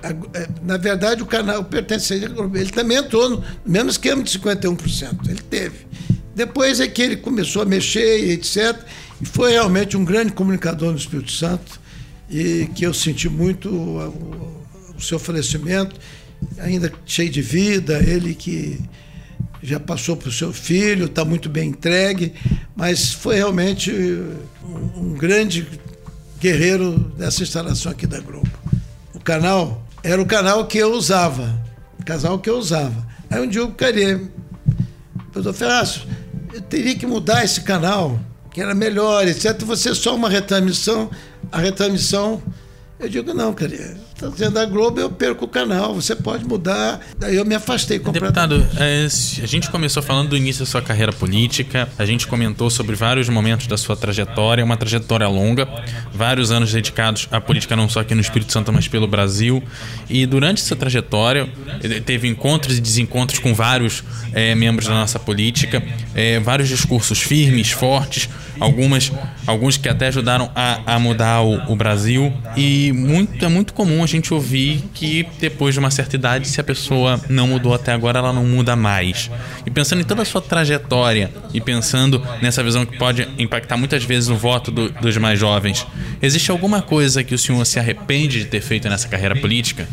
é, 0.04 0.50
na 0.62 0.76
verdade, 0.76 1.24
o 1.24 1.26
canal 1.26 1.64
pertencia 1.64 2.26
à 2.26 2.30
Globo. 2.30 2.58
Ele 2.58 2.70
também 2.70 2.98
entrou 2.98 3.30
no 3.30 3.44
mesmo 3.66 3.90
esquema 3.90 4.22
de 4.22 4.38
51%. 4.38 5.30
Ele 5.30 5.42
teve. 5.42 5.88
Depois 6.36 6.82
é 6.82 6.88
que 6.88 7.02
ele 7.02 7.16
começou 7.16 7.62
a 7.62 7.66
mexer 7.66 8.20
e 8.20 8.32
etc. 8.32 8.78
E 9.22 9.26
foi 9.26 9.54
realmente 9.54 9.96
um 9.96 10.04
grande 10.04 10.34
comunicador 10.34 10.92
no 10.92 10.98
Espírito 10.98 11.32
Santo. 11.32 11.80
E 12.30 12.68
que 12.76 12.86
eu 12.86 12.94
senti 12.94 13.30
muito 13.30 13.70
seu 15.04 15.20
falecimento, 15.20 15.96
ainda 16.58 16.92
cheio 17.06 17.30
de 17.30 17.42
vida. 17.42 18.00
Ele 18.00 18.34
que 18.34 18.80
já 19.62 19.80
passou 19.80 20.18
para 20.18 20.30
o 20.30 20.32
seu 20.32 20.52
filho, 20.52 21.06
está 21.06 21.24
muito 21.24 21.50
bem 21.50 21.70
entregue. 21.70 22.34
Mas 22.76 23.12
foi 23.12 23.36
realmente 23.36 23.92
um, 24.64 24.92
um 24.98 25.14
grande 25.14 25.68
guerreiro 26.40 27.00
dessa 27.18 27.44
instalação 27.44 27.92
aqui 27.92 28.06
da 28.06 28.20
Globo. 28.20 28.50
O 29.14 29.20
canal 29.20 29.88
era 30.04 30.22
o 30.22 30.26
canal 30.26 30.68
que 30.68 30.78
eu 30.78 30.92
usava. 30.92 31.58
casal 32.06 32.38
que 32.40 32.50
eu 32.50 32.58
usava. 32.58 33.08
Aí 33.30 33.42
um 33.42 33.48
dia 33.48 33.64
o 33.64 33.72
Carê, 33.72 34.20
doutor 35.32 35.54
Ferraz, 35.54 36.06
eu 36.54 36.62
teria 36.62 36.96
que 36.96 37.08
mudar 37.08 37.44
esse 37.44 37.62
canal, 37.62 38.20
que 38.52 38.62
era 38.62 38.76
melhor, 38.76 39.26
etc. 39.28 39.60
Você 39.64 39.96
só 39.96 40.16
uma 40.16 40.30
retransmissão, 40.30 41.10
a 41.52 41.60
retransmissão. 41.60 42.44
Eu 43.00 43.08
digo, 43.08 43.34
não, 43.34 43.54
Carê, 43.54 43.96
está 44.16 44.28
dizendo 44.28 44.60
a 44.60 44.66
Globo, 44.66 45.00
eu 45.00 45.10
perco 45.10 45.46
o 45.46 45.48
canal, 45.48 45.94
você 45.94 46.16
pode 46.16 46.46
mudar. 46.46 47.00
Daí 47.18 47.36
eu 47.36 47.46
me 47.46 47.56
afastei 47.56 48.00
completamente. 48.00 48.60
Deputado, 48.60 48.84
é, 48.84 49.06
a 49.44 49.46
gente 49.48 49.70
começou 49.70 50.02
falando 50.02 50.30
do 50.30 50.38
início 50.38 50.66
da 50.66 50.70
sua 50.70 50.82
carreira 50.82 51.12
política, 51.12 51.90
a 51.98 52.06
gente 52.06 52.28
comentou 52.28 52.70
sobre 52.70 52.96
vários 52.96 53.28
momentos 53.30 53.68
da 53.68 53.78
sua 53.78 53.96
trajetória, 53.96 54.64
uma 54.64 54.78
trajetória 54.78 55.28
longa, 55.28 55.68
vários 56.14 56.52
anos 56.52 56.72
dedicados 56.72 57.28
à 57.32 57.42
política 57.42 57.76
não 57.76 57.90
só 57.90 58.00
aqui 58.02 58.16
no 58.16 58.22
Espírito 58.22 58.52
Santo, 58.52 58.72
mas 58.72 58.88
pelo 58.88 59.08
Brasil. 59.08 59.64
E 60.10 60.26
durante 60.26 60.62
essa 60.62 60.76
trajetória, 60.76 61.50
teve 62.06 62.28
encontros 62.28 62.78
e 62.78 62.82
desencontros 62.82 63.40
com 63.40 63.54
vários 63.54 64.04
é, 64.34 64.56
membros 64.56 64.88
da 64.88 64.94
nossa 64.94 65.20
política, 65.20 65.84
é, 66.16 66.40
vários 66.40 66.70
discursos 66.70 67.20
firmes, 67.22 67.72
fortes, 67.72 68.30
algumas, 68.60 69.12
alguns 69.46 69.78
que 69.78 69.90
até 69.90 70.08
ajudaram 70.08 70.52
a, 70.56 70.96
a 70.96 71.00
mudar 71.00 71.42
o, 71.42 71.72
o 71.72 71.76
Brasil. 71.76 72.34
E 72.56 72.92
muito, 72.94 73.44
é 73.44 73.48
muito 73.48 73.74
comum 73.74 74.04
a 74.04 74.08
gente 74.18 74.34
ouvir 74.34 74.84
que 74.94 75.26
depois 75.40 75.74
de 75.74 75.80
uma 75.80 75.92
certa 75.92 76.16
idade, 76.16 76.48
se 76.48 76.60
a 76.60 76.64
pessoa 76.64 77.20
não 77.30 77.48
mudou 77.48 77.74
até 77.74 77.92
agora, 77.92 78.20
ela 78.20 78.34
não 78.34 78.46
muda 78.46 78.76
mais. 78.76 79.30
E 79.66 79.70
pensando 79.70 80.02
em 80.02 80.04
toda 80.04 80.22
a 80.22 80.26
sua 80.26 80.42
trajetória 80.42 81.32
e 81.54 81.62
pensando 81.62 82.22
nessa 82.42 82.64
visão 82.64 82.86
que 82.86 82.98
pode 82.98 83.28
impactar 83.38 83.78
muitas 83.78 84.04
vezes 84.04 84.30
o 84.30 84.36
voto 84.36 84.72
do, 84.72 84.90
dos 84.90 85.18
mais 85.18 85.40
jovens, 85.40 85.86
existe 86.22 86.52
alguma 86.52 86.82
coisa 86.82 87.24
que 87.24 87.34
o 87.36 87.38
senhor 87.38 87.64
se 87.66 87.80
arrepende 87.80 88.40
de 88.40 88.46
ter 88.46 88.62
feito 88.62 88.90
nessa 88.90 89.08
carreira 89.08 89.36
política? 89.36 89.88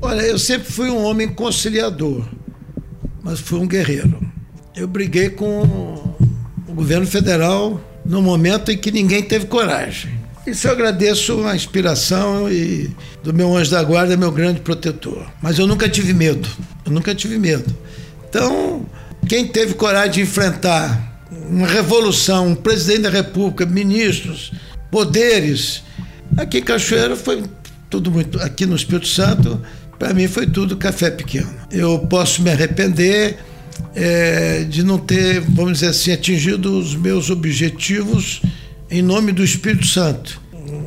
Olha, 0.00 0.22
eu 0.22 0.38
sempre 0.38 0.70
fui 0.70 0.90
um 0.90 1.04
homem 1.04 1.28
conciliador, 1.28 2.24
mas 3.22 3.40
fui 3.40 3.58
um 3.58 3.66
guerreiro. 3.66 4.20
Eu 4.76 4.86
briguei 4.86 5.30
com 5.30 5.62
o 6.68 6.72
governo 6.72 7.06
federal 7.06 7.80
no 8.04 8.22
momento 8.22 8.70
em 8.70 8.78
que 8.78 8.90
ninguém 8.90 9.22
teve 9.22 9.46
coragem. 9.46 10.17
Isso 10.50 10.66
eu 10.66 10.72
agradeço 10.72 11.46
a 11.46 11.54
inspiração 11.54 12.50
e 12.50 12.90
do 13.22 13.34
meu 13.34 13.54
anjo 13.56 13.70
da 13.70 13.82
guarda, 13.82 14.16
meu 14.16 14.32
grande 14.32 14.60
protetor. 14.60 15.30
Mas 15.42 15.58
eu 15.58 15.66
nunca 15.66 15.88
tive 15.88 16.14
medo. 16.14 16.48
Eu 16.86 16.92
nunca 16.92 17.14
tive 17.14 17.38
medo. 17.38 17.76
Então, 18.28 18.86
quem 19.28 19.46
teve 19.46 19.74
coragem 19.74 20.12
de 20.12 20.20
enfrentar 20.22 21.20
uma 21.50 21.66
revolução, 21.66 22.48
um 22.48 22.54
presidente 22.54 23.02
da 23.02 23.10
República, 23.10 23.66
ministros, 23.66 24.52
poderes, 24.90 25.82
aqui 26.36 26.58
em 26.58 26.62
Cachoeira 26.62 27.14
foi 27.14 27.42
tudo 27.90 28.10
muito. 28.10 28.40
Aqui 28.40 28.64
no 28.64 28.76
Espírito 28.76 29.08
Santo, 29.08 29.60
para 29.98 30.14
mim 30.14 30.26
foi 30.28 30.46
tudo 30.46 30.76
café 30.76 31.10
pequeno. 31.10 31.52
Eu 31.70 31.98
posso 32.00 32.42
me 32.42 32.50
arrepender 32.50 33.38
é, 33.94 34.64
de 34.64 34.82
não 34.82 34.98
ter, 34.98 35.40
vamos 35.40 35.74
dizer 35.74 35.88
assim, 35.88 36.12
atingido 36.12 36.78
os 36.78 36.94
meus 36.94 37.30
objetivos 37.30 38.40
em 38.90 39.02
nome 39.02 39.32
do 39.32 39.44
Espírito 39.44 39.86
Santo. 39.86 40.40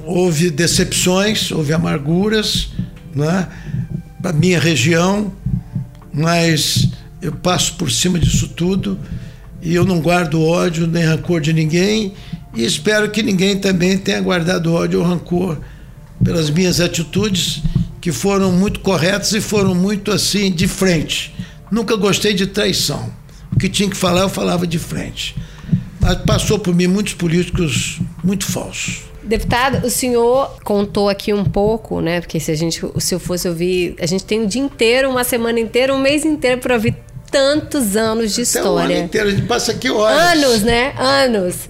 Houve 0.05 0.49
decepções, 0.49 1.51
houve 1.51 1.73
amarguras, 1.73 2.69
né? 3.15 3.47
para 4.21 4.33
minha 4.33 4.59
região, 4.59 5.33
mas 6.13 6.89
eu 7.21 7.31
passo 7.31 7.73
por 7.73 7.91
cima 7.91 8.19
disso 8.19 8.47
tudo 8.49 8.99
e 9.61 9.73
eu 9.73 9.83
não 9.83 9.99
guardo 9.99 10.41
ódio 10.41 10.87
nem 10.87 11.03
rancor 11.03 11.41
de 11.41 11.53
ninguém 11.53 12.13
e 12.55 12.63
espero 12.63 13.09
que 13.09 13.23
ninguém 13.23 13.57
também 13.57 13.97
tenha 13.97 14.21
guardado 14.21 14.73
ódio 14.73 14.99
ou 14.99 15.05
rancor 15.05 15.59
pelas 16.23 16.49
minhas 16.49 16.79
atitudes 16.79 17.61
que 17.99 18.11
foram 18.11 18.51
muito 18.51 18.79
corretas 18.79 19.33
e 19.33 19.41
foram 19.41 19.73
muito 19.73 20.11
assim 20.11 20.51
de 20.51 20.67
frente. 20.67 21.33
Nunca 21.71 21.95
gostei 21.95 22.33
de 22.33 22.47
traição. 22.47 23.11
O 23.51 23.59
que 23.59 23.69
tinha 23.69 23.89
que 23.89 23.97
falar 23.97 24.21
eu 24.21 24.29
falava 24.29 24.65
de 24.65 24.79
frente. 24.79 25.35
Mas 26.01 26.17
passou 26.17 26.57
por 26.59 26.73
mim 26.73 26.87
muitos 26.87 27.13
políticos 27.13 27.99
muito 28.23 28.51
falsos. 28.51 29.03
Deputado, 29.23 29.85
o 29.85 29.89
senhor 29.89 30.57
contou 30.63 31.07
aqui 31.07 31.31
um 31.31 31.45
pouco, 31.45 32.01
né? 32.01 32.21
Porque 32.21 32.39
se 32.39 32.51
a 32.51 32.55
gente, 32.55 32.81
se 32.99 33.13
eu 33.13 33.19
fosse 33.19 33.47
ouvir, 33.47 33.95
a 33.99 34.05
gente 34.07 34.25
tem 34.25 34.39
o 34.39 34.43
um 34.43 34.47
dia 34.47 34.61
inteiro, 34.61 35.09
uma 35.09 35.23
semana 35.23 35.59
inteira, 35.59 35.93
um 35.93 35.99
mês 35.99 36.25
inteiro 36.25 36.59
para 36.59 36.73
ouvir 36.73 36.95
tantos 37.29 37.95
anos 37.95 38.33
de 38.33 38.41
história. 38.41 38.69
Até 38.69 38.93
um 38.93 38.97
ano 38.97 39.05
inteiro, 39.05 39.27
a 39.27 39.31
gente 39.31 39.45
passa 39.45 39.71
aqui 39.71 39.89
horas. 39.89 40.37
Anos, 40.37 40.63
né? 40.63 40.93
Anos. 40.97 41.69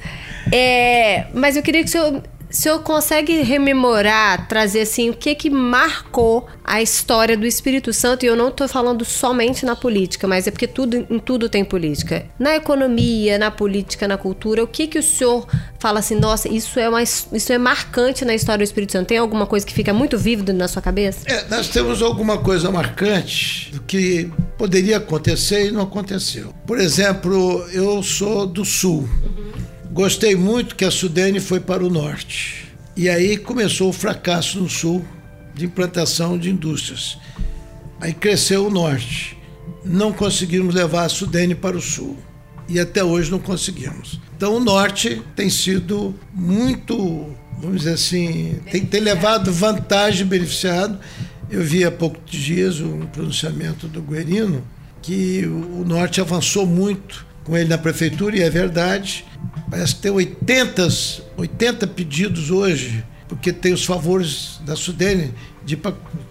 É, 0.52 1.26
mas 1.34 1.56
eu 1.58 1.62
queria 1.62 1.84
que 1.84 1.90
o 1.90 1.92
senhor 1.92 2.24
o 2.52 2.56
senhor 2.56 2.80
consegue 2.80 3.42
rememorar, 3.42 4.46
trazer 4.48 4.82
assim, 4.82 5.10
o 5.10 5.14
que 5.14 5.34
que 5.34 5.50
marcou 5.50 6.48
a 6.66 6.82
história 6.82 7.38
do 7.38 7.46
Espírito 7.46 7.94
Santo? 7.94 8.26
E 8.26 8.28
eu 8.28 8.36
não 8.36 8.50
estou 8.50 8.68
falando 8.68 9.06
somente 9.06 9.66
na 9.66 9.74
política, 9.74 10.28
mas 10.28 10.48
é 10.48 10.52
porque 10.52 10.68
tudo, 10.68 11.08
em 11.10 11.18
tudo 11.18 11.48
tem 11.48 11.64
política. 11.64 12.26
Na 12.38 12.56
economia, 12.56 13.38
na 13.38 13.50
política, 13.50 14.06
na 14.06 14.18
cultura, 14.18 14.62
o 14.64 14.68
que 14.68 14.86
que 14.86 15.00
o 15.00 15.04
senhor 15.04 15.48
fala 15.80 16.00
assim, 16.00 16.16
nossa, 16.16 16.50
isso 16.50 16.78
é, 16.78 16.90
uma, 16.90 17.02
isso 17.02 17.54
é 17.54 17.58
marcante 17.58 18.26
na 18.26 18.36
história 18.36 18.58
do 18.58 18.68
Espírito 18.68 18.92
Santo? 18.92 19.08
Tem 19.08 19.18
alguma 19.18 19.46
coisa 19.46 19.66
que 19.66 19.74
fica 19.74 19.94
muito 19.94 20.18
vívido 20.18 20.52
na 20.52 20.68
sua 20.68 20.82
cabeça? 20.82 21.22
É, 21.28 21.46
nós 21.50 21.70
temos 21.70 22.02
alguma 22.02 22.38
coisa 22.38 22.70
marcante 22.70 23.72
que 23.88 24.30
poderia 24.58 24.98
acontecer 24.98 25.68
e 25.68 25.72
não 25.72 25.84
aconteceu. 25.84 26.54
Por 26.68 26.80
exemplo, 26.80 27.66
eu 27.72 28.04
sou 28.04 28.46
do 28.46 28.66
Sul. 28.66 29.10
Uhum. 29.24 29.71
Gostei 29.92 30.38
muito 30.38 30.78
que 30.78 30.86
a 30.86 30.92
Sudene 30.92 31.42
foi 31.42 31.60
para 31.60 31.84
o 31.84 31.90
norte. 31.90 32.66
E 32.96 33.10
aí 33.10 33.36
começou 33.36 33.90
o 33.90 33.94
fracasso 33.94 34.58
no 34.58 34.70
sul 34.70 35.06
de 35.54 35.66
implantação 35.66 36.38
de 36.38 36.50
indústrias. 36.50 37.18
Aí 38.00 38.14
cresceu 38.14 38.68
o 38.68 38.72
norte. 38.72 39.38
Não 39.84 40.14
conseguimos 40.14 40.74
levar 40.74 41.04
a 41.04 41.10
Sudene 41.10 41.54
para 41.54 41.76
o 41.76 41.82
sul. 41.82 42.18
E 42.70 42.80
até 42.80 43.04
hoje 43.04 43.30
não 43.30 43.40
conseguimos. 43.40 44.18
Então 44.38 44.56
o 44.56 44.60
norte 44.62 45.22
tem 45.36 45.50
sido 45.50 46.16
muito, 46.34 47.30
vamos 47.60 47.80
dizer 47.80 47.96
assim, 47.96 48.60
tem 48.72 48.86
ter 48.86 49.02
levado 49.02 49.52
vantagem, 49.52 50.26
beneficiado. 50.26 50.98
Eu 51.50 51.62
vi 51.64 51.84
há 51.84 51.92
poucos 51.92 52.32
dias 52.32 52.80
um 52.80 53.02
pronunciamento 53.08 53.90
do 53.90 54.02
Guerino 54.02 54.64
que 55.02 55.46
o 55.46 55.84
norte 55.86 56.22
avançou 56.22 56.66
muito 56.66 57.30
com 57.52 57.58
ele 57.58 57.68
na 57.68 57.78
prefeitura, 57.78 58.38
e 58.38 58.42
é 58.42 58.50
verdade. 58.50 59.26
Parece 59.70 59.96
que 59.96 60.04
tem 60.04 60.12
80, 60.12 60.88
80 61.36 61.86
pedidos 61.88 62.50
hoje, 62.50 63.04
porque 63.28 63.52
tem 63.52 63.74
os 63.74 63.84
favores 63.84 64.62
da 64.66 64.74
Sudene 64.74 65.34
de 65.66 65.78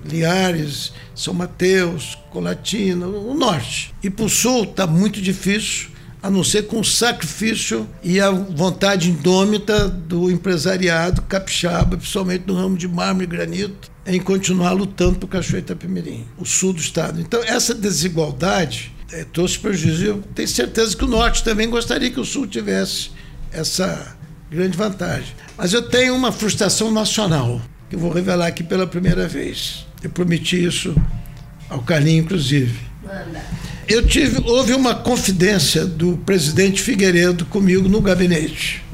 Liares, 0.03 0.95
São 1.15 1.35
Mateus, 1.35 2.17
Colatina, 2.31 3.07
o 3.07 3.35
norte. 3.35 3.95
E 4.03 4.09
para 4.09 4.25
o 4.25 4.31
sul 4.31 4.65
está 4.65 4.87
muito 4.87 5.21
difícil, 5.21 5.91
a 6.23 6.31
não 6.31 6.43
ser 6.43 6.63
com 6.63 6.81
o 6.81 6.85
sacrifício 6.85 7.87
e 8.03 8.19
a 8.19 8.31
vontade 8.31 9.11
indômita 9.11 9.91
do 9.91 10.31
empresariado 10.31 11.21
capixaba, 11.21 11.99
principalmente 11.99 12.45
no 12.47 12.55
ramo 12.55 12.79
de 12.79 12.89
mármore 12.89 13.27
e 13.27 13.29
granito, 13.29 13.91
em 14.07 14.19
continuar 14.19 14.73
lutando 14.73 15.19
por 15.19 15.27
Cachoeira 15.27 15.67
Itapemirim, 15.67 16.25
o 16.39 16.47
sul 16.47 16.73
do 16.73 16.81
estado. 16.81 17.21
Então, 17.21 17.45
essa 17.45 17.75
desigualdade 17.75 18.91
é, 19.13 19.25
trouxe 19.25 19.59
prejuízo. 19.59 20.05
Eu 20.05 20.23
tenho 20.35 20.49
certeza 20.49 20.97
que 20.97 21.05
o 21.05 21.09
norte 21.09 21.43
também 21.43 21.69
gostaria 21.69 22.11
que 22.11 22.21
o 22.21 22.25
sul 22.25 22.47
tivesse 22.47 23.11
essa 23.53 24.17
grande 24.51 24.77
vantagem. 24.77 25.35
Mas 25.57 25.73
eu 25.73 25.83
tenho 25.83 26.15
uma 26.15 26.33
frustração 26.33 26.91
nacional, 26.91 27.61
que 27.89 27.97
eu 27.97 28.01
vou 28.01 28.13
revelar 28.13 28.47
aqui 28.47 28.63
pela 28.63 28.87
primeira 28.87 29.29
vez. 29.29 29.87
Eu 30.03 30.11
prometi 30.11 30.65
isso 30.65 30.95
ao 31.69 31.81
Carlinho, 31.83 32.23
inclusive. 32.23 32.79
Manda. 33.03 33.43
Eu 33.89 34.07
tive, 34.07 34.41
houve 34.49 34.73
uma 34.73 34.95
confidência 34.95 35.85
do 35.85 36.17
presidente 36.19 36.81
Figueiredo 36.81 37.45
comigo 37.47 37.89
no 37.89 38.01
gabinete. 38.01 38.85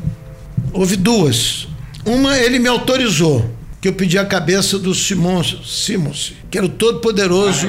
Houve 0.73 0.97
duas. 0.97 1.69
Uma, 2.05 2.39
ele 2.39 2.59
me 2.59 2.69
autorizou 2.69 3.51
que 3.81 3.89
eu 3.89 3.93
pedi 3.93 4.19
a 4.19 4.25
cabeça 4.25 4.79
do 4.79 4.95
Simon 4.95 5.43
Simons, 5.65 6.33
que 6.57 6.59
era 6.59 6.67
o 6.67 6.71
todo-poderoso 6.71 7.67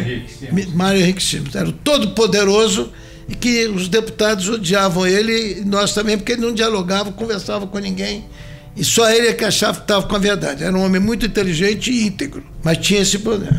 Mário 0.73 1.01
Henrique 1.01 1.21
Simons, 1.21 1.55
era 1.55 1.67
o 1.67 1.73
todo-poderoso 1.73 2.89
e 3.27 3.35
que 3.35 3.67
os 3.67 3.89
deputados 3.89 4.47
odiavam 4.47 5.05
ele, 5.05 5.59
e 5.59 5.65
nós 5.65 5.93
também, 5.93 6.17
porque 6.17 6.31
ele 6.31 6.41
não 6.41 6.53
dialogava, 6.53 7.11
conversava 7.11 7.67
com 7.67 7.77
ninguém. 7.79 8.23
E 8.77 8.85
só 8.85 9.11
ele 9.11 9.27
é 9.27 9.33
que 9.33 9.43
achava 9.43 9.79
que 9.79 9.83
estava 9.83 10.07
com 10.07 10.15
a 10.15 10.19
verdade. 10.19 10.63
Era 10.63 10.73
um 10.73 10.85
homem 10.85 11.01
muito 11.01 11.25
inteligente 11.25 11.91
e 11.91 12.07
íntegro, 12.07 12.41
mas 12.63 12.77
tinha 12.77 13.01
esse 13.01 13.19
poder. 13.19 13.53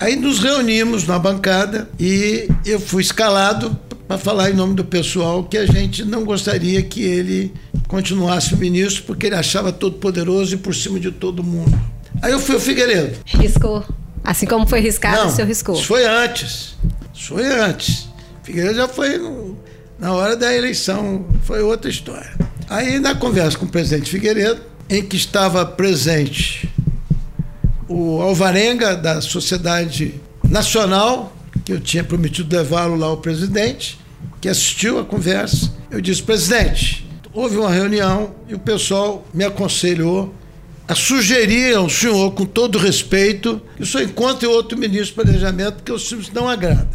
Aí 0.00 0.16
nos 0.16 0.40
reunimos 0.40 1.06
na 1.06 1.16
bancada 1.16 1.88
e 2.00 2.48
eu 2.66 2.80
fui 2.80 3.02
escalado 3.02 3.78
para 4.08 4.18
falar 4.18 4.50
em 4.50 4.54
nome 4.54 4.74
do 4.74 4.84
pessoal 4.84 5.44
que 5.44 5.58
a 5.58 5.66
gente 5.66 6.04
não 6.04 6.24
gostaria 6.24 6.82
que 6.82 7.02
ele 7.02 7.54
continuasse 7.86 8.52
o 8.54 8.56
ministro, 8.56 9.04
porque 9.04 9.26
ele 9.26 9.36
achava 9.36 9.70
todo 9.70 9.98
poderoso 9.98 10.54
e 10.54 10.58
por 10.58 10.74
cima 10.74 10.98
de 10.98 11.12
todo 11.12 11.40
mundo. 11.40 11.78
Aí 12.20 12.32
eu 12.32 12.40
fui 12.40 12.56
ao 12.56 12.60
Figueiredo. 12.60 13.18
Riscou. 13.24 13.84
Assim 14.24 14.46
como 14.46 14.66
foi 14.66 14.80
riscado, 14.80 15.18
não, 15.18 15.26
o 15.28 15.30
senhor 15.30 15.48
riscou. 15.48 15.74
Isso 15.74 15.84
foi 15.84 16.06
antes. 16.06 16.76
Isso 17.12 17.34
foi 17.34 17.46
antes. 17.46 18.08
Figueiredo 18.42 18.76
já 18.76 18.88
foi 18.88 19.18
no, 19.18 19.56
na 19.98 20.12
hora 20.12 20.36
da 20.36 20.54
eleição, 20.54 21.24
foi 21.42 21.60
outra 21.60 21.90
história. 21.90 22.32
Aí, 22.68 22.98
na 22.98 23.14
conversa 23.14 23.58
com 23.58 23.66
o 23.66 23.68
presidente 23.68 24.10
Figueiredo, 24.10 24.60
em 24.88 25.02
que 25.02 25.16
estava 25.16 25.64
presente 25.64 26.68
o 27.88 28.20
Alvarenga, 28.22 28.96
da 28.96 29.20
Sociedade 29.20 30.20
nacional, 30.48 31.36
que 31.64 31.72
eu 31.72 31.80
tinha 31.80 32.02
prometido 32.02 32.56
levá-lo 32.56 32.96
lá 32.96 33.06
ao 33.06 33.18
presidente, 33.18 33.98
que 34.40 34.48
assistiu 34.48 34.98
a 34.98 35.04
conversa. 35.04 35.72
Eu 35.90 36.00
disse, 36.00 36.22
presidente, 36.22 37.06
houve 37.32 37.56
uma 37.56 37.70
reunião 37.70 38.34
e 38.48 38.54
o 38.54 38.58
pessoal 38.58 39.24
me 39.32 39.44
aconselhou 39.44 40.34
a 40.92 40.94
sugerir 40.94 41.74
ao 41.74 41.88
senhor, 41.88 42.32
com 42.32 42.44
todo 42.44 42.78
respeito, 42.78 43.62
que 43.76 43.82
o 43.82 43.86
senhor 43.86 44.04
encontre 44.04 44.46
outro 44.46 44.78
ministro 44.78 45.16
do 45.16 45.24
planejamento, 45.24 45.82
que 45.82 45.90
o 45.90 45.98
senhor 45.98 46.22
não 46.34 46.46
agrada. 46.46 46.90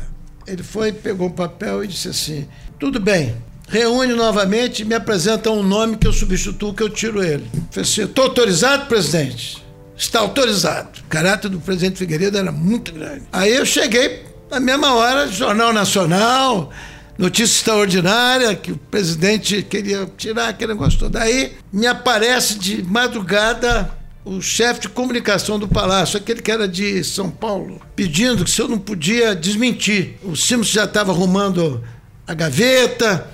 Ele 0.45 0.61
foi, 0.61 0.93
pegou 0.93 1.27
o 1.27 1.33
papel 1.33 1.83
e 1.83 1.87
disse 1.87 2.07
assim: 2.07 2.47
tudo 2.79 2.99
bem, 2.99 3.35
reúne 3.67 4.13
novamente 4.13 4.83
e 4.83 4.85
me 4.85 4.93
apresenta 4.93 5.49
um 5.49 5.63
nome 5.63 5.97
que 5.97 6.05
eu 6.05 6.13
substituo, 6.13 6.75
que 6.75 6.83
eu 6.83 6.91
tiro 6.91 7.23
ele. 7.23 7.49
Falei 7.71 7.89
assim: 7.89 8.03
estou 8.03 8.25
autorizado, 8.25 8.85
presidente? 8.85 9.65
Está 9.97 10.19
autorizado. 10.19 10.99
O 10.99 11.09
caráter 11.09 11.49
do 11.49 11.59
presidente 11.59 11.97
Figueiredo 11.97 12.37
era 12.37 12.51
muito 12.51 12.91
grande. 12.93 13.23
Aí 13.33 13.51
eu 13.51 13.65
cheguei, 13.65 14.25
na 14.51 14.59
mesma 14.59 14.93
hora, 14.93 15.27
Jornal 15.27 15.73
Nacional, 15.73 16.71
notícia 17.17 17.55
extraordinária, 17.55 18.55
que 18.55 18.71
o 18.71 18.77
presidente 18.77 19.63
queria 19.63 20.07
tirar 20.17 20.49
aquele 20.49 20.73
negócio 20.73 20.99
todo. 20.99 21.15
Aí 21.17 21.53
me 21.71 21.87
aparece 21.87 22.59
de 22.59 22.83
madrugada 22.83 23.97
o 24.23 24.41
chefe 24.41 24.81
de 24.81 24.89
comunicação 24.89 25.57
do 25.57 25.67
Palácio, 25.67 26.17
aquele 26.17 26.41
que 26.41 26.51
era 26.51 26.67
de 26.67 27.03
São 27.03 27.29
Paulo, 27.29 27.81
pedindo 27.95 28.43
que 28.43 28.51
se 28.51 28.61
eu 28.61 28.67
não 28.67 28.77
podia 28.77 29.33
desmentir. 29.33 30.17
O 30.21 30.35
Simons 30.35 30.67
já 30.67 30.83
estava 30.83 31.11
arrumando 31.11 31.81
a 32.27 32.33
gaveta 32.33 33.25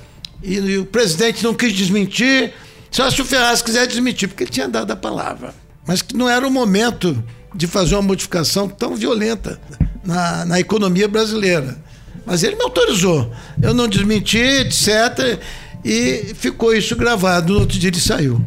e, 0.42 0.56
e, 0.56 0.78
o 0.78 0.86
presidente 0.86 1.44
não 1.44 1.54
quis 1.54 1.74
desmentir. 1.74 2.54
Só 2.92 3.10
se 3.10 3.20
o 3.22 3.26
Ferraz 3.26 3.62
quiser 3.62 3.88
desmentir, 3.88 4.30
porque 4.30 4.44
ele 4.44 4.52
tinha 4.52 4.68
dado 4.68 4.92
a 4.92 4.96
palavra. 4.96 5.56
Mas 5.88 6.04
que 6.04 6.16
não 6.16 6.30
era 6.30 6.48
o 6.48 6.52
momento 6.52 7.24
de 7.56 7.66
fazer 7.66 7.96
uma 7.96 8.04
modificação 8.04 8.70
tão 8.70 8.96
violenta 8.96 9.60
na, 10.04 10.46
na 10.46 10.60
economia 10.60 11.08
brasileira. 11.08 11.83
Mas 12.26 12.44
ele 12.44 12.56
me 12.56 12.64
autorizou. 12.64 13.32
Eu 13.62 13.74
não 13.74 13.88
desmenti, 13.88 14.38
etc. 14.38 15.40
E 15.84 16.34
ficou 16.36 16.74
isso 16.74 16.96
gravado. 16.96 17.54
No 17.54 17.60
outro 17.60 17.78
dia 17.78 17.90
ele 17.90 18.00
saiu. 18.00 18.44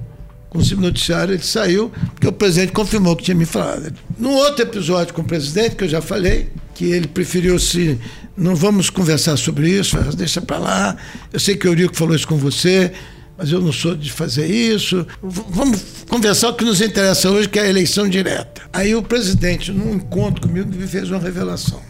Com 0.48 0.58
o 0.58 0.80
noticiário 0.80 1.34
ele 1.34 1.42
saiu, 1.42 1.92
porque 2.14 2.26
o 2.26 2.32
presidente 2.32 2.72
confirmou 2.72 3.14
que 3.14 3.24
tinha 3.24 3.34
me 3.34 3.44
falado. 3.44 3.92
No 4.18 4.30
outro 4.30 4.62
episódio 4.62 5.12
com 5.12 5.20
o 5.20 5.24
presidente, 5.24 5.76
que 5.76 5.84
eu 5.84 5.88
já 5.88 6.00
falei, 6.00 6.48
que 6.74 6.86
ele 6.86 7.06
preferiu 7.06 7.58
se. 7.58 7.98
Não 8.36 8.54
vamos 8.54 8.88
conversar 8.88 9.36
sobre 9.36 9.70
isso, 9.70 9.96
deixa 10.14 10.40
para 10.40 10.58
lá. 10.58 10.96
Eu 11.32 11.40
sei 11.40 11.56
que 11.56 11.66
o 11.66 11.70
Eurico 11.70 11.96
falou 11.96 12.14
isso 12.14 12.28
com 12.28 12.36
você, 12.36 12.92
mas 13.36 13.50
eu 13.50 13.60
não 13.60 13.72
sou 13.72 13.94
de 13.94 14.10
fazer 14.10 14.46
isso. 14.46 15.06
V 15.22 15.42
vamos 15.48 15.82
conversar 16.08 16.50
o 16.50 16.54
que 16.54 16.64
nos 16.64 16.80
interessa 16.80 17.30
hoje, 17.30 17.48
que 17.48 17.58
é 17.58 17.62
a 17.62 17.68
eleição 17.68 18.08
direta. 18.08 18.62
Aí 18.72 18.94
o 18.94 19.02
presidente, 19.02 19.72
num 19.72 19.94
encontro 19.94 20.40
comigo, 20.42 20.70
me 20.74 20.86
fez 20.86 21.10
uma 21.10 21.18
revelação 21.18 21.82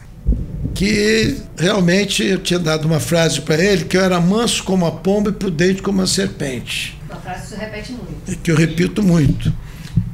que 0.76 1.38
realmente 1.58 2.22
eu 2.22 2.38
tinha 2.38 2.58
dado 2.58 2.84
uma 2.84 3.00
frase 3.00 3.40
para 3.40 3.56
ele 3.56 3.86
que 3.86 3.96
eu 3.96 4.02
era 4.02 4.20
manso 4.20 4.62
como 4.62 4.84
a 4.84 4.92
pomba 4.92 5.30
e 5.30 5.32
prudente 5.32 5.80
como 5.80 6.02
a 6.02 6.06
serpente. 6.06 7.00
Uma 7.08 7.18
frase 7.18 7.42
que 7.42 7.48
você 7.48 7.56
repete 7.56 7.92
muito. 7.92 8.38
Que 8.42 8.50
eu 8.50 8.56
repito 8.56 9.02
muito. 9.02 9.52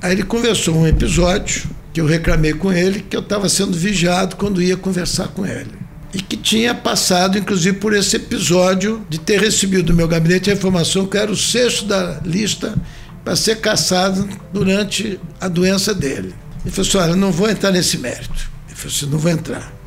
Aí 0.00 0.12
ele 0.12 0.22
conversou 0.22 0.76
um 0.76 0.86
episódio 0.86 1.68
que 1.92 2.00
eu 2.00 2.06
reclamei 2.06 2.54
com 2.54 2.72
ele 2.72 3.00
que 3.00 3.16
eu 3.16 3.20
estava 3.20 3.48
sendo 3.48 3.76
vigiado 3.76 4.36
quando 4.36 4.62
ia 4.62 4.76
conversar 4.76 5.28
com 5.28 5.44
ele. 5.44 5.72
E 6.14 6.22
que 6.22 6.36
tinha 6.36 6.74
passado, 6.74 7.36
inclusive, 7.36 7.78
por 7.78 7.92
esse 7.92 8.14
episódio 8.14 9.04
de 9.08 9.18
ter 9.18 9.40
recebido 9.40 9.82
do 9.86 9.94
meu 9.94 10.06
gabinete 10.06 10.48
a 10.48 10.54
informação 10.54 11.06
que 11.06 11.16
eu 11.16 11.22
era 11.22 11.32
o 11.32 11.36
sexto 11.36 11.86
da 11.86 12.20
lista 12.24 12.76
para 13.24 13.34
ser 13.34 13.56
caçado 13.56 14.28
durante 14.52 15.18
a 15.40 15.48
doença 15.48 15.92
dele. 15.92 16.32
Ele 16.64 16.70
falou 16.72 16.88
assim: 16.88 16.98
olha, 16.98 17.16
não 17.16 17.32
vou 17.32 17.50
entrar 17.50 17.72
nesse 17.72 17.98
mérito. 17.98 18.48
Ele 18.68 18.76
falou 18.76 18.94
assim: 18.94 19.06
não 19.06 19.18
vou 19.18 19.30
entrar. 19.32 19.81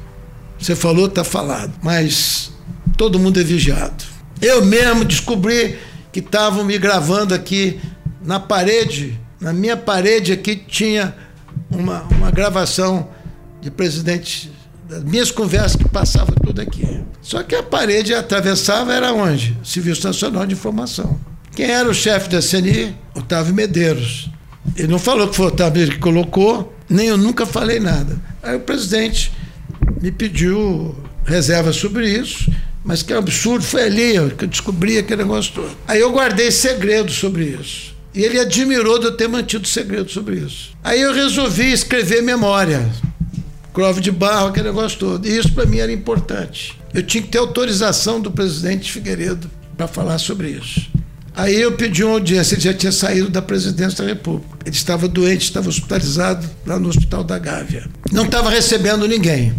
Você 0.60 0.76
falou, 0.76 1.08
está 1.08 1.24
falado. 1.24 1.74
Mas 1.82 2.52
todo 2.98 3.20
mundo 3.20 3.40
é 3.40 3.44
vigiado. 3.44 4.04
Eu 4.42 4.66
mesmo 4.66 5.06
descobri 5.06 5.78
que 6.12 6.20
estavam 6.20 6.64
me 6.64 6.78
gravando 6.78 7.34
aqui 7.34 7.80
na 8.24 8.40
parede, 8.40 9.20
na 9.40 9.54
minha 9.54 9.78
parede 9.78 10.32
aqui 10.32 10.56
tinha 10.56 11.16
uma, 11.70 12.04
uma 12.04 12.32
gravação 12.32 13.10
de 13.62 13.70
presidente 13.70 14.52
das 14.88 15.04
minhas 15.04 15.32
conversas 15.32 15.76
que 15.76 15.88
passava 15.88 16.34
tudo 16.34 16.62
aqui. 16.62 17.02
Só 17.22 17.42
que 17.44 17.56
a 17.56 17.64
parede 17.64 18.14
atravessava 18.14 18.94
era 18.94 19.12
onde? 19.14 19.58
Serviço 19.64 20.06
Nacional 20.06 20.46
de 20.46 20.54
Informação. 20.54 21.20
Quem 21.56 21.66
era 21.66 21.90
o 21.90 21.94
chefe 21.94 22.30
da 22.30 22.40
CNI? 22.42 22.96
Otávio 23.16 23.54
Medeiros. 23.54 24.30
Ele 24.76 24.88
não 24.88 25.00
falou 25.00 25.28
que 25.28 25.36
foi 25.36 25.46
o 25.46 25.50
Otávio 25.50 25.90
que 25.90 25.98
colocou, 25.98 26.74
nem 26.90 27.08
eu 27.08 27.18
nunca 27.18 27.46
falei 27.46 27.80
nada. 27.80 28.18
Aí 28.44 28.56
o 28.56 28.60
presidente 28.60 29.32
me 30.02 30.12
pediu 30.12 30.96
reserva 31.26 31.74
sobre 31.74 32.10
isso, 32.10 32.52
mas 32.84 33.02
que 33.02 33.14
absurdo, 33.14 33.64
foi 33.64 33.84
ali 33.84 34.14
que 34.38 34.46
eu 34.46 34.48
descobri 34.48 34.98
aquele 34.98 35.24
negócio 35.24 35.54
todo. 35.54 35.76
Aí 35.88 36.00
eu 36.00 36.12
guardei 36.12 36.52
segredo 36.52 37.12
sobre 37.12 37.46
isso. 37.46 37.96
E 38.14 38.24
ele 38.24 38.40
admirou 38.40 38.98
de 39.00 39.08
eu 39.08 39.12
ter 39.12 39.28
mantido 39.28 39.68
segredo 39.68 40.10
sobre 40.10 40.38
isso. 40.38 40.72
Aí 40.84 41.02
eu 41.02 41.14
resolvi 41.14 41.72
escrever 41.72 42.22
memória. 42.22 42.90
Crove 43.74 44.00
de 44.00 44.12
barro, 44.12 44.48
aquele 44.48 44.68
negócio 44.68 44.98
todo. 44.98 45.28
E 45.28 45.38
isso 45.38 45.52
para 45.52 45.66
mim 45.66 45.80
era 45.80 45.92
importante. 45.92 46.80
Eu 46.94 47.04
tinha 47.04 47.22
que 47.22 47.28
ter 47.28 47.40
autorização 47.40 48.22
do 48.22 48.32
presidente 48.32 48.90
Figueiredo 48.90 49.52
para 49.76 49.88
falar 49.88 50.18
sobre 50.18 50.50
isso. 50.50 50.88
Aí 51.36 51.60
eu 51.60 51.74
pedi 51.74 52.02
uma 52.02 52.14
audiência, 52.14 52.56
ele 52.56 52.62
já 52.62 52.74
tinha 52.74 52.94
saído 52.94 53.30
da 53.30 53.42
presidência 53.42 54.02
da 54.02 54.10
República. 54.10 54.58
Ele 54.66 54.74
estava 54.74 55.08
doente, 55.10 55.44
estava 55.44 55.68
hospitalizado 55.68 56.48
lá 56.66 56.80
no 56.80 56.88
Hospital 56.88 57.26
da 57.26 57.38
Gávea. 57.38 57.90
Não 58.14 58.24
estava 58.24 58.50
recebendo 58.50 59.06
ninguém. 59.06 59.54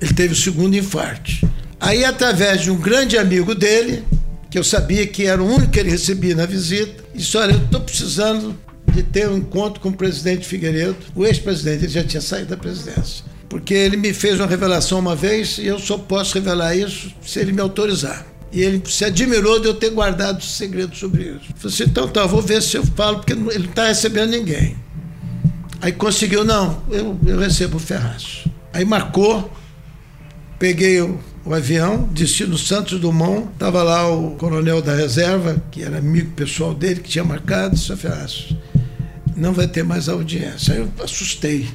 Ele 0.00 0.12
teve 0.12 0.32
o 0.32 0.36
segundo 0.36 0.76
infarto. 0.76 1.32
Aí, 1.80 2.04
através 2.04 2.62
de 2.62 2.70
um 2.70 2.76
grande 2.76 3.18
amigo 3.18 3.54
dele, 3.54 4.02
que 4.50 4.58
eu 4.58 4.64
sabia 4.64 5.06
que 5.06 5.26
era 5.26 5.42
o 5.42 5.46
único 5.46 5.72
que 5.72 5.80
ele 5.80 5.90
recebia 5.90 6.34
na 6.34 6.46
visita, 6.46 7.04
disse: 7.14 7.36
Olha, 7.36 7.52
eu 7.52 7.64
estou 7.64 7.80
precisando 7.80 8.56
de 8.92 9.02
ter 9.02 9.28
um 9.28 9.36
encontro 9.36 9.80
com 9.80 9.90
o 9.90 9.92
presidente 9.92 10.46
Figueiredo, 10.46 10.96
o 11.14 11.26
ex-presidente, 11.26 11.84
ele 11.84 11.92
já 11.92 12.02
tinha 12.02 12.20
saído 12.20 12.48
da 12.48 12.56
presidência. 12.56 13.24
Porque 13.48 13.74
ele 13.74 13.96
me 13.96 14.12
fez 14.12 14.40
uma 14.40 14.46
revelação 14.46 14.98
uma 14.98 15.14
vez 15.14 15.58
e 15.58 15.66
eu 15.66 15.78
só 15.78 15.98
posso 15.98 16.34
revelar 16.34 16.74
isso 16.74 17.12
se 17.22 17.38
ele 17.38 17.52
me 17.52 17.60
autorizar. 17.60 18.26
E 18.52 18.62
ele 18.62 18.82
se 18.86 19.04
admirou 19.04 19.60
de 19.60 19.66
eu 19.66 19.74
ter 19.74 19.90
guardado 19.90 20.42
segredo 20.42 20.96
sobre 20.96 21.24
isso. 21.24 21.50
Eu 21.50 21.56
falei 21.56 21.74
assim, 21.74 21.84
então 21.84 22.08
tá, 22.08 22.24
vou 22.26 22.40
ver 22.40 22.62
se 22.62 22.76
eu 22.76 22.84
falo, 22.84 23.18
porque 23.18 23.34
ele 23.34 23.42
não 23.42 23.50
está 23.50 23.88
recebendo 23.88 24.30
ninguém. 24.30 24.76
Aí 25.80 25.92
conseguiu, 25.92 26.44
não, 26.44 26.82
eu, 26.90 27.18
eu 27.26 27.38
recebo 27.38 27.76
o 27.76 27.80
Ferraz. 27.80 28.44
Aí 28.72 28.84
marcou, 28.84 29.50
peguei 30.58 31.00
o, 31.00 31.18
o 31.44 31.54
avião, 31.54 32.08
destino 32.12 32.56
Santos 32.56 33.00
Dumont, 33.00 33.48
estava 33.52 33.82
lá 33.82 34.10
o 34.10 34.32
coronel 34.32 34.82
da 34.82 34.94
reserva, 34.94 35.62
que 35.70 35.82
era 35.82 35.98
amigo 35.98 36.30
pessoal 36.32 36.74
dele, 36.74 37.00
que 37.00 37.10
tinha 37.10 37.24
marcado, 37.24 37.74
disse, 37.74 37.94
Ferraz, 37.96 38.54
não 39.36 39.52
vai 39.52 39.68
ter 39.68 39.84
mais 39.84 40.08
audiência. 40.08 40.74
Aí 40.74 40.80
eu 40.80 40.90
assustei. 41.02 41.68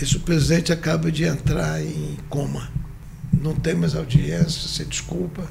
Esse 0.00 0.18
presidente 0.18 0.72
acaba 0.72 1.10
de 1.10 1.24
entrar 1.24 1.82
em 1.82 2.16
coma. 2.28 2.68
Não 3.32 3.54
tem 3.54 3.74
mais 3.74 3.94
audiência, 3.94 4.68
você 4.68 4.84
desculpa 4.84 5.42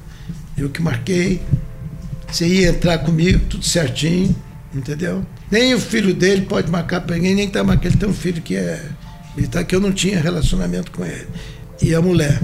eu 0.62 0.68
que 0.68 0.82
marquei. 0.82 1.40
Você 2.30 2.46
ia 2.46 2.68
entrar 2.68 2.98
comigo, 2.98 3.40
tudo 3.48 3.64
certinho, 3.64 4.34
entendeu? 4.72 5.24
Nem 5.50 5.74
o 5.74 5.80
filho 5.80 6.14
dele 6.14 6.42
pode 6.42 6.70
marcar 6.70 7.00
para 7.00 7.16
ninguém, 7.16 7.34
nem 7.34 7.48
tá 7.48 7.64
marcando. 7.64 7.86
Ele 7.92 7.96
tem 7.96 8.08
um 8.08 8.14
filho 8.14 8.40
que 8.40 8.54
é 8.54 8.80
militar, 9.34 9.64
que 9.64 9.74
eu 9.74 9.80
não 9.80 9.92
tinha 9.92 10.20
relacionamento 10.20 10.92
com 10.92 11.04
ele. 11.04 11.26
E 11.82 11.94
a 11.94 12.00
mulher. 12.00 12.40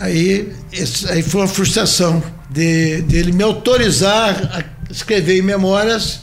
Aí, 0.00 0.52
esse, 0.72 1.10
aí 1.10 1.22
foi 1.22 1.42
uma 1.42 1.48
frustração 1.48 2.22
de, 2.50 3.02
de 3.02 3.16
ele 3.16 3.32
me 3.32 3.42
autorizar 3.42 4.50
a 4.52 4.92
escrever 4.92 5.38
em 5.38 5.42
memórias 5.42 6.20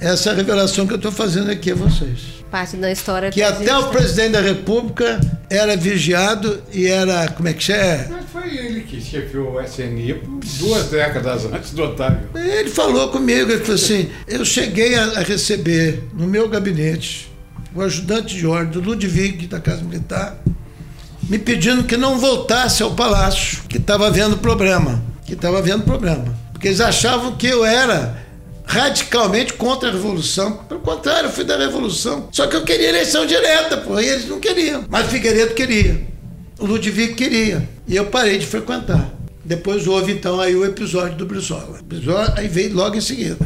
essa 0.00 0.32
revelação 0.32 0.86
que 0.86 0.92
eu 0.92 0.96
estou 0.96 1.12
fazendo 1.12 1.50
aqui 1.50 1.72
a 1.72 1.74
vocês 1.74 2.38
parte 2.50 2.76
da 2.76 2.90
história 2.90 3.30
que 3.30 3.42
até 3.42 3.76
o 3.76 3.88
presidente 3.88 4.32
da 4.32 4.40
República 4.40 5.20
era 5.48 5.76
vigiado 5.76 6.62
e 6.72 6.86
era 6.86 7.28
como 7.28 7.48
é 7.48 7.52
que 7.52 7.72
é? 7.72 8.06
Mas 8.10 8.24
foi 8.30 8.56
ele 8.56 8.80
que 8.82 9.00
chefiou 9.00 9.54
o 9.54 9.60
SNI 9.60 10.20
duas 10.58 10.86
décadas 10.86 11.44
antes 11.44 11.72
do 11.72 11.84
Otávio. 11.84 12.28
Ele 12.34 12.70
falou 12.70 13.10
comigo, 13.10 13.50
ele 13.50 13.60
falou 13.60 13.74
assim: 13.74 14.10
eu 14.26 14.44
cheguei 14.44 14.94
a, 14.94 15.20
receber 15.20 16.02
no 16.14 16.26
meu 16.26 16.48
gabinete 16.48 17.30
o 17.74 17.82
ajudante 17.82 18.34
de 18.34 18.46
ordem 18.46 18.70
do 18.70 18.80
Ludwig 18.80 19.46
da 19.46 19.60
Casa 19.60 19.82
Militar 19.82 20.38
me 21.28 21.38
pedindo 21.38 21.84
que 21.84 21.96
não 21.96 22.18
voltasse 22.18 22.82
ao 22.82 22.94
palácio, 22.94 23.62
que 23.68 23.76
estava 23.76 24.06
havendo 24.06 24.38
problema, 24.38 25.02
que 25.26 25.34
estava 25.34 25.58
havendo 25.58 25.84
problema, 25.84 26.24
porque 26.52 26.68
eles 26.68 26.80
achavam 26.80 27.36
que 27.36 27.46
eu 27.46 27.64
era 27.64 28.26
radicalmente 28.64 29.54
contra 29.54 29.88
a 29.88 29.92
Revolução. 29.92 30.52
Pelo 30.68 30.80
contrário, 30.80 31.28
eu 31.28 31.32
fui 31.32 31.44
da 31.44 31.56
Revolução. 31.56 32.28
Só 32.30 32.46
que 32.46 32.54
eu 32.54 32.64
queria 32.64 32.90
eleição 32.90 33.24
direta, 33.24 33.78
pô, 33.78 33.98
e 33.98 34.06
eles 34.06 34.28
não 34.28 34.38
queriam. 34.38 34.84
Mas 34.88 35.06
Figueiredo 35.06 35.54
queria. 35.54 36.06
O 36.58 36.66
Ludwig 36.66 37.14
queria. 37.14 37.66
E 37.86 37.96
eu 37.96 38.06
parei 38.06 38.36
de 38.36 38.44
frequentar. 38.44 39.10
Depois 39.42 39.86
houve, 39.86 40.12
então, 40.12 40.38
aí 40.38 40.54
o 40.54 40.66
episódio 40.66 41.16
do 41.16 41.24
Brizola. 41.24 41.78
Brizola 41.82 42.34
aí 42.36 42.46
veio 42.46 42.74
logo 42.74 42.96
em 42.96 43.00
seguida. 43.00 43.38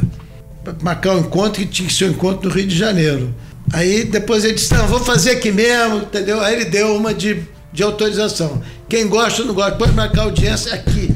Para 0.61 0.75
marcar 0.81 1.15
um 1.15 1.19
encontro 1.19 1.61
que 1.61 1.67
tinha 1.67 1.87
que 1.87 1.93
ser 1.93 2.05
um 2.05 2.09
encontro 2.09 2.49
no 2.49 2.53
Rio 2.53 2.67
de 2.67 2.77
Janeiro. 2.77 3.33
Aí 3.71 4.03
depois 4.03 4.43
ele 4.43 4.55
disse, 4.55 4.73
não, 4.73 4.87
vou 4.87 4.99
fazer 4.99 5.31
aqui 5.31 5.51
mesmo, 5.51 5.99
entendeu? 5.99 6.41
Aí 6.41 6.55
ele 6.55 6.65
deu 6.65 6.95
uma 6.95 7.13
de 7.13 7.43
de 7.73 7.83
autorização. 7.83 8.61
Quem 8.87 9.07
gosta 9.09 9.41
ou 9.41 9.47
não 9.47 9.55
gosta, 9.55 9.75
pode 9.75 9.93
marcar 9.93 10.23
audiência 10.23 10.73
aqui. 10.73 11.13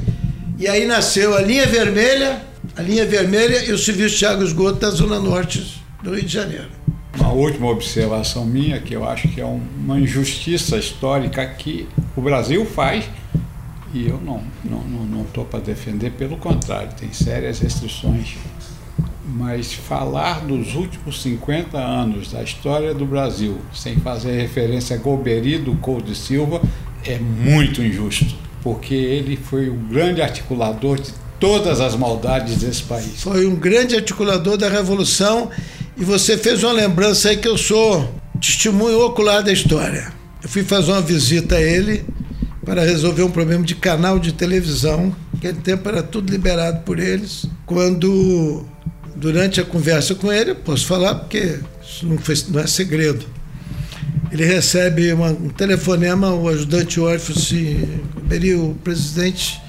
E 0.58 0.68
aí 0.68 0.86
nasceu 0.88 1.38
a 1.38 1.42
linha 1.42 1.68
vermelha, 1.68 2.42
a 2.76 2.82
linha 2.82 3.06
vermelha 3.06 3.64
e 3.64 3.72
o 3.72 3.78
serviço 3.78 4.26
e 4.26 4.44
esgoto 4.44 4.80
da 4.80 4.90
Zona 4.90 5.20
Norte 5.20 5.84
do 6.02 6.16
Rio 6.16 6.26
de 6.26 6.34
Janeiro. 6.34 6.68
Uma 7.20 7.32
última 7.32 7.68
observação 7.70 8.46
minha, 8.46 8.80
que 8.80 8.96
eu 8.96 9.08
acho 9.08 9.28
que 9.28 9.40
é 9.40 9.46
uma 9.46 10.00
injustiça 10.00 10.78
histórica 10.78 11.46
que 11.46 11.88
o 12.16 12.22
Brasil 12.22 12.66
faz, 12.66 13.06
e 13.94 14.08
eu 14.08 14.20
não 14.20 14.42
estou 14.64 14.80
não, 14.80 15.06
não, 15.06 15.06
não 15.06 15.46
para 15.46 15.60
defender, 15.60 16.12
pelo 16.12 16.38
contrário, 16.38 16.90
tem 17.00 17.12
sérias 17.14 17.60
restrições. 17.60 18.36
Mas 19.28 19.74
falar 19.74 20.46
dos 20.46 20.74
últimos 20.74 21.22
50 21.22 21.78
anos 21.78 22.32
da 22.32 22.42
história 22.42 22.94
do 22.94 23.06
Brasil, 23.06 23.58
sem 23.74 23.98
fazer 23.98 24.40
referência 24.40 24.96
a 24.96 25.00
Golbery 25.00 25.58
do 25.58 25.76
Couto 25.76 26.16
Silva, 26.16 26.62
é 27.06 27.20
muito 27.20 27.82
injusto, 27.82 28.36
porque 28.64 28.94
ele 28.94 29.36
foi 29.36 29.70
o 29.70 29.76
grande 29.76 30.22
articulador 30.22 31.00
de 31.00 31.12
todas 31.40 31.82
as 31.82 31.96
maldades 31.96 32.58
desse 32.58 32.84
país. 32.84 33.22
Foi 33.22 33.46
um 33.46 33.56
grande 33.56 33.96
articulador 33.96 34.58
da 34.58 34.70
Revolução 34.70 35.50
e 35.98 36.04
você 36.04 36.38
fez 36.38 36.64
uma 36.64 36.72
lembrança 36.72 37.30
aí 37.30 37.38
que 37.38 37.48
eu 37.48 37.58
sou 37.58 38.10
testemunho 38.40 39.02
ocular 39.02 39.44
da 39.44 39.52
história. 39.52 40.12
Eu 40.42 40.50
fui 40.50 40.64
fazer 40.64 40.92
uma 40.92 41.02
visita 41.02 41.56
a 41.56 41.62
ele 41.62 42.06
para 42.64 42.84
resolver 42.84 43.24
um 43.24 43.32
problema 43.32 43.64
de 43.64 43.76
canal 43.76 44.20
de 44.20 44.34
televisão. 44.34 45.16
Naquele 45.34 45.60
tempo 45.60 45.88
era 45.90 46.04
tudo 46.04 46.32
liberado 46.32 46.82
por 46.82 47.00
eles. 47.00 47.46
Quando, 47.66 48.66
durante 49.18 49.60
a 49.60 49.66
conversa 49.66 50.16
com 50.16 50.32
ele, 50.32 50.52
eu 50.52 50.56
posso 50.56 50.86
falar 50.86 51.16
porque 51.16 51.60
isso 51.82 52.06
não, 52.06 52.18
foi, 52.18 52.36
não 52.50 52.60
é 52.60 52.68
segredo. 52.68 53.26
Ele 54.32 54.46
recebe 54.46 55.12
uma, 55.14 55.30
um 55.30 55.50
telefonema, 55.50 56.34
o 56.34 56.48
ajudante 56.48 57.00
órfão 57.00 57.36
se. 57.36 57.78
O 58.60 58.76
presidente. 58.76 59.60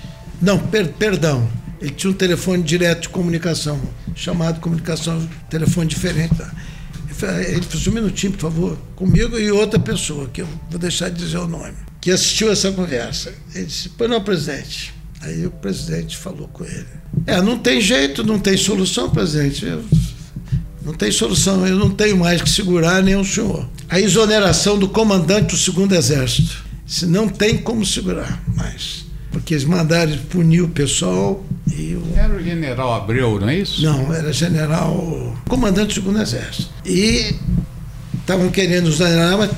Não, 0.42 0.58
per, 0.58 0.88
perdão. 0.88 1.48
Ele 1.80 1.90
tinha 1.92 2.10
um 2.10 2.14
telefone 2.14 2.62
direto 2.62 3.02
de 3.02 3.08
comunicação, 3.08 3.80
chamado 4.14 4.60
comunicação, 4.60 5.28
telefone 5.48 5.88
diferente. 5.88 6.34
Ele 6.34 7.14
falou 7.14 7.62
assim, 7.74 7.90
um 7.90 7.92
minutinho, 7.92 8.32
por 8.32 8.40
favor, 8.40 8.78
comigo 8.96 9.38
e 9.38 9.50
outra 9.52 9.78
pessoa, 9.78 10.28
que 10.28 10.42
eu 10.42 10.48
vou 10.68 10.78
deixar 10.78 11.08
de 11.08 11.24
dizer 11.24 11.38
o 11.38 11.46
nome, 11.46 11.74
que 12.00 12.10
assistiu 12.10 12.50
essa 12.50 12.72
conversa. 12.72 13.32
Ele 13.54 13.66
disse, 13.66 13.90
pois 13.90 14.10
não, 14.10 14.20
presidente. 14.20 14.92
Aí 15.20 15.46
o 15.46 15.50
presidente 15.50 16.16
falou 16.16 16.48
com 16.48 16.64
ele. 16.64 16.86
É, 17.26 17.40
não 17.42 17.58
tem 17.58 17.80
jeito, 17.80 18.24
não 18.24 18.38
tem 18.38 18.56
solução, 18.56 19.10
presidente. 19.10 19.64
Eu, 19.64 19.84
não 20.84 20.94
tem 20.94 21.10
solução, 21.10 21.66
eu 21.66 21.76
não 21.76 21.90
tenho 21.90 22.16
mais 22.16 22.40
que 22.40 22.48
segurar 22.48 23.02
nem 23.02 23.16
o 23.16 23.24
senhor. 23.24 23.68
A 23.88 24.00
exoneração 24.00 24.78
do 24.78 24.88
comandante 24.88 25.48
do 25.48 25.56
segundo 25.56 25.94
exército. 25.94 26.64
Se 26.86 27.04
não 27.04 27.28
tem 27.28 27.58
como 27.58 27.84
segurar 27.84 28.42
mais 28.56 29.08
porque 29.30 29.54
eles 29.54 29.64
mandaram 29.64 30.16
punir 30.30 30.62
o 30.62 30.68
pessoal. 30.68 31.44
E 31.70 31.94
o... 31.94 32.02
Era 32.16 32.34
o 32.34 32.42
general 32.42 32.94
Abreu, 32.94 33.38
não 33.38 33.48
é 33.48 33.56
isso? 33.56 33.82
Não, 33.82 34.12
era 34.12 34.32
general, 34.32 35.36
comandante 35.48 35.88
do 35.88 35.94
segundo 35.94 36.20
exército. 36.20 36.68
E 36.84 37.34
estavam 38.20 38.50
querendo 38.50 38.88
exonerar, 38.88 39.38
mas 39.38 39.50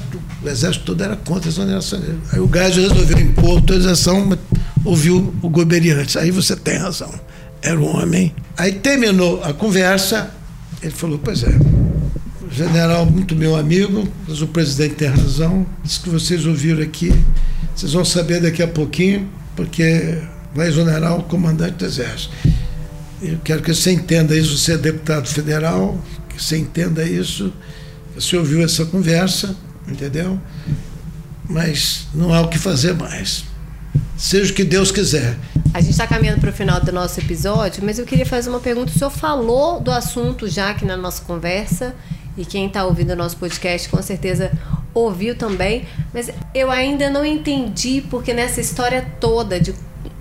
o 0.43 0.49
exército 0.49 0.85
todo 0.85 1.03
era 1.03 1.17
contra 1.17 1.49
a 1.49 1.53
exoneração 1.53 2.01
dele. 2.01 2.19
Aí 2.33 2.41
o 2.41 2.47
Gádio 2.47 2.83
resolveu 2.83 3.19
impor 3.19 3.51
autorização, 3.51 4.27
mas 4.27 4.39
ouviu 4.85 5.35
o 5.43 5.49
Goberi 5.49 5.91
antes. 5.91 6.17
Aí 6.17 6.31
você 6.31 6.57
tem 6.57 6.77
razão. 6.77 7.13
Era 7.63 7.79
o 7.79 7.85
homem. 7.85 8.35
Aí 8.57 8.73
terminou 8.73 9.43
a 9.43 9.53
conversa, 9.53 10.31
ele 10.83 10.93
falou, 10.93 11.19
pois 11.19 11.43
é, 11.43 11.59
general 12.51 13.07
muito 13.07 13.37
meu 13.37 13.57
amigo, 13.57 14.09
mas 14.27 14.43
o 14.43 14.47
presidente 14.47 14.97
tem 14.97 15.09
razão, 15.09 15.65
isso 15.85 16.03
que 16.03 16.11
vocês 16.11 16.45
ouviram 16.47 16.83
aqui, 16.83 17.13
vocês 17.75 17.93
vão 17.93 18.05
saber 18.05 18.41
daqui 18.41 18.63
a 18.63 18.69
pouquinho 18.69 19.29
porque 19.55 20.19
vai 20.55 20.69
exonerar 20.69 21.19
o 21.19 21.23
comandante 21.23 21.75
do 21.75 21.85
Exército. 21.85 22.35
Eu 23.23 23.39
quero 23.45 23.63
que 23.63 23.73
você 23.73 23.93
entenda 23.93 24.37
isso, 24.37 24.57
você 24.57 24.73
é 24.73 24.79
deputado 24.79 25.29
federal, 25.29 26.03
que 26.29 26.43
você 26.43 26.57
entenda 26.57 27.05
isso, 27.05 27.53
você 28.15 28.37
ouviu 28.37 28.63
essa 28.63 28.85
conversa, 28.85 29.55
entendeu? 29.87 30.41
Mas 31.49 32.09
não 32.15 32.33
há 32.33 32.41
o 32.41 32.49
que 32.49 32.59
fazer 32.59 32.95
mais. 32.95 33.45
Seja 34.21 34.53
o 34.53 34.55
que 34.55 34.65
Deus 34.65 34.93
quiser. 34.93 35.35
A 35.73 35.81
gente 35.81 35.93
está 35.93 36.07
caminhando 36.07 36.43
para 36.43 36.51
o 36.51 36.53
final 36.53 36.79
do 36.79 36.93
nosso 36.93 37.19
episódio, 37.19 37.83
mas 37.83 37.99
eu 37.99 38.05
queria 38.05 38.27
fazer 38.27 38.51
uma 38.51 38.61
pergunta. 38.61 38.93
O 38.95 38.99
senhor 38.99 39.11
falou 39.11 39.81
do 39.81 39.91
assunto 39.91 40.47
já 40.47 40.69
aqui 40.71 40.85
na 40.85 40.95
nossa 40.95 41.23
conversa, 41.25 41.95
e 42.37 42.45
quem 42.45 42.67
está 42.67 42.85
ouvindo 42.85 43.15
o 43.15 43.17
nosso 43.17 43.39
podcast 43.39 43.89
com 43.89 44.01
certeza 44.03 44.53
ouviu 44.93 45.35
também, 45.35 45.87
mas 46.13 46.31
eu 46.55 46.71
ainda 46.71 47.09
não 47.09 47.25
entendi 47.25 48.05
porque 48.11 48.35
nessa 48.35 48.61
história 48.61 49.11
toda 49.19 49.59
de 49.59 49.75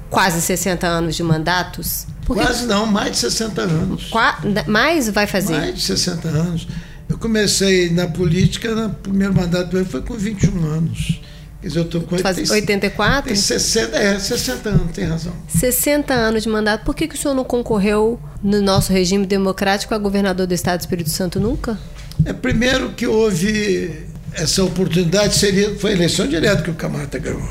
quase 0.10 0.42
60 0.42 0.88
anos 0.88 1.14
de 1.18 1.22
mandatos. 1.22 2.08
Porque... 2.26 2.42
Quase 2.42 2.68
não, 2.68 2.86
mais 2.86 3.12
de 3.12 3.18
60 3.18 3.62
anos. 3.62 4.06
Qua... 4.06 4.40
Mais 4.66 5.10
vai 5.10 5.28
fazer? 5.28 5.58
Mais 5.58 5.76
de 5.76 5.82
60 5.82 6.26
anos. 6.30 6.68
Eu 7.10 7.18
comecei 7.18 7.90
na 7.90 8.08
política, 8.08 8.74
no 8.74 8.92
primeiro 8.92 9.36
mandato 9.36 9.84
foi 9.84 10.02
com 10.02 10.14
21 10.14 10.66
anos. 10.66 11.20
Quer 11.62 11.68
dizer, 11.68 11.80
eu 11.80 11.84
estou 11.84 12.02
com 12.02 12.18
Faz 12.20 12.50
84? 12.50 13.28
Tem 13.28 13.36
60, 13.36 13.98
é, 13.98 14.18
60 14.18 14.70
anos, 14.70 14.92
tem 14.94 15.06
razão. 15.06 15.34
60 15.50 16.14
anos 16.14 16.44
de 16.44 16.50
mandato. 16.50 16.86
Por 16.86 16.96
que, 16.96 17.08
que 17.08 17.16
o 17.16 17.18
senhor 17.18 17.34
não 17.34 17.44
concorreu 17.44 18.18
no 18.42 18.62
nosso 18.62 18.94
regime 18.94 19.26
democrático 19.26 19.94
a 19.94 19.98
governador 19.98 20.48
do 20.48 20.54
Estado 20.54 20.80
do 20.80 20.82
Espírito 20.82 21.10
Santo 21.10 21.40
nunca? 21.40 21.78
É, 22.26 22.32
primeiro 22.32 22.92
que 22.92 23.06
houve 23.06 24.08
essa 24.34 24.64
oportunidade 24.64 25.36
seria 25.36 25.76
foi 25.78 25.92
a 25.92 25.94
eleição 25.94 26.28
direta 26.28 26.62
que 26.62 26.70
o 26.70 26.76
Camata 26.76 27.20
ganhou. 27.20 27.42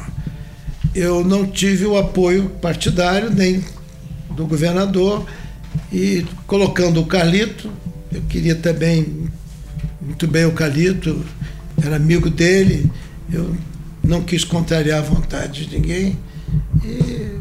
Eu 0.95 1.23
não 1.23 1.47
tive 1.47 1.85
o 1.85 1.97
apoio 1.99 2.49
partidário 2.63 3.31
nem 3.31 3.63
do 4.31 4.47
governador 4.47 5.27
e 5.93 6.25
colocando 6.47 7.01
o 7.01 7.07
Carlito, 7.07 7.71
eu 8.13 8.23
queria 8.23 8.55
também 8.55 9.29
muito 10.01 10.27
bem 10.27 10.47
o 10.47 10.53
Carlito, 10.53 11.25
era 11.83 11.97
amigo 11.97 12.31
dele, 12.31 12.91
eu 13.33 13.55
não 14.09 14.23
quis 14.23 14.43
contrariar 14.43 14.99
a 14.99 15.03
vontade 15.03 15.67
de 15.67 15.77
ninguém 15.77 16.19
e, 16.85 17.39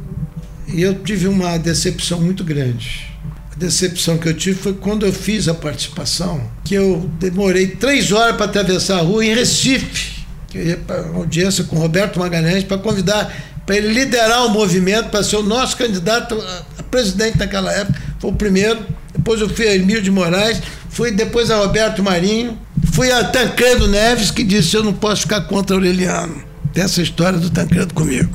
e 0.67 0.81
eu 0.81 0.93
tive 1.03 1.27
uma 1.27 1.57
decepção 1.57 2.21
muito 2.21 2.43
grande 2.43 3.17
decepção 3.57 4.17
que 4.17 4.29
eu 4.29 4.33
tive 4.33 4.59
foi 4.59 4.73
quando 4.73 5.05
eu 5.05 5.11
fiz 5.11 5.47
a 5.47 5.53
participação, 5.53 6.39
que 6.63 6.75
eu 6.75 7.09
demorei 7.19 7.67
três 7.67 8.11
horas 8.11 8.35
para 8.35 8.45
atravessar 8.45 8.99
a 8.99 9.01
rua 9.01 9.25
em 9.25 9.33
Recife, 9.33 10.23
que 10.47 10.57
eu 10.57 10.63
ia 10.63 10.77
para 10.77 11.01
uma 11.01 11.19
audiência 11.19 11.63
com 11.63 11.75
Roberto 11.75 12.19
Magalhães 12.19 12.63
para 12.63 12.77
convidar 12.77 13.35
para 13.65 13.75
ele 13.75 13.89
liderar 13.89 14.45
o 14.45 14.49
movimento 14.49 15.09
para 15.09 15.21
ser 15.21 15.35
o 15.35 15.43
nosso 15.43 15.75
candidato 15.75 16.41
a 16.77 16.83
presidente 16.83 17.37
naquela 17.37 17.69
época. 17.73 18.01
Foi 18.17 18.31
o 18.31 18.33
primeiro. 18.33 18.79
Depois 19.13 19.41
eu 19.41 19.49
fui 19.49 19.67
a 19.67 19.75
Emílio 19.75 20.01
de 20.01 20.09
Moraes, 20.09 20.61
fui 20.89 21.11
depois 21.11 21.51
a 21.51 21.57
Roberto 21.57 22.01
Marinho, 22.01 22.57
fui 22.93 23.11
a 23.11 23.25
Tancredo 23.25 23.85
Neves, 23.89 24.31
que 24.31 24.41
disse: 24.41 24.77
Eu 24.77 24.83
não 24.83 24.93
posso 24.93 25.23
ficar 25.23 25.41
contra 25.41 25.75
Aureliano. 25.75 26.46
Tem 26.77 26.83
essa 26.83 27.01
história 27.01 27.39
do 27.39 27.49
Tancredo 27.49 27.91
comigo. 27.91 28.29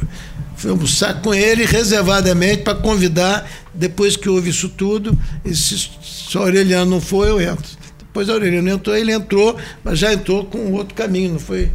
Fui 0.57 0.69
almoçar 0.69 1.23
com 1.23 1.33
ele 1.33 1.65
reservadamente 1.65 2.65
para 2.65 2.75
convidar, 2.75 3.49
depois 3.73 4.17
que 4.17 4.29
houve 4.29 4.51
isso 4.51 4.69
tudo, 4.69 5.17
e 5.45 5.55
se, 5.55 5.89
o 6.35 6.39
Aureliano 6.41 6.91
não 6.91 7.01
foi, 7.01 7.31
eu 7.31 7.41
entro. 7.41 7.65
Depois 8.01 8.29
a 8.29 8.33
Aureliano 8.33 8.69
entrou, 8.69 8.97
ele 8.97 9.13
entrou, 9.13 9.57
mas 9.85 9.97
já 9.97 10.13
entrou 10.13 10.45
com 10.45 10.73
outro 10.73 10.93
caminho, 10.93 11.35
não 11.35 11.39
foi 11.39 11.71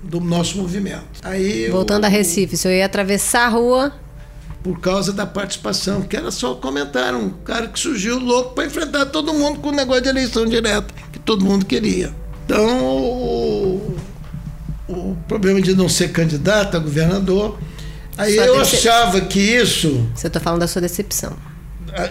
do 0.00 0.20
nosso 0.20 0.58
movimento. 0.58 1.02
Aí 1.24 1.68
Voltando 1.68 2.04
eu, 2.04 2.06
a 2.06 2.10
Recife, 2.10 2.54
o 2.54 2.56
senhor 2.56 2.76
ia 2.76 2.86
atravessar 2.86 3.46
a 3.46 3.48
rua 3.48 3.92
por 4.62 4.78
causa 4.78 5.12
da 5.12 5.26
participação, 5.26 6.02
que 6.02 6.16
era 6.16 6.30
só 6.30 6.54
comentar, 6.54 7.16
um 7.16 7.30
cara 7.30 7.66
que 7.66 7.80
surgiu 7.80 8.20
louco 8.20 8.54
para 8.54 8.66
enfrentar 8.66 9.06
todo 9.06 9.34
mundo 9.34 9.58
com 9.58 9.70
o 9.70 9.72
negócio 9.72 10.02
de 10.02 10.10
eleição 10.10 10.46
direta, 10.46 10.94
que 11.12 11.18
todo 11.18 11.44
mundo 11.44 11.66
queria. 11.66 12.14
Então, 12.44 12.84
o, 12.84 13.61
o 13.61 13.61
problema 15.32 15.60
de 15.60 15.74
não 15.74 15.88
ser 15.88 16.12
candidato 16.12 16.76
a 16.76 16.80
governador 16.80 17.58
Aí 18.16 18.36
eu 18.36 18.58
decep... 18.58 18.76
achava 18.76 19.20
que 19.20 19.40
isso. 19.40 20.06
Você 20.14 20.26
está 20.26 20.38
falando 20.38 20.60
da 20.60 20.68
sua 20.68 20.82
decepção. 20.82 21.34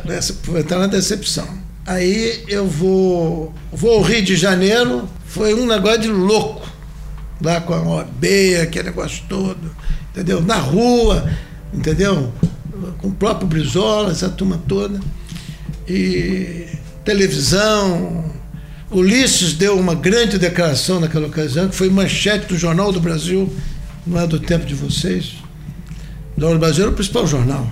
Essa, 0.08 0.36
entrar 0.58 0.80
na 0.80 0.88
decepção. 0.88 1.48
Aí 1.86 2.44
eu 2.48 2.68
vou, 2.68 3.54
vou 3.72 3.96
ao 3.96 4.02
Rio 4.02 4.24
de 4.24 4.36
Janeiro, 4.36 5.08
foi 5.26 5.54
um 5.54 5.66
negócio 5.66 6.02
de 6.02 6.08
louco. 6.08 6.68
Lá 7.42 7.60
com 7.62 7.74
a 7.74 7.82
OAB, 7.82 8.26
aquele 8.62 8.90
negócio 8.90 9.24
todo, 9.28 9.76
entendeu? 10.12 10.42
Na 10.42 10.58
rua, 10.58 11.28
entendeu? 11.74 12.32
Com 13.00 13.08
o 13.08 13.14
próprio 13.14 13.48
Brizola, 13.48 14.12
essa 14.12 14.30
turma 14.30 14.62
toda. 14.68 15.00
E 15.88 16.68
televisão. 17.04 18.32
Ulisses 18.92 19.54
deu 19.54 19.80
uma 19.80 19.96
grande 19.96 20.38
declaração 20.38 21.00
naquela 21.00 21.28
ocasião, 21.28 21.70
que 21.70 21.76
foi 21.76 21.90
manchete 21.90 22.48
do 22.48 22.58
Jornal 22.58 22.92
do 22.92 23.00
Brasil, 23.00 23.52
não 24.06 24.20
é 24.20 24.28
do 24.28 24.40
tempo 24.40 24.66
de 24.66 24.76
vocês 24.76 25.42
o 26.38 26.42
Jornal 26.42 26.54
do 26.54 26.60
Brasil 26.60 26.84
era 26.84 26.92
o 26.92 26.96
principal 26.96 27.28
jornal. 27.28 27.72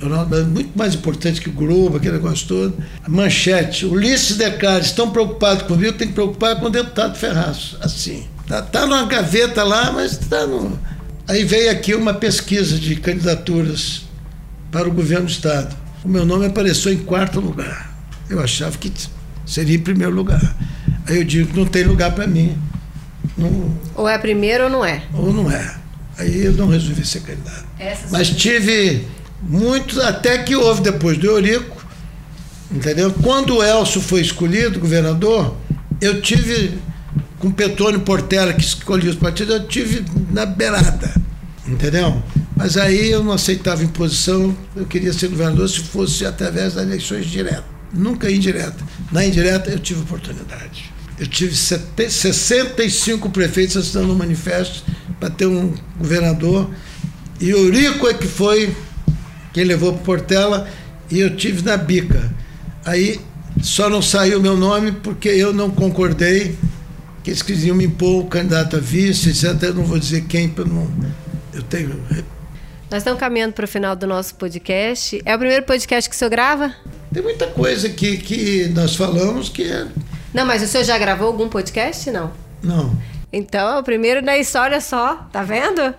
Jornal 0.00 0.26
muito 0.46 0.76
mais 0.76 0.94
importante 0.94 1.40
que 1.40 1.48
o 1.48 1.52
Globo, 1.52 1.96
aquele 1.96 2.14
negócio 2.14 2.48
todo. 2.48 2.74
A 3.04 3.08
manchete. 3.08 3.86
Ulisses 3.86 4.36
declara: 4.36 4.82
estão 4.82 5.10
preocupados 5.10 5.62
comigo, 5.64 5.96
tem 5.96 6.08
que 6.08 6.14
preocupar 6.14 6.58
com 6.58 6.66
o 6.66 6.70
deputado 6.70 7.16
Ferraz. 7.16 7.76
Assim. 7.80 8.26
Tá, 8.48 8.60
tá 8.60 8.84
numa 8.84 9.06
gaveta 9.06 9.62
lá, 9.62 9.92
mas 9.92 10.16
tá 10.16 10.46
no. 10.46 10.78
Aí 11.28 11.44
veio 11.44 11.70
aqui 11.70 11.94
uma 11.94 12.12
pesquisa 12.12 12.76
de 12.76 12.96
candidaturas 12.96 14.02
para 14.72 14.88
o 14.88 14.92
governo 14.92 15.26
do 15.26 15.30
Estado. 15.30 15.76
O 16.04 16.08
meu 16.08 16.26
nome 16.26 16.46
apareceu 16.46 16.92
em 16.92 16.98
quarto 16.98 17.38
lugar. 17.38 17.94
Eu 18.28 18.40
achava 18.40 18.76
que 18.76 18.92
seria 19.46 19.76
em 19.76 19.80
primeiro 19.80 20.14
lugar. 20.14 20.56
Aí 21.06 21.16
eu 21.18 21.24
digo 21.24 21.50
que 21.50 21.58
não 21.58 21.66
tem 21.66 21.84
lugar 21.84 22.12
para 22.12 22.26
mim. 22.26 22.56
Não, 23.36 23.76
Ou 23.94 24.08
é 24.08 24.18
primeiro 24.18 24.64
ou 24.64 24.70
não 24.70 24.84
é? 24.84 25.02
ou 25.14 25.32
não 25.32 25.50
é. 25.50 25.74
Aí 26.18 26.44
eu 26.44 26.52
não 26.52 26.68
resolvi 26.68 27.04
ser 27.06 27.20
candidato. 27.20 27.64
Mas 28.10 28.30
tive 28.30 29.06
muitos, 29.42 29.98
até 29.98 30.38
que 30.38 30.54
houve 30.54 30.82
depois 30.82 31.16
do 31.18 31.26
Eurico, 31.26 31.84
entendeu? 32.70 33.10
Quando 33.22 33.56
o 33.56 33.62
Elcio 33.64 34.00
foi 34.00 34.20
escolhido 34.20 34.78
governador, 34.78 35.56
eu 36.00 36.20
tive, 36.20 36.78
com 37.38 37.50
Petrônio 37.50 38.00
Portela, 38.00 38.52
que 38.52 38.62
escolhia 38.64 39.10
os 39.10 39.16
partidos, 39.16 39.54
eu 39.54 39.66
tive 39.66 40.04
na 40.30 40.44
beirada, 40.46 41.12
entendeu? 41.66 42.22
Mas 42.54 42.76
aí 42.76 43.10
eu 43.10 43.24
não 43.24 43.32
aceitava 43.32 43.82
imposição, 43.82 44.54
eu 44.76 44.84
queria 44.84 45.12
ser 45.12 45.28
governador 45.28 45.68
se 45.68 45.80
fosse 45.80 46.24
através 46.26 46.74
das 46.74 46.84
eleições 46.84 47.26
diretas. 47.26 47.71
Nunca 47.92 48.30
indireta. 48.30 48.82
Na 49.10 49.24
indireta 49.24 49.70
eu 49.70 49.78
tive 49.78 50.00
oportunidade. 50.02 50.90
Eu 51.18 51.26
tive 51.26 51.54
sete- 51.54 52.10
65 52.10 53.30
prefeitos 53.30 53.76
assinando 53.76 54.12
um 54.12 54.16
manifesto 54.16 54.82
para 55.20 55.30
ter 55.30 55.46
um 55.46 55.74
governador. 55.98 56.70
E 57.40 57.52
o 57.52 57.58
Eurico 57.58 58.06
é 58.08 58.14
que 58.14 58.26
foi 58.26 58.74
quem 59.52 59.64
levou 59.64 59.92
para 59.92 60.02
Portela 60.02 60.68
e 61.10 61.20
eu 61.20 61.36
tive 61.36 61.62
na 61.62 61.76
bica. 61.76 62.32
Aí 62.84 63.20
só 63.60 63.88
não 63.90 64.00
saiu 64.00 64.40
meu 64.40 64.56
nome 64.56 64.92
porque 64.92 65.28
eu 65.28 65.52
não 65.52 65.70
concordei 65.70 66.56
que 67.22 67.30
eles 67.30 67.42
queriam 67.42 67.76
me 67.76 67.84
impor 67.84 68.24
o 68.24 68.26
candidato 68.26 68.76
a 68.76 68.80
vice, 68.80 69.28
etc. 69.28 69.62
Eu 69.62 69.74
não 69.74 69.84
vou 69.84 69.98
dizer 69.98 70.22
quem, 70.24 70.48
para 70.48 70.64
não. 70.64 70.90
Eu 71.52 71.62
tenho. 71.62 71.90
Nós 72.90 72.98
estamos 73.02 73.20
caminhando 73.20 73.52
para 73.52 73.64
o 73.64 73.68
final 73.68 73.94
do 73.94 74.06
nosso 74.06 74.34
podcast. 74.34 75.20
É 75.24 75.34
o 75.34 75.38
primeiro 75.38 75.64
podcast 75.64 76.08
que 76.10 76.16
o 76.16 76.18
senhor 76.18 76.30
grava? 76.30 76.74
Tem 77.12 77.22
muita 77.22 77.46
coisa 77.48 77.88
que, 77.88 78.16
que 78.16 78.68
nós 78.68 78.96
falamos 78.96 79.48
que 79.48 79.70
é. 79.70 79.86
Não, 80.32 80.46
mas 80.46 80.62
o 80.62 80.66
senhor 80.66 80.84
já 80.84 80.96
gravou 80.96 81.26
algum 81.26 81.48
podcast? 81.48 82.10
Não. 82.10 82.32
Não. 82.62 82.96
Então 83.32 83.76
é 83.76 83.78
o 83.78 83.82
primeiro 83.82 84.22
da 84.22 84.36
história 84.38 84.80
só, 84.80 85.16
tá 85.30 85.42
vendo? 85.42 85.94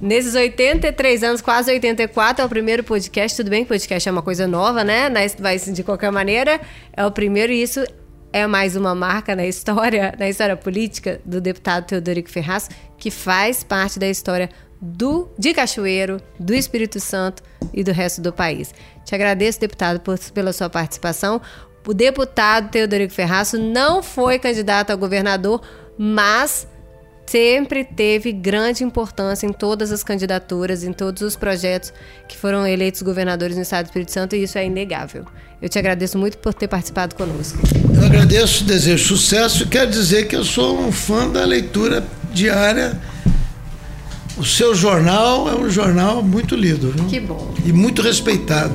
Nesses 0.00 0.34
83 0.34 1.22
anos, 1.22 1.40
quase 1.40 1.70
84, 1.70 2.42
é 2.42 2.46
o 2.46 2.48
primeiro 2.48 2.82
podcast. 2.82 3.36
Tudo 3.36 3.50
bem 3.50 3.62
que 3.62 3.68
podcast 3.68 4.08
é 4.08 4.12
uma 4.12 4.22
coisa 4.22 4.46
nova, 4.46 4.82
né? 4.82 5.08
Mas 5.08 5.36
mas, 5.38 5.64
de 5.64 5.82
qualquer 5.82 6.10
maneira, 6.10 6.60
é 6.92 7.06
o 7.06 7.10
primeiro 7.10 7.52
e 7.52 7.62
isso 7.62 7.84
é 8.32 8.46
mais 8.46 8.74
uma 8.74 8.94
marca 8.94 9.36
na 9.36 9.46
história, 9.46 10.14
na 10.18 10.28
história 10.28 10.56
política 10.56 11.20
do 11.24 11.40
deputado 11.40 11.84
Teodorico 11.86 12.30
Ferraz, 12.30 12.68
que 12.98 13.10
faz 13.10 13.62
parte 13.62 13.98
da 13.98 14.08
história 14.08 14.50
do 14.84 15.28
de 15.38 15.54
Cachoeiro, 15.54 16.20
do 16.40 16.52
Espírito 16.52 16.98
Santo 16.98 17.40
e 17.72 17.84
do 17.84 17.92
resto 17.92 18.20
do 18.20 18.32
país. 18.32 18.74
Te 19.04 19.14
agradeço, 19.14 19.60
deputado, 19.60 20.00
por- 20.00 20.18
pela 20.18 20.52
sua 20.52 20.68
participação. 20.68 21.40
O 21.86 21.94
deputado 21.94 22.68
Teodorico 22.70 23.14
Ferraço 23.14 23.56
não 23.58 24.02
foi 24.02 24.40
candidato 24.40 24.90
a 24.90 24.96
governador, 24.96 25.62
mas 25.96 26.66
sempre 27.26 27.84
teve 27.84 28.32
grande 28.32 28.82
importância 28.84 29.46
em 29.46 29.52
todas 29.52 29.90
as 29.92 30.02
candidaturas, 30.02 30.82
em 30.82 30.92
todos 30.92 31.22
os 31.22 31.36
projetos 31.36 31.92
que 32.28 32.36
foram 32.36 32.66
eleitos 32.66 33.00
governadores 33.02 33.56
no 33.56 33.62
Estado 33.62 33.84
do 33.84 33.88
Espírito 33.88 34.12
Santo, 34.12 34.34
e 34.36 34.42
isso 34.42 34.58
é 34.58 34.66
inegável. 34.66 35.24
Eu 35.60 35.68
te 35.68 35.78
agradeço 35.78 36.18
muito 36.18 36.38
por 36.38 36.52
ter 36.52 36.66
participado 36.68 37.14
conosco. 37.14 37.58
Eu 37.96 38.04
agradeço, 38.04 38.64
desejo 38.64 39.04
sucesso 39.16 39.62
e 39.62 39.66
quero 39.66 39.90
dizer 39.90 40.26
que 40.26 40.34
eu 40.34 40.44
sou 40.44 40.78
um 40.78 40.90
fã 40.90 41.28
da 41.28 41.44
leitura 41.44 42.04
diária. 42.32 43.00
O 44.42 44.44
seu 44.44 44.74
jornal 44.74 45.48
é 45.48 45.54
um 45.54 45.70
jornal 45.70 46.20
muito 46.20 46.56
lido, 46.56 46.90
viu? 46.90 47.04
Que 47.04 47.20
bom. 47.20 47.54
E 47.64 47.72
muito 47.72 48.02
respeitado. 48.02 48.74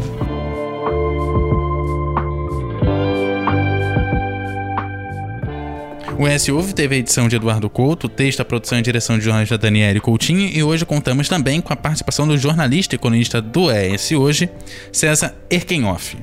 O 6.18 6.26
S 6.26 6.50
Ouve 6.50 6.74
teve 6.74 6.96
a 6.96 6.98
edição 6.98 7.28
de 7.28 7.36
Eduardo 7.36 7.70
Couto, 7.70 8.08
texto, 8.08 8.40
a 8.40 8.46
produção 8.46 8.80
e 8.80 8.82
direção 8.82 9.18
de 9.18 9.26
jornalista 9.26 9.58
Daniele 9.58 10.00
Coutinho 10.00 10.48
e 10.48 10.64
hoje 10.64 10.86
contamos 10.86 11.28
também 11.28 11.60
com 11.60 11.74
a 11.74 11.76
participação 11.76 12.26
do 12.26 12.38
jornalista 12.38 12.96
e 12.96 12.98
colunista 12.98 13.42
do 13.42 13.70
ES 13.70 14.14
Hoje, 14.14 14.50
César 14.94 15.36
Erkenhoff. 15.50 16.16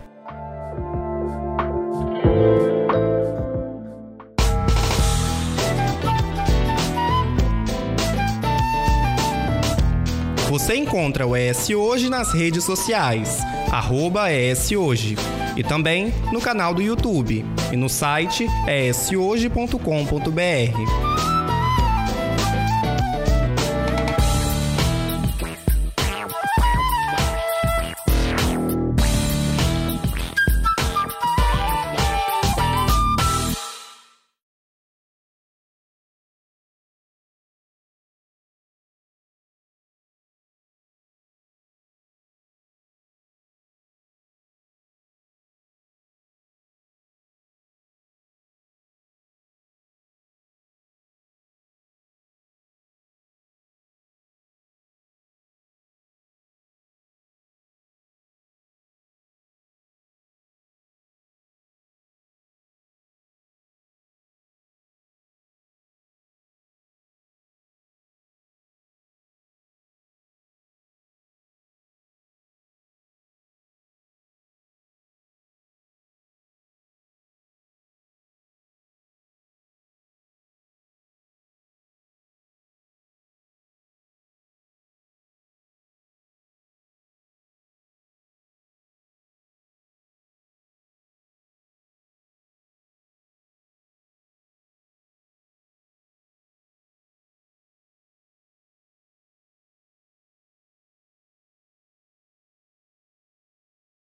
Você 10.64 10.76
encontra 10.76 11.26
o 11.26 11.36
ES 11.36 11.68
Hoje 11.68 12.08
nas 12.08 12.32
redes 12.32 12.64
sociais, 12.64 13.40
arroba 13.70 14.32
ES 14.32 14.72
Hoje, 14.72 15.14
e 15.58 15.62
também 15.62 16.10
no 16.32 16.40
canal 16.40 16.72
do 16.72 16.80
YouTube 16.80 17.44
e 17.70 17.76
no 17.76 17.90
site 17.90 18.46
eshoje.com.br. 18.66 21.03